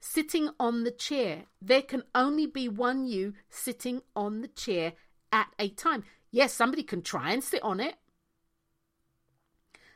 sitting 0.00 0.50
on 0.58 0.84
the 0.84 0.90
chair. 0.90 1.44
There 1.62 1.82
can 1.82 2.02
only 2.14 2.46
be 2.46 2.68
one 2.68 3.06
you 3.06 3.34
sitting 3.48 4.02
on 4.16 4.40
the 4.40 4.48
chair 4.48 4.94
at 5.32 5.48
a 5.58 5.68
time. 5.68 6.04
Yes, 6.30 6.52
somebody 6.52 6.82
can 6.82 7.02
try 7.02 7.32
and 7.32 7.44
sit 7.44 7.62
on 7.62 7.80
it. 7.80 7.94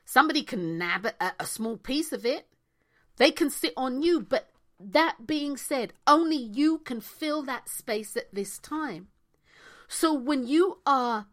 Somebody 0.05 0.43
can 0.43 0.79
nab 0.79 1.07
a, 1.07 1.33
a 1.41 1.47
small 1.47 1.77
piece 1.77 2.13
of 2.13 2.25
it. 2.25 2.47
They 3.17 3.31
can 3.31 3.51
sit 3.51 3.73
on 3.77 4.03
you, 4.03 4.21
but 4.21 4.48
that 4.81 5.27
being 5.27 5.57
said, 5.57 5.93
only 6.07 6.37
you 6.37 6.79
can 6.79 7.01
fill 7.01 7.43
that 7.43 7.69
space 7.69 8.17
at 8.17 8.35
this 8.35 8.59
time. 8.59 9.09
So 9.89 10.13
when 10.13 10.47
you 10.47 10.79
are 10.87 11.27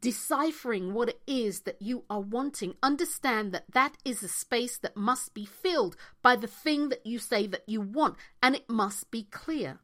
deciphering 0.00 0.94
what 0.94 1.08
it 1.08 1.20
is 1.26 1.60
that 1.62 1.80
you 1.80 2.04
are 2.08 2.20
wanting, 2.20 2.74
understand 2.82 3.52
that 3.52 3.64
that 3.72 3.96
is 4.04 4.22
a 4.22 4.28
space 4.28 4.78
that 4.78 4.96
must 4.96 5.34
be 5.34 5.44
filled 5.44 5.96
by 6.22 6.36
the 6.36 6.46
thing 6.46 6.88
that 6.90 7.04
you 7.04 7.18
say 7.18 7.46
that 7.46 7.64
you 7.66 7.80
want, 7.80 8.16
and 8.42 8.54
it 8.54 8.68
must 8.68 9.10
be 9.10 9.24
clear. 9.24 9.80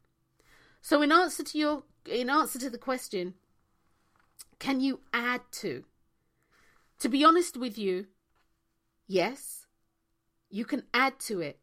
So, 0.81 1.01
in 1.01 1.11
answer 1.11 1.43
to 1.43 1.57
your, 1.57 1.83
in 2.09 2.29
answer 2.29 2.59
to 2.59 2.69
the 2.69 2.77
question, 2.77 3.33
can 4.59 4.79
you 4.79 5.01
add 5.13 5.41
to? 5.53 5.83
To 6.99 7.09
be 7.09 7.25
honest 7.25 7.57
with 7.57 7.77
you, 7.77 8.07
yes, 9.07 9.65
you 10.49 10.63
can 10.63 10.83
add 10.93 11.19
to 11.21 11.41
it, 11.41 11.59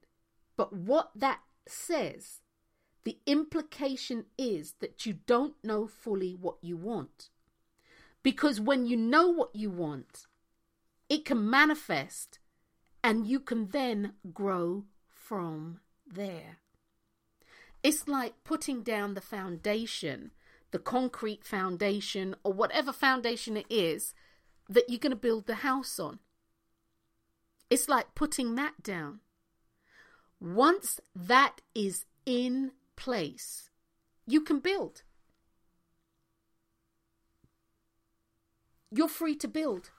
but 0.60 0.74
what 0.74 1.12
that 1.14 1.40
says, 1.66 2.42
the 3.04 3.16
implication 3.24 4.26
is 4.36 4.74
that 4.80 5.06
you 5.06 5.14
don't 5.24 5.54
know 5.64 5.86
fully 5.86 6.34
what 6.34 6.56
you 6.60 6.76
want. 6.76 7.30
Because 8.22 8.60
when 8.60 8.84
you 8.84 8.94
know 8.94 9.26
what 9.26 9.56
you 9.56 9.70
want, 9.70 10.26
it 11.08 11.24
can 11.24 11.48
manifest 11.48 12.40
and 13.02 13.26
you 13.26 13.40
can 13.40 13.68
then 13.68 14.12
grow 14.34 14.84
from 15.08 15.80
there. 16.06 16.58
It's 17.82 18.06
like 18.06 18.44
putting 18.44 18.82
down 18.82 19.14
the 19.14 19.22
foundation, 19.22 20.30
the 20.72 20.78
concrete 20.78 21.42
foundation, 21.42 22.36
or 22.44 22.52
whatever 22.52 22.92
foundation 22.92 23.56
it 23.56 23.64
is 23.70 24.12
that 24.68 24.90
you're 24.90 24.98
going 24.98 25.08
to 25.08 25.16
build 25.16 25.46
the 25.46 25.64
house 25.64 25.98
on. 25.98 26.18
It's 27.70 27.88
like 27.88 28.14
putting 28.14 28.56
that 28.56 28.82
down. 28.82 29.20
Once 30.40 31.00
that 31.14 31.60
is 31.74 32.06
in 32.24 32.72
place, 32.96 33.70
you 34.26 34.40
can 34.40 34.58
build. 34.58 35.02
you're 38.90 39.08
free 39.08 39.36
to 39.36 39.48
build. 39.48 39.90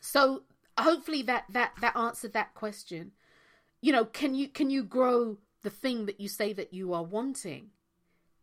So 0.00 0.42
hopefully 0.78 1.22
that 1.22 1.44
that 1.50 1.72
that 1.80 1.96
answered 1.96 2.32
that 2.34 2.54
question. 2.54 3.12
You 3.80 3.92
know, 3.92 4.04
can 4.04 4.34
you 4.34 4.48
can 4.48 4.70
you 4.70 4.84
grow 4.84 5.38
the 5.62 5.70
thing 5.70 6.06
that 6.06 6.20
you 6.20 6.28
say 6.28 6.52
that 6.52 6.74
you 6.74 6.92
are 6.92 7.02
wanting? 7.02 7.70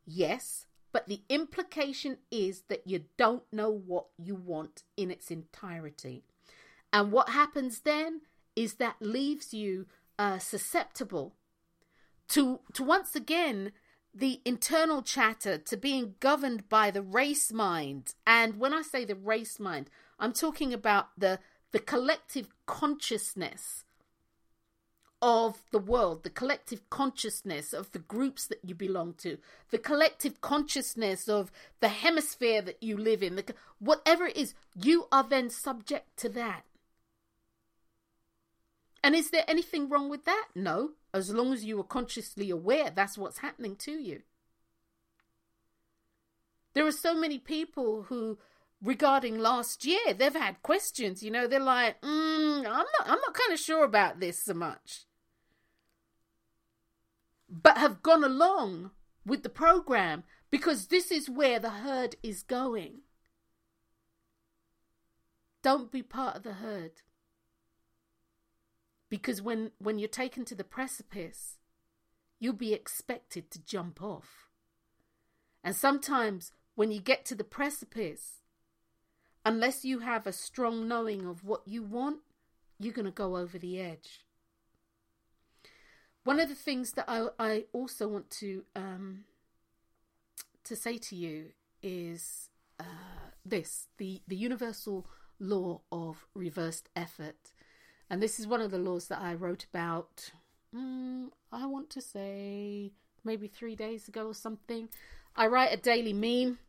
Yes, 0.05 0.65
but 0.91 1.07
the 1.07 1.21
implication 1.29 2.17
is 2.31 2.63
that 2.67 2.87
you 2.87 3.05
don't 3.17 3.43
know 3.51 3.69
what 3.69 4.07
you 4.17 4.35
want 4.35 4.83
in 4.97 5.11
its 5.11 5.29
entirety. 5.29 6.23
And 6.91 7.11
what 7.11 7.29
happens 7.29 7.81
then 7.81 8.21
is 8.55 8.75
that 8.75 8.95
leaves 8.99 9.53
you 9.53 9.85
uh, 10.19 10.39
susceptible 10.39 11.33
to 12.29 12.59
to 12.73 12.83
once 12.83 13.15
again 13.15 13.71
the 14.13 14.41
internal 14.43 15.01
chatter 15.01 15.57
to 15.57 15.77
being 15.77 16.15
governed 16.19 16.67
by 16.67 16.91
the 16.91 17.01
race 17.01 17.51
mind. 17.51 18.13
And 18.27 18.59
when 18.59 18.73
I 18.73 18.81
say 18.81 19.05
the 19.05 19.15
race 19.15 19.59
mind, 19.59 19.89
I'm 20.19 20.33
talking 20.33 20.73
about 20.73 21.09
the 21.17 21.39
the 21.71 21.79
collective 21.79 22.49
consciousness 22.65 23.85
of 25.21 25.63
the 25.71 25.79
world, 25.79 26.23
the 26.23 26.29
collective 26.29 26.89
consciousness 26.89 27.73
of 27.73 27.91
the 27.91 27.99
groups 27.99 28.47
that 28.47 28.59
you 28.63 28.73
belong 28.73 29.13
to, 29.13 29.37
the 29.69 29.77
collective 29.77 30.41
consciousness 30.41 31.29
of 31.29 31.51
the 31.79 31.89
hemisphere 31.89 32.61
that 32.61 32.81
you 32.81 32.97
live 32.97 33.21
in, 33.21 33.35
the, 33.35 33.53
whatever 33.79 34.25
it 34.25 34.35
is, 34.35 34.55
you 34.75 35.07
are 35.11 35.23
then 35.23 35.49
subject 35.49 36.17
to 36.17 36.29
that. 36.29 36.63
And 39.03 39.15
is 39.15 39.31
there 39.31 39.45
anything 39.47 39.89
wrong 39.89 40.09
with 40.09 40.25
that? 40.25 40.47
No 40.55 40.91
as 41.13 41.33
long 41.33 41.53
as 41.53 41.65
you 41.65 41.79
are 41.79 41.83
consciously 41.83 42.49
aware 42.49 42.89
that's 42.89 43.17
what's 43.17 43.39
happening 43.39 43.75
to 43.75 43.91
you. 43.91 44.21
There 46.73 46.87
are 46.87 46.91
so 46.91 47.13
many 47.13 47.37
people 47.37 48.03
who, 48.03 48.37
regarding 48.81 49.37
last 49.37 49.83
year, 49.83 50.13
they've 50.13 50.33
had 50.33 50.63
questions. 50.63 51.21
You 51.21 51.29
know, 51.31 51.47
they're 51.47 51.59
like, 51.59 51.99
mm, 52.01 52.59
"I'm 52.59 52.63
not, 52.63 52.85
I'm 53.05 53.19
not 53.19 53.33
kind 53.33 53.51
of 53.51 53.59
sure 53.59 53.83
about 53.83 54.21
this 54.21 54.41
so 54.43 54.53
much," 54.53 55.05
but 57.49 57.77
have 57.77 58.01
gone 58.01 58.23
along 58.23 58.91
with 59.25 59.43
the 59.43 59.49
program 59.49 60.23
because 60.49 60.87
this 60.87 61.11
is 61.11 61.29
where 61.29 61.59
the 61.59 61.69
herd 61.69 62.15
is 62.23 62.41
going. 62.41 63.01
Don't 65.61 65.91
be 65.91 66.01
part 66.01 66.37
of 66.37 66.43
the 66.43 66.53
herd. 66.53 67.01
Because 69.11 69.41
when, 69.41 69.71
when 69.77 69.99
you're 69.99 70.07
taken 70.07 70.45
to 70.45 70.55
the 70.55 70.63
precipice, 70.63 71.57
you'll 72.39 72.53
be 72.53 72.73
expected 72.73 73.51
to 73.51 73.63
jump 73.63 74.01
off. 74.01 74.47
And 75.65 75.75
sometimes 75.75 76.53
when 76.75 76.91
you 76.91 77.01
get 77.01 77.25
to 77.25 77.35
the 77.35 77.43
precipice, 77.43 78.39
unless 79.45 79.83
you 79.83 79.99
have 79.99 80.25
a 80.25 80.31
strong 80.31 80.87
knowing 80.87 81.25
of 81.25 81.43
what 81.43 81.67
you 81.67 81.83
want, 81.83 82.19
you're 82.79 82.93
going 82.93 83.05
to 83.05 83.11
go 83.11 83.35
over 83.35 83.59
the 83.59 83.81
edge. 83.81 84.25
One 86.23 86.39
of 86.39 86.47
the 86.47 86.55
things 86.55 86.93
that 86.93 87.05
I, 87.09 87.27
I 87.37 87.65
also 87.73 88.07
want 88.07 88.29
to 88.39 88.63
um, 88.77 89.25
to 90.63 90.75
say 90.75 90.97
to 90.97 91.15
you 91.15 91.47
is 91.81 92.49
uh, 92.79 93.31
this: 93.43 93.87
the 93.97 94.21
the 94.27 94.35
universal 94.35 95.07
law 95.39 95.81
of 95.91 96.27
reversed 96.33 96.89
effort. 96.95 97.51
And 98.11 98.21
this 98.21 98.41
is 98.41 98.45
one 98.45 98.59
of 98.59 98.71
the 98.71 98.77
laws 98.77 99.07
that 99.07 99.21
I 99.21 99.33
wrote 99.33 99.65
about, 99.73 100.31
mm, 100.75 101.29
I 101.49 101.65
want 101.65 101.89
to 101.91 102.01
say 102.01 102.91
maybe 103.23 103.47
three 103.47 103.73
days 103.73 104.09
ago 104.09 104.27
or 104.27 104.33
something. 104.33 104.89
I 105.33 105.47
write 105.47 105.71
a 105.71 105.77
daily 105.77 106.11
meme, 106.11 106.59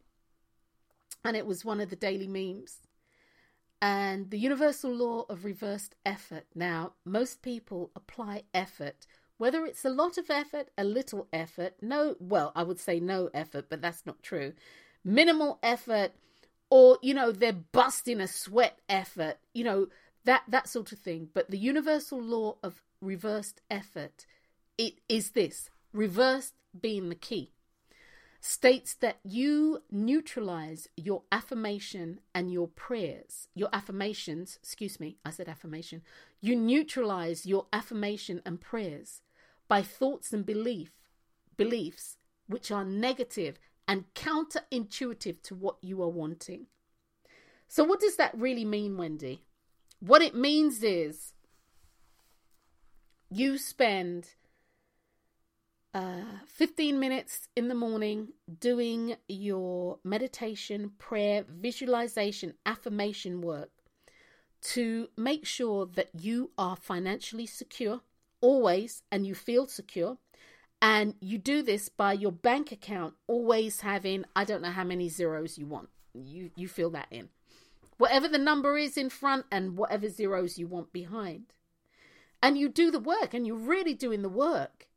and 1.25 1.37
it 1.37 1.45
was 1.45 1.65
one 1.65 1.81
of 1.81 1.91
the 1.91 1.97
daily 1.97 2.29
memes. 2.29 2.77
And 3.81 4.31
the 4.31 4.39
universal 4.39 4.95
law 4.95 5.25
of 5.29 5.45
reversed 5.45 5.97
effort. 6.07 6.45
Now, 6.55 6.93
most 7.05 7.43
people 7.43 7.91
apply 7.97 8.45
effort, 8.55 9.05
whether 9.37 9.67
it's 9.67 9.85
a 9.85 9.91
lot 9.91 10.19
of 10.19 10.31
effort, 10.31 10.69
a 10.79 10.85
little 10.85 11.27
effort, 11.33 11.75
no, 11.83 12.15
well, 12.21 12.53
I 12.55 12.63
would 12.63 12.79
say 12.79 13.01
no 13.01 13.31
effort, 13.35 13.65
but 13.69 13.83
that's 13.83 14.07
not 14.07 14.23
true. 14.23 14.53
Minimal 15.05 15.59
effort, 15.61 16.13
or, 16.71 16.99
you 17.03 17.15
know, 17.15 17.33
they're 17.33 17.53
busting 17.53 18.21
a 18.21 18.29
sweat 18.29 18.79
effort, 18.89 19.39
you 19.53 19.65
know, 19.65 19.89
that 20.25 20.45
that 20.49 20.69
sort 20.69 20.93
of 20.93 20.99
thing. 20.99 21.29
But 21.33 21.51
the 21.51 21.59
universal 21.59 22.21
law 22.21 22.57
of 22.63 22.83
reversed 23.01 23.61
effort, 23.71 24.27
it 24.79 25.01
is 25.09 25.31
this 25.31 25.71
reversed 25.93 26.55
being 26.79 27.09
the 27.09 27.15
key, 27.15 27.53
states 28.41 28.95
that 28.95 29.19
you 29.23 29.83
neutralize 29.91 30.89
your 30.97 31.23
affirmation 31.31 32.21
and 32.35 32.53
your 32.53 32.69
prayers, 32.69 33.49
your 33.55 33.69
affirmations, 33.73 34.59
excuse 34.63 34.99
me, 34.99 35.19
I 35.25 35.31
said 35.31 35.49
affirmation. 35.49 36.03
You 36.41 36.57
neutralize 36.57 37.47
your 37.47 37.67
affirmation 37.73 38.43
and 38.45 38.61
prayers 38.61 39.21
by 39.69 39.83
thoughts 39.83 40.33
and 40.33 40.45
belief 40.45 40.93
beliefs 41.57 42.17
which 42.47 42.71
are 42.71 42.85
negative 42.85 43.59
and 43.87 44.05
counterintuitive 44.15 45.43
to 45.43 45.55
what 45.55 45.77
you 45.81 46.03
are 46.03 46.09
wanting. 46.09 46.67
So 47.69 47.85
what 47.85 48.01
does 48.01 48.17
that 48.17 48.37
really 48.37 48.65
mean, 48.65 48.97
Wendy? 48.97 49.45
What 50.05 50.21
it 50.21 50.35
means 50.35 50.83
is 50.83 51.33
you 53.31 53.57
spend 53.57 54.31
uh, 55.95 56.41
15 56.49 56.99
minutes 56.99 57.47
in 57.55 57.69
the 57.69 57.77
morning 57.77 58.33
doing 58.59 59.15
your 59.29 60.01
meditation, 60.03 60.91
prayer, 60.99 61.45
visualization, 61.49 62.55
affirmation 62.67 63.43
work 63.43 63.71
to 64.63 65.07
make 65.17 65.47
sure 65.47 65.87
that 65.87 66.09
you 66.19 66.51
are 66.59 66.75
financially 66.75 67.47
secure 67.47 68.01
always 68.41 69.05
and 69.13 69.25
you 69.25 69.37
feel 69.37 69.69
secure. 69.69 70.19
And 70.81 71.15
you 71.21 71.39
do 71.39 71.63
this 71.63 71.89
by 71.89 72.15
your 72.15 72.33
bank 72.33 72.73
account 72.73 73.15
always 73.29 73.83
having, 73.83 74.25
I 74.35 74.43
don't 74.43 74.63
know 74.63 74.73
how 74.73 74.83
many 74.83 75.09
zeros 75.09 75.59
you 75.59 75.67
want. 75.67 75.91
You, 76.13 76.51
you 76.57 76.67
fill 76.67 76.91
that 76.91 77.07
in 77.13 77.29
whatever 78.03 78.27
the 78.27 78.37
number 78.37 78.77
is 78.77 78.97
in 78.97 79.09
front 79.09 79.47
and 79.53 79.77
whatever 79.77 80.09
zeros 80.09 80.59
you 80.59 80.67
want 80.67 80.93
behind. 80.93 81.45
And 82.43 82.59
you 82.59 82.69
do 82.69 82.91
the 82.91 82.99
work 82.99 83.33
and 83.33 83.47
you're 83.47 83.55
really 83.55 83.95
doing 83.95 84.23
the 84.23 84.29
work. 84.29 84.89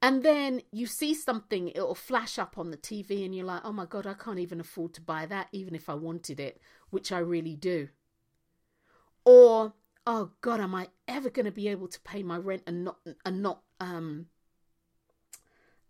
And 0.00 0.22
then 0.22 0.62
you 0.72 0.86
see 0.86 1.12
something, 1.12 1.68
it'll 1.68 1.94
flash 1.94 2.38
up 2.38 2.56
on 2.56 2.70
the 2.70 2.78
TV, 2.78 3.26
and 3.26 3.34
you're 3.34 3.44
like, 3.44 3.60
oh 3.62 3.74
my 3.74 3.84
God, 3.84 4.06
I 4.06 4.14
can't 4.14 4.38
even 4.38 4.58
afford 4.58 4.94
to 4.94 5.02
buy 5.02 5.26
that, 5.26 5.48
even 5.52 5.74
if 5.74 5.90
I 5.90 5.94
wanted 5.96 6.40
it, 6.40 6.62
which 6.88 7.12
I 7.12 7.18
really 7.18 7.56
do. 7.56 7.88
Or, 9.26 9.74
oh 10.06 10.30
God, 10.40 10.60
am 10.60 10.74
I 10.74 10.88
ever 11.06 11.28
going 11.28 11.44
to 11.44 11.52
be 11.52 11.68
able 11.68 11.88
to 11.88 12.00
pay 12.00 12.22
my 12.22 12.38
rent 12.38 12.62
and 12.66 12.84
not, 12.84 12.96
and 13.26 13.42
not, 13.42 13.60
um, 13.80 14.28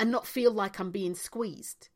and 0.00 0.10
not 0.10 0.26
feel 0.26 0.50
like 0.50 0.80
I'm 0.80 0.90
being 0.90 1.14
squeezed? 1.14 1.90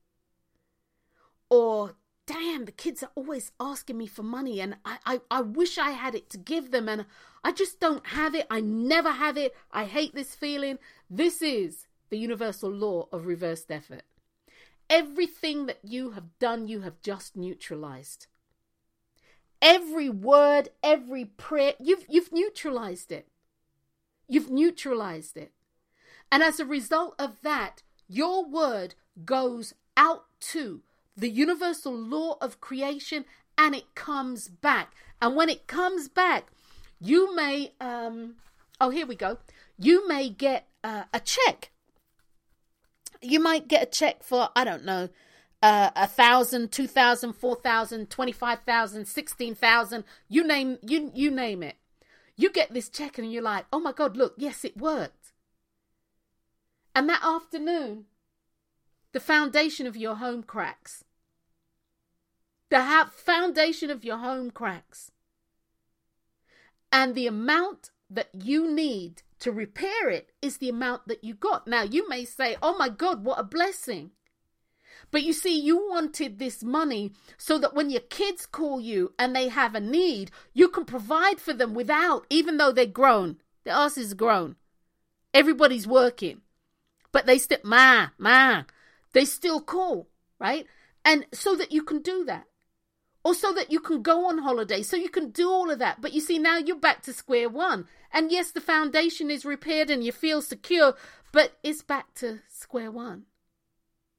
Or, 1.50 1.96
damn, 2.26 2.64
the 2.64 2.72
kids 2.72 3.02
are 3.02 3.10
always 3.14 3.52
asking 3.58 3.98
me 3.98 4.06
for 4.06 4.22
money 4.22 4.60
and 4.60 4.76
I, 4.84 4.98
I, 5.04 5.20
I 5.30 5.40
wish 5.42 5.78
I 5.78 5.90
had 5.90 6.14
it 6.14 6.30
to 6.30 6.38
give 6.38 6.70
them 6.70 6.88
and 6.88 7.06
I 7.44 7.52
just 7.52 7.80
don't 7.80 8.06
have 8.08 8.34
it. 8.34 8.46
I 8.50 8.60
never 8.60 9.10
have 9.10 9.36
it. 9.36 9.54
I 9.70 9.84
hate 9.84 10.14
this 10.14 10.34
feeling. 10.34 10.78
This 11.10 11.42
is 11.42 11.88
the 12.10 12.18
universal 12.18 12.70
law 12.70 13.08
of 13.12 13.26
reversed 13.26 13.70
effort. 13.70 14.02
everything 14.92 15.66
that 15.66 15.78
you 15.82 16.10
have 16.10 16.38
done, 16.38 16.68
you 16.68 16.82
have 16.82 17.00
just 17.00 17.34
neutralized. 17.34 18.26
Every 19.60 20.10
word, 20.10 20.68
every 20.82 21.24
prayer, 21.24 21.72
you've, 21.80 22.04
you've 22.08 22.32
neutralized 22.32 23.10
it. 23.10 23.28
You've 24.28 24.50
neutralized 24.50 25.36
it. 25.36 25.52
And 26.30 26.42
as 26.42 26.60
a 26.60 26.66
result 26.66 27.14
of 27.18 27.40
that, 27.42 27.82
your 28.06 28.44
word 28.44 28.94
goes 29.24 29.74
out 29.96 30.24
to 30.52 30.82
the 31.16 31.30
universal 31.30 31.94
law 31.94 32.36
of 32.40 32.60
creation 32.60 33.24
and 33.58 33.74
it 33.74 33.94
comes 33.94 34.48
back. 34.48 34.94
And 35.20 35.36
when 35.36 35.48
it 35.48 35.66
comes 35.66 36.08
back, 36.08 36.48
you 37.00 37.34
may, 37.34 37.74
um, 37.80 38.36
oh, 38.80 38.90
here 38.90 39.06
we 39.06 39.14
go. 39.14 39.38
You 39.78 40.06
may 40.08 40.28
get 40.28 40.68
uh, 40.82 41.04
a 41.12 41.20
check. 41.20 41.70
You 43.20 43.40
might 43.40 43.68
get 43.68 43.82
a 43.82 43.86
check 43.86 44.22
for, 44.22 44.48
I 44.56 44.64
don't 44.64 44.84
know, 44.84 45.08
uh, 45.62 45.90
a 45.94 46.08
thousand, 46.08 46.72
two 46.72 46.88
thousand, 46.88 47.34
four 47.34 47.54
thousand, 47.54 48.10
twenty-five 48.10 48.60
thousand, 48.66 49.06
sixteen 49.06 49.54
thousand. 49.54 50.02
You 50.28 50.44
name 50.44 50.78
you 50.82 51.12
you 51.14 51.30
name 51.30 51.62
it. 51.62 51.76
You 52.36 52.50
get 52.50 52.74
this 52.74 52.88
check 52.88 53.18
and 53.18 53.32
you're 53.32 53.42
like, 53.42 53.66
oh 53.72 53.78
my 53.78 53.92
god, 53.92 54.16
look, 54.16 54.34
yes, 54.36 54.64
it 54.64 54.76
worked. 54.76 55.32
And 56.96 57.08
that 57.08 57.22
afternoon, 57.22 58.06
the 59.12 59.20
foundation 59.20 59.86
of 59.86 59.96
your 59.96 60.16
home 60.16 60.42
cracks. 60.42 61.04
The 62.70 63.08
foundation 63.14 63.90
of 63.90 64.04
your 64.04 64.18
home 64.18 64.50
cracks. 64.50 65.10
And 66.90 67.14
the 67.14 67.26
amount 67.26 67.90
that 68.10 68.28
you 68.32 68.70
need 68.70 69.22
to 69.40 69.52
repair 69.52 70.08
it 70.08 70.30
is 70.40 70.58
the 70.58 70.68
amount 70.68 71.08
that 71.08 71.24
you 71.24 71.34
got. 71.34 71.66
Now, 71.66 71.82
you 71.82 72.08
may 72.08 72.24
say, 72.24 72.56
oh 72.62 72.76
my 72.76 72.88
God, 72.88 73.24
what 73.24 73.38
a 73.38 73.44
blessing. 73.44 74.12
But 75.10 75.22
you 75.22 75.32
see, 75.32 75.58
you 75.58 75.76
wanted 75.76 76.38
this 76.38 76.62
money 76.62 77.12
so 77.36 77.58
that 77.58 77.74
when 77.74 77.90
your 77.90 78.00
kids 78.00 78.46
call 78.46 78.80
you 78.80 79.12
and 79.18 79.34
they 79.34 79.48
have 79.48 79.74
a 79.74 79.80
need, 79.80 80.30
you 80.54 80.68
can 80.68 80.84
provide 80.84 81.40
for 81.40 81.52
them 81.52 81.74
without, 81.74 82.26
even 82.30 82.56
though 82.56 82.72
they're 82.72 82.86
grown. 82.86 83.38
Their 83.64 83.74
ass 83.74 83.98
is 83.98 84.14
grown. 84.14 84.56
Everybody's 85.34 85.86
working. 85.86 86.40
But 87.10 87.26
they 87.26 87.38
still, 87.38 87.58
ma, 87.64 88.08
ma, 88.16 88.62
they 89.12 89.24
still 89.24 89.60
call, 89.60 90.08
right? 90.38 90.66
And 91.04 91.26
so 91.32 91.54
that 91.56 91.72
you 91.72 91.82
can 91.82 92.00
do 92.00 92.24
that. 92.24 92.46
Or 93.24 93.34
so 93.34 93.52
that 93.52 93.70
you 93.70 93.78
can 93.78 94.02
go 94.02 94.26
on 94.26 94.38
holiday, 94.38 94.82
so 94.82 94.96
you 94.96 95.08
can 95.08 95.30
do 95.30 95.48
all 95.48 95.70
of 95.70 95.78
that. 95.78 96.00
But 96.00 96.12
you 96.12 96.20
see, 96.20 96.38
now 96.38 96.58
you're 96.58 96.74
back 96.74 97.02
to 97.02 97.12
square 97.12 97.48
one. 97.48 97.86
And 98.12 98.32
yes, 98.32 98.50
the 98.50 98.60
foundation 98.60 99.30
is 99.30 99.44
repaired 99.44 99.90
and 99.90 100.02
you 100.02 100.10
feel 100.10 100.42
secure, 100.42 100.94
but 101.32 101.52
it's 101.62 101.82
back 101.82 102.14
to 102.14 102.40
square 102.48 102.90
one. 102.90 103.26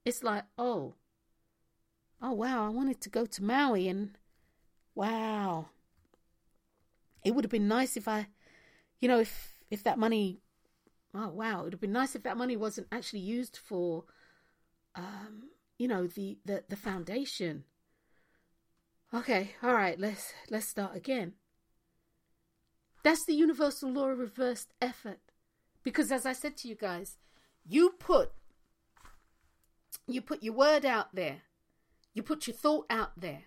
It's 0.06 0.24
like, 0.24 0.44
oh, 0.58 0.96
oh, 2.22 2.32
wow, 2.32 2.66
I 2.66 2.70
wanted 2.70 3.02
to 3.02 3.10
go 3.10 3.26
to 3.26 3.44
Maui 3.44 3.90
and 3.90 4.12
wow. 4.96 5.68
It 7.26 7.36
would 7.36 7.44
have 7.44 7.52
been 7.52 7.68
nice 7.68 7.98
if 7.98 8.08
I, 8.08 8.28
you 9.02 9.10
know, 9.10 9.20
if, 9.20 9.54
if 9.70 9.84
that 9.84 10.00
money, 10.00 10.40
oh, 11.14 11.28
wow, 11.28 11.60
it 11.60 11.64
would 11.66 11.74
have 11.74 11.82
been 11.82 11.92
nice 11.92 12.16
if 12.16 12.24
that 12.24 12.38
money 12.38 12.56
wasn't 12.56 12.88
actually 12.92 13.20
used 13.20 13.58
for, 13.58 14.06
um, 14.96 15.50
you 15.78 15.88
know, 15.88 16.08
the, 16.08 16.38
the, 16.46 16.64
the 16.70 16.76
foundation 16.76 17.66
Okay, 19.14 19.52
all 19.62 19.74
right, 19.74 20.00
let's 20.00 20.34
let's 20.50 20.68
start 20.68 20.96
again. 20.96 21.34
That's 23.04 23.26
the 23.26 23.34
universal 23.36 23.92
law 23.92 24.08
of 24.10 24.18
reversed 24.18 24.74
effort. 24.82 25.20
Because 25.84 26.12
as 26.12 26.26
I 26.26 26.34
said 26.34 26.58
to 26.58 26.68
you 26.68 26.74
guys, 26.74 27.18
you 27.64 27.92
put 28.00 28.32
you 30.08 30.20
put 30.22 30.42
your 30.42 30.56
word 30.56 30.84
out 30.84 31.14
there. 31.14 31.42
You 32.16 32.24
put 32.24 32.48
your 32.48 32.56
thought 32.56 32.88
out 32.90 33.12
there. 33.16 33.44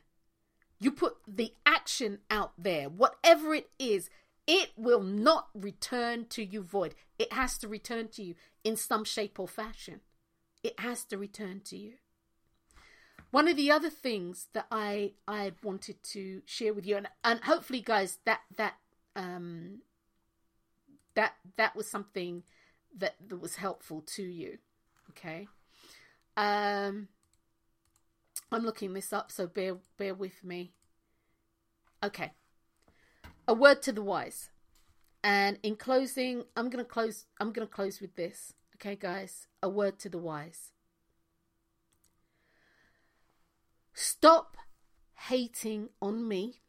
You 0.79 0.93
put 0.93 1.17
the 1.27 1.55
action 1.65 2.19
out 2.31 2.53
there. 2.57 2.89
Whatever 2.89 3.53
it 3.53 3.71
is, 3.77 4.09
it 4.47 4.71
will 4.77 5.03
not 5.03 5.49
return 5.53 6.27
to 6.27 6.45
you 6.45 6.63
void. 6.63 6.95
It 7.19 7.33
has 7.33 7.59
to 7.59 7.69
return 7.69 8.09
to 8.09 8.23
you 8.23 8.35
in 8.63 8.77
some 8.77 9.03
shape 9.03 9.41
or 9.41 9.49
fashion. 9.49 10.01
It 10.67 10.81
has 10.81 11.05
to 11.05 11.17
return 11.17 11.61
to 11.67 11.77
you. 11.77 11.93
One 13.31 13.47
of 13.47 13.57
the 13.57 13.71
other 13.71 13.89
things 13.89 14.49
that 14.53 14.67
I 14.69 15.13
I 15.29 15.53
wanted 15.63 16.03
to 16.15 16.43
share 16.45 16.75
with 16.75 16.85
you, 16.85 16.97
and 16.97 17.07
and 17.23 17.39
hopefully, 17.45 17.81
guys, 17.81 18.19
that 18.25 18.41
that 18.57 18.75
um 19.15 19.83
that 21.15 21.35
that 21.57 21.77
was 21.77 21.89
something 21.89 22.43
that 22.99 23.15
that 23.29 23.37
was 23.37 23.57
helpful 23.57 24.01
to 24.17 24.25
you. 24.25 24.59
Okay, 25.11 25.47
um, 26.37 27.07
I'm 28.51 28.65
looking 28.65 28.93
this 28.93 29.13
up, 29.13 29.31
so 29.31 29.47
bear 29.47 29.77
bear 29.97 30.15
with 30.15 30.43
me. 30.43 30.73
Okay, 32.03 32.33
a 33.47 33.55
word 33.55 33.83
to 33.83 33.93
the 33.93 34.03
wise, 34.03 34.51
and 35.23 35.61
in 35.63 35.77
closing, 35.77 36.43
I'm 36.57 36.71
gonna 36.71 36.85
close. 36.85 37.27
I'm 37.39 37.53
gonna 37.53 37.69
close 37.69 38.01
with 38.01 38.17
this. 38.17 38.53
Okay, 38.77 38.95
guys, 38.95 39.47
a 39.63 39.71
word 39.71 39.99
to 40.01 40.11
the 40.11 40.19
wise. 40.19 40.73
Stop 43.95 44.59
hating 45.15 45.89
on 46.03 46.29
me 46.29 46.61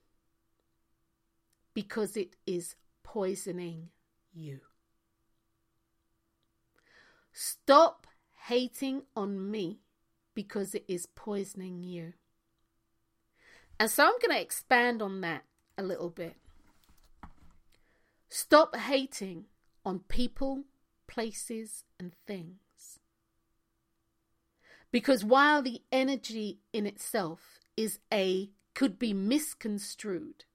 because 1.73 2.15
it 2.15 2.37
is 2.45 2.75
poisoning 3.03 3.89
you. 4.33 4.61
Stop 7.33 8.07
hating 8.45 9.01
on 9.13 9.51
me 9.51 9.81
because 10.33 10.73
it 10.73 10.85
is 10.87 11.07
poisoning 11.07 11.83
you. 11.83 12.13
And 13.81 13.91
so 13.91 14.05
I'm 14.05 14.17
going 14.25 14.33
to 14.33 14.41
expand 14.41 15.01
on 15.01 15.19
that 15.21 15.43
a 15.77 15.83
little 15.83 16.09
bit. 16.09 16.37
Stop 18.29 18.77
hating 18.77 19.47
on 19.83 19.99
people, 20.07 20.63
places, 21.05 21.83
and 21.99 22.13
things 22.25 22.99
because 24.91 25.23
while 25.23 25.61
the 25.61 25.81
energy 25.91 26.59
in 26.71 26.85
itself 26.85 27.59
is 27.75 27.99
a, 28.11 28.49
could 28.73 28.97
be 28.97 29.13
misconstrued 29.13 30.45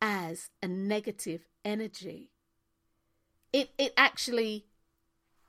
as 0.00 0.50
a 0.62 0.68
negative 0.68 1.46
energy, 1.64 2.30
it, 3.52 3.70
it 3.78 3.92
actually 3.96 4.66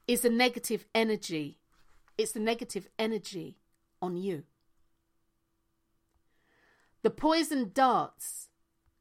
is 0.08 0.26
a 0.26 0.30
negative 0.30 0.86
energy. 0.94 1.58
It's 2.18 2.34
the 2.34 2.40
negative 2.40 2.88
energy 3.00 3.58
on 4.02 4.18
you. 4.18 4.44
The 7.02 7.10
poison 7.10 7.72
darts, 7.74 8.50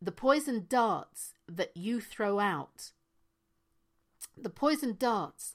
the 0.01 0.13
poison 0.13 0.67
darts 0.69 1.35
that 1.49 1.77
you 1.77 2.01
throw 2.01 2.39
out, 2.39 2.93
the 4.37 4.51
poison 4.51 4.97
darts 4.99 5.55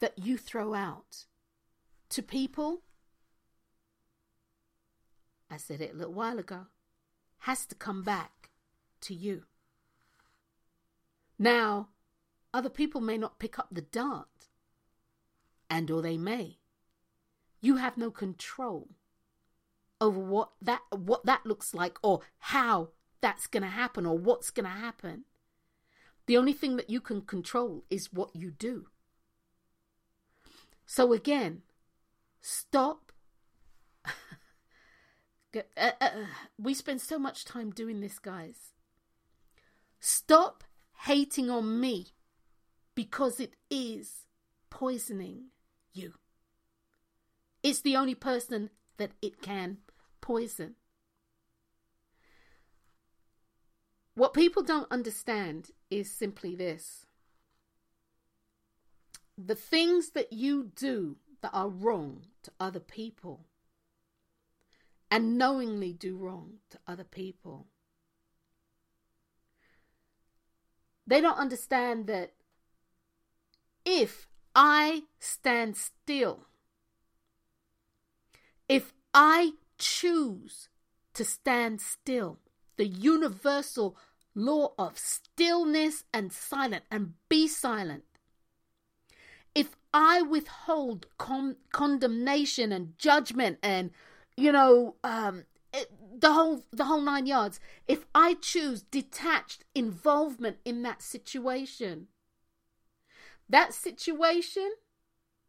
that 0.00 0.18
you 0.18 0.36
throw 0.36 0.74
out 0.74 1.24
to 2.10 2.22
people, 2.22 2.82
I 5.50 5.56
said 5.56 5.80
it 5.80 5.94
a 5.94 5.96
little 5.96 6.12
while 6.12 6.38
ago, 6.38 6.66
has 7.40 7.66
to 7.66 7.74
come 7.74 8.02
back 8.02 8.50
to 9.02 9.14
you. 9.14 9.44
Now, 11.38 11.88
other 12.52 12.70
people 12.70 13.00
may 13.00 13.18
not 13.18 13.38
pick 13.38 13.58
up 13.58 13.68
the 13.70 13.82
dart, 13.82 14.48
and 15.68 15.90
or 15.90 16.00
they 16.00 16.16
may. 16.16 16.58
You 17.60 17.76
have 17.76 17.96
no 17.96 18.10
control 18.10 18.88
over 20.00 20.18
what 20.18 20.50
that 20.60 20.82
what 20.90 21.24
that 21.24 21.46
looks 21.46 21.74
like 21.74 21.98
or 22.02 22.20
how 22.38 22.90
that's 23.20 23.46
going 23.46 23.62
to 23.62 23.68
happen 23.68 24.06
or 24.06 24.16
what's 24.16 24.50
going 24.50 24.64
to 24.64 24.70
happen. 24.70 25.24
The 26.26 26.36
only 26.36 26.52
thing 26.52 26.76
that 26.76 26.90
you 26.90 27.00
can 27.00 27.22
control 27.22 27.84
is 27.90 28.12
what 28.12 28.34
you 28.34 28.50
do. 28.50 28.88
So 30.86 31.12
again, 31.12 31.62
Stop. 32.48 33.10
uh, 34.04 35.60
uh, 35.76 35.90
uh, 36.00 36.10
we 36.56 36.74
spend 36.74 37.00
so 37.00 37.18
much 37.18 37.44
time 37.44 37.72
doing 37.72 38.00
this, 38.00 38.20
guys. 38.20 38.72
Stop 39.98 40.62
hating 41.06 41.50
on 41.50 41.80
me 41.80 42.06
because 42.94 43.40
it 43.40 43.54
is 43.68 44.26
poisoning 44.70 45.46
you. 45.92 46.12
It's 47.64 47.80
the 47.80 47.96
only 47.96 48.14
person 48.14 48.70
that 48.96 49.10
it 49.20 49.42
can 49.42 49.78
poison. 50.20 50.76
What 54.14 54.34
people 54.34 54.62
don't 54.62 54.92
understand 54.92 55.72
is 55.90 56.12
simply 56.12 56.54
this 56.54 57.05
the 59.38 59.54
things 59.54 60.10
that 60.10 60.32
you 60.32 60.70
do 60.74 61.16
that 61.42 61.50
are 61.52 61.68
wrong 61.68 62.26
to 62.42 62.50
other 62.58 62.80
people 62.80 63.46
and 65.10 65.38
knowingly 65.38 65.92
do 65.92 66.16
wrong 66.16 66.54
to 66.70 66.78
other 66.86 67.04
people. 67.04 67.66
They 71.06 71.20
don't 71.20 71.38
understand 71.38 72.06
that 72.08 72.32
if 73.84 74.26
I 74.54 75.02
stand 75.20 75.76
still 75.76 76.46
if 78.68 78.92
I 79.14 79.52
choose 79.78 80.68
to 81.14 81.24
stand 81.24 81.80
still, 81.80 82.38
the 82.76 82.86
universal 82.86 83.96
law 84.34 84.72
of 84.78 84.98
stillness 84.98 86.04
and 86.12 86.32
silent 86.32 86.84
and 86.90 87.14
be 87.28 87.48
silent. 87.48 88.04
I 89.98 90.20
withhold 90.20 91.06
con- 91.16 91.56
condemnation 91.72 92.70
and 92.70 92.98
judgment 92.98 93.58
and 93.62 93.92
you 94.36 94.52
know 94.52 94.96
um, 95.02 95.44
it, 95.72 95.90
the 96.20 96.34
whole 96.34 96.66
the 96.70 96.84
whole 96.84 97.00
nine 97.00 97.24
yards, 97.24 97.58
if 97.88 98.04
I 98.14 98.34
choose 98.34 98.82
detached 98.82 99.64
involvement 99.74 100.58
in 100.66 100.82
that 100.82 101.00
situation, 101.00 102.08
that 103.48 103.72
situation 103.72 104.70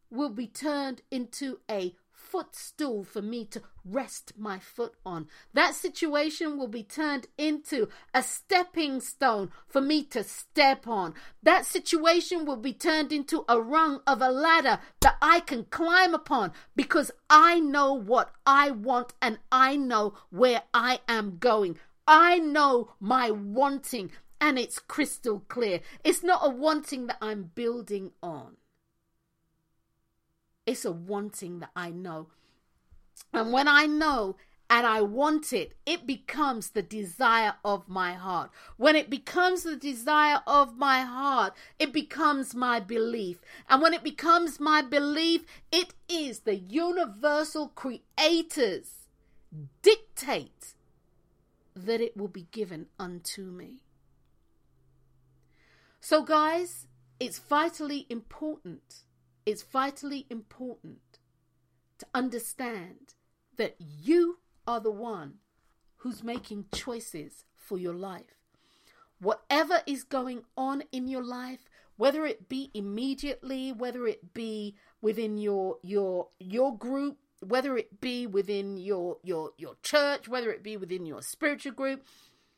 will 0.10 0.30
be 0.30 0.48
turned 0.48 1.02
into 1.12 1.60
a 1.70 1.94
footstool 2.30 3.04
for 3.04 3.22
me 3.22 3.46
to 3.46 3.62
rest 3.86 4.34
my 4.38 4.60
foot 4.60 4.94
on. 5.06 5.28
That 5.54 5.76
situation 5.76 6.58
will 6.58 6.68
be 6.68 6.84
turned 6.84 7.28
into 7.38 7.88
a 8.14 8.22
stepping 8.22 9.00
stone 9.00 9.52
for 9.68 9.80
me 9.80 10.04
to 10.06 10.24
step 10.24 10.88
on. 10.88 11.14
That 11.42 11.66
situation 11.66 12.46
will 12.46 12.58
be 12.58 12.74
turned 12.74 13.14
into 13.14 13.46
a 13.48 13.62
rung 13.62 14.02
of 14.06 14.22
a 14.22 14.30
ladder 14.30 14.80
that 15.02 15.18
I 15.22 15.40
can 15.40 15.66
climb 15.66 16.14
upon 16.14 16.52
because 16.76 17.12
I 17.30 17.60
know 17.60 17.94
what 17.94 18.32
I 18.46 18.72
want 18.72 19.14
and 19.22 19.40
I 19.52 19.78
know 19.78 20.14
where 20.30 20.64
I 20.74 21.00
am 21.08 21.38
going. 21.40 21.78
I 22.08 22.40
know 22.40 22.94
my 23.00 23.32
wanting 23.32 24.12
and 24.40 24.60
it's 24.60 24.80
crystal 24.80 25.44
clear. 25.48 25.80
It's 26.04 26.24
not 26.24 26.42
a 26.44 26.50
wanting 26.50 27.08
that 27.08 27.18
I'm 27.22 27.52
building 27.56 28.12
on. 28.22 28.58
It's 30.68 30.84
a 30.84 30.92
wanting 30.92 31.60
that 31.60 31.72
I 31.76 31.90
know. 31.90 32.28
And 33.34 33.54
when 33.54 33.70
I 33.70 33.86
know 33.86 34.36
and 34.70 34.86
I 34.86 35.02
want 35.02 35.54
it, 35.54 35.78
it 35.86 36.06
becomes 36.06 36.72
the 36.72 36.82
desire 36.82 37.56
of 37.64 37.88
my 37.88 38.14
heart. 38.14 38.52
When 38.76 38.98
it 38.98 39.10
becomes 39.10 39.64
the 39.64 39.78
desire 39.78 40.42
of 40.46 40.78
my 40.78 41.02
heart, 41.02 41.54
it 41.80 41.94
becomes 41.94 42.54
my 42.54 42.82
belief. 42.82 43.40
And 43.70 43.82
when 43.82 43.94
it 43.94 44.04
becomes 44.04 44.60
my 44.60 44.82
belief, 44.82 45.46
it 45.72 45.94
is 46.10 46.40
the 46.40 46.56
universal 46.56 47.70
creators 47.70 49.08
dictate 49.82 50.74
that 51.74 52.02
it 52.02 52.18
will 52.18 52.28
be 52.28 52.48
given 52.52 52.88
unto 53.00 53.44
me. 53.44 53.84
So, 56.02 56.24
guys, 56.24 56.88
it's 57.22 57.40
vitally 57.40 58.06
important 58.10 59.07
it's 59.48 59.64
vitally 59.64 60.28
important 60.30 61.20
to 62.00 62.06
understand 62.14 63.14
that 63.56 63.78
you 63.80 64.40
are 64.68 64.82
the 64.82 64.92
one 64.92 65.36
who's 66.00 66.22
making 66.22 66.66
choices 66.74 67.46
for 67.56 67.78
your 67.78 67.94
life. 67.94 68.42
Whatever 69.20 69.80
is 69.88 70.04
going 70.04 70.42
on 70.58 70.84
in 70.92 71.08
your 71.08 71.24
life, 71.24 71.70
whether 71.96 72.26
it 72.26 72.50
be 72.50 72.72
immediately, 72.74 73.72
whether 73.72 74.06
it 74.06 74.34
be 74.34 74.76
within 75.02 75.38
your 75.38 75.78
your 75.82 76.28
your 76.40 76.78
group, 76.78 77.18
whether 77.40 77.78
it 77.78 78.02
be 78.02 78.28
within 78.28 78.76
your 78.76 79.18
your 79.24 79.52
your 79.58 79.78
church, 79.82 80.28
whether 80.28 80.52
it 80.52 80.62
be 80.62 80.76
within 80.76 81.06
your 81.06 81.22
spiritual 81.22 81.72
group, 81.72 82.06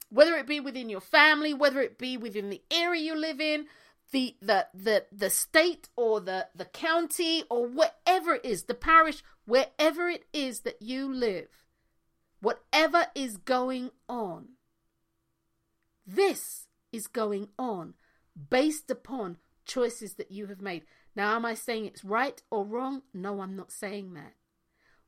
whether 0.09 0.35
it 0.35 0.47
be 0.47 0.59
within 0.59 0.89
your 0.89 1.01
family, 1.01 1.53
whether 1.53 1.81
it 1.81 1.99
be 1.99 2.17
within 2.17 2.49
the 2.49 2.63
area 2.71 3.03
you 3.03 3.15
live 3.15 3.39
in, 3.39 3.67
the 4.11 4.35
the 4.41 4.67
the 4.73 5.05
the 5.11 5.29
state 5.29 5.89
or 5.95 6.19
the 6.19 6.47
the 6.55 6.65
county 6.65 7.43
or 7.49 7.67
whatever 7.67 8.35
it 8.35 8.45
is 8.45 8.63
the 8.63 8.73
parish 8.73 9.23
wherever 9.45 10.09
it 10.09 10.25
is 10.33 10.61
that 10.61 10.81
you 10.81 11.13
live 11.13 11.65
whatever 12.41 13.07
is 13.15 13.37
going 13.37 13.91
on 14.07 14.49
this 16.05 16.67
is 16.91 17.07
going 17.07 17.49
on 17.57 17.93
based 18.49 18.89
upon 18.89 19.37
choices 19.65 20.15
that 20.15 20.31
you 20.31 20.47
have 20.47 20.61
made. 20.61 20.83
Now 21.15 21.35
am 21.35 21.45
i 21.45 21.53
saying 21.53 21.85
it's 21.85 22.03
right 22.03 22.41
or 22.49 22.65
wrong? 22.65 23.03
No 23.13 23.41
i'm 23.41 23.55
not 23.55 23.71
saying 23.71 24.13
that. 24.15 24.33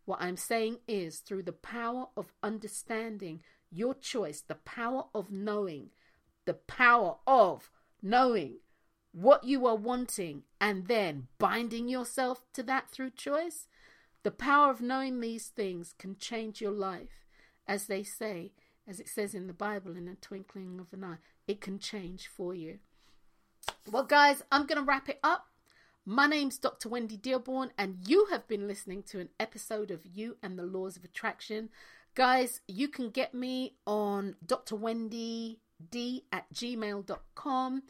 What 0.05 0.21
i'm 0.21 0.37
saying 0.37 0.77
is 0.87 1.19
through 1.19 1.43
the 1.43 1.51
power 1.53 2.07
of 2.15 2.33
understanding 2.43 3.41
your 3.71 3.93
choice 3.93 4.41
the 4.41 4.55
power 4.55 5.05
of 5.15 5.31
knowing 5.31 5.89
the 6.45 6.53
power 6.53 7.15
of 7.25 7.69
knowing 8.01 8.57
what 9.11 9.43
you 9.43 9.65
are 9.67 9.75
wanting 9.75 10.43
and 10.59 10.87
then 10.87 11.27
binding 11.37 11.87
yourself 11.87 12.43
to 12.53 12.63
that 12.63 12.89
through 12.89 13.11
choice, 13.11 13.67
the 14.23 14.31
power 14.31 14.71
of 14.71 14.81
knowing 14.81 15.19
these 15.19 15.47
things 15.47 15.93
can 15.97 16.15
change 16.17 16.61
your 16.61 16.71
life. 16.71 17.25
As 17.67 17.87
they 17.87 18.03
say, 18.03 18.51
as 18.87 18.99
it 18.99 19.07
says 19.07 19.33
in 19.33 19.47
the 19.47 19.53
Bible, 19.53 19.95
in 19.95 20.07
a 20.07 20.15
twinkling 20.15 20.79
of 20.79 20.93
an 20.93 21.03
eye, 21.03 21.17
it 21.47 21.61
can 21.61 21.79
change 21.79 22.27
for 22.27 22.53
you. 22.53 22.79
Well, 23.89 24.03
guys, 24.03 24.43
I'm 24.51 24.65
going 24.65 24.79
to 24.79 24.85
wrap 24.85 25.09
it 25.09 25.19
up. 25.23 25.47
My 26.05 26.25
name's 26.25 26.57
Dr. 26.57 26.89
Wendy 26.89 27.17
Dearborn, 27.17 27.71
and 27.77 27.97
you 28.07 28.27
have 28.31 28.47
been 28.47 28.67
listening 28.67 29.03
to 29.03 29.19
an 29.19 29.29
episode 29.39 29.91
of 29.91 30.05
You 30.05 30.37
and 30.41 30.57
the 30.57 30.63
Laws 30.63 30.97
of 30.97 31.03
Attraction. 31.03 31.69
Guys, 32.15 32.61
you 32.67 32.87
can 32.87 33.11
get 33.11 33.33
me 33.33 33.75
on 33.85 34.35
drwendyd 34.45 35.57
at 36.31 36.51
gmail.com. 36.53 37.83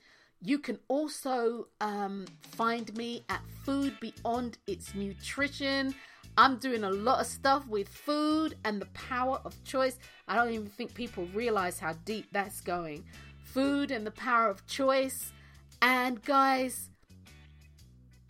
You 0.43 0.57
can 0.57 0.79
also 0.87 1.67
um, 1.81 2.25
find 2.41 2.95
me 2.97 3.23
at 3.29 3.41
Food 3.63 3.95
Beyond 3.99 4.57
Its 4.65 4.95
Nutrition. 4.95 5.93
I'm 6.35 6.57
doing 6.57 6.83
a 6.83 6.89
lot 6.89 7.19
of 7.21 7.27
stuff 7.27 7.67
with 7.67 7.87
food 7.87 8.55
and 8.65 8.81
the 8.81 8.87
power 8.87 9.39
of 9.45 9.63
choice. 9.63 9.99
I 10.27 10.35
don't 10.35 10.51
even 10.51 10.67
think 10.67 10.95
people 10.95 11.27
realize 11.33 11.79
how 11.79 11.93
deep 12.05 12.25
that's 12.31 12.61
going. 12.61 13.03
Food 13.43 13.91
and 13.91 14.05
the 14.05 14.11
power 14.11 14.49
of 14.49 14.65
choice. 14.65 15.31
And 15.81 16.23
guys, 16.23 16.89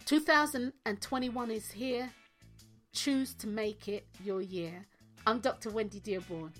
2021 0.05 1.51
is 1.51 1.71
here. 1.71 2.09
Choose 2.93 3.33
to 3.35 3.47
make 3.47 3.87
it 3.87 4.05
your 4.21 4.41
year. 4.41 4.85
I'm 5.25 5.39
Dr. 5.39 5.69
Wendy 5.69 6.01
Dearborn. 6.01 6.51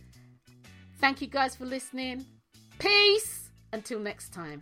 Thank 1.00 1.20
you 1.20 1.28
guys 1.28 1.58
for 1.58 1.66
listening. 1.66 2.26
Peace. 2.80 3.50
Until 3.74 4.00
next 4.00 4.32
time. 4.32 4.62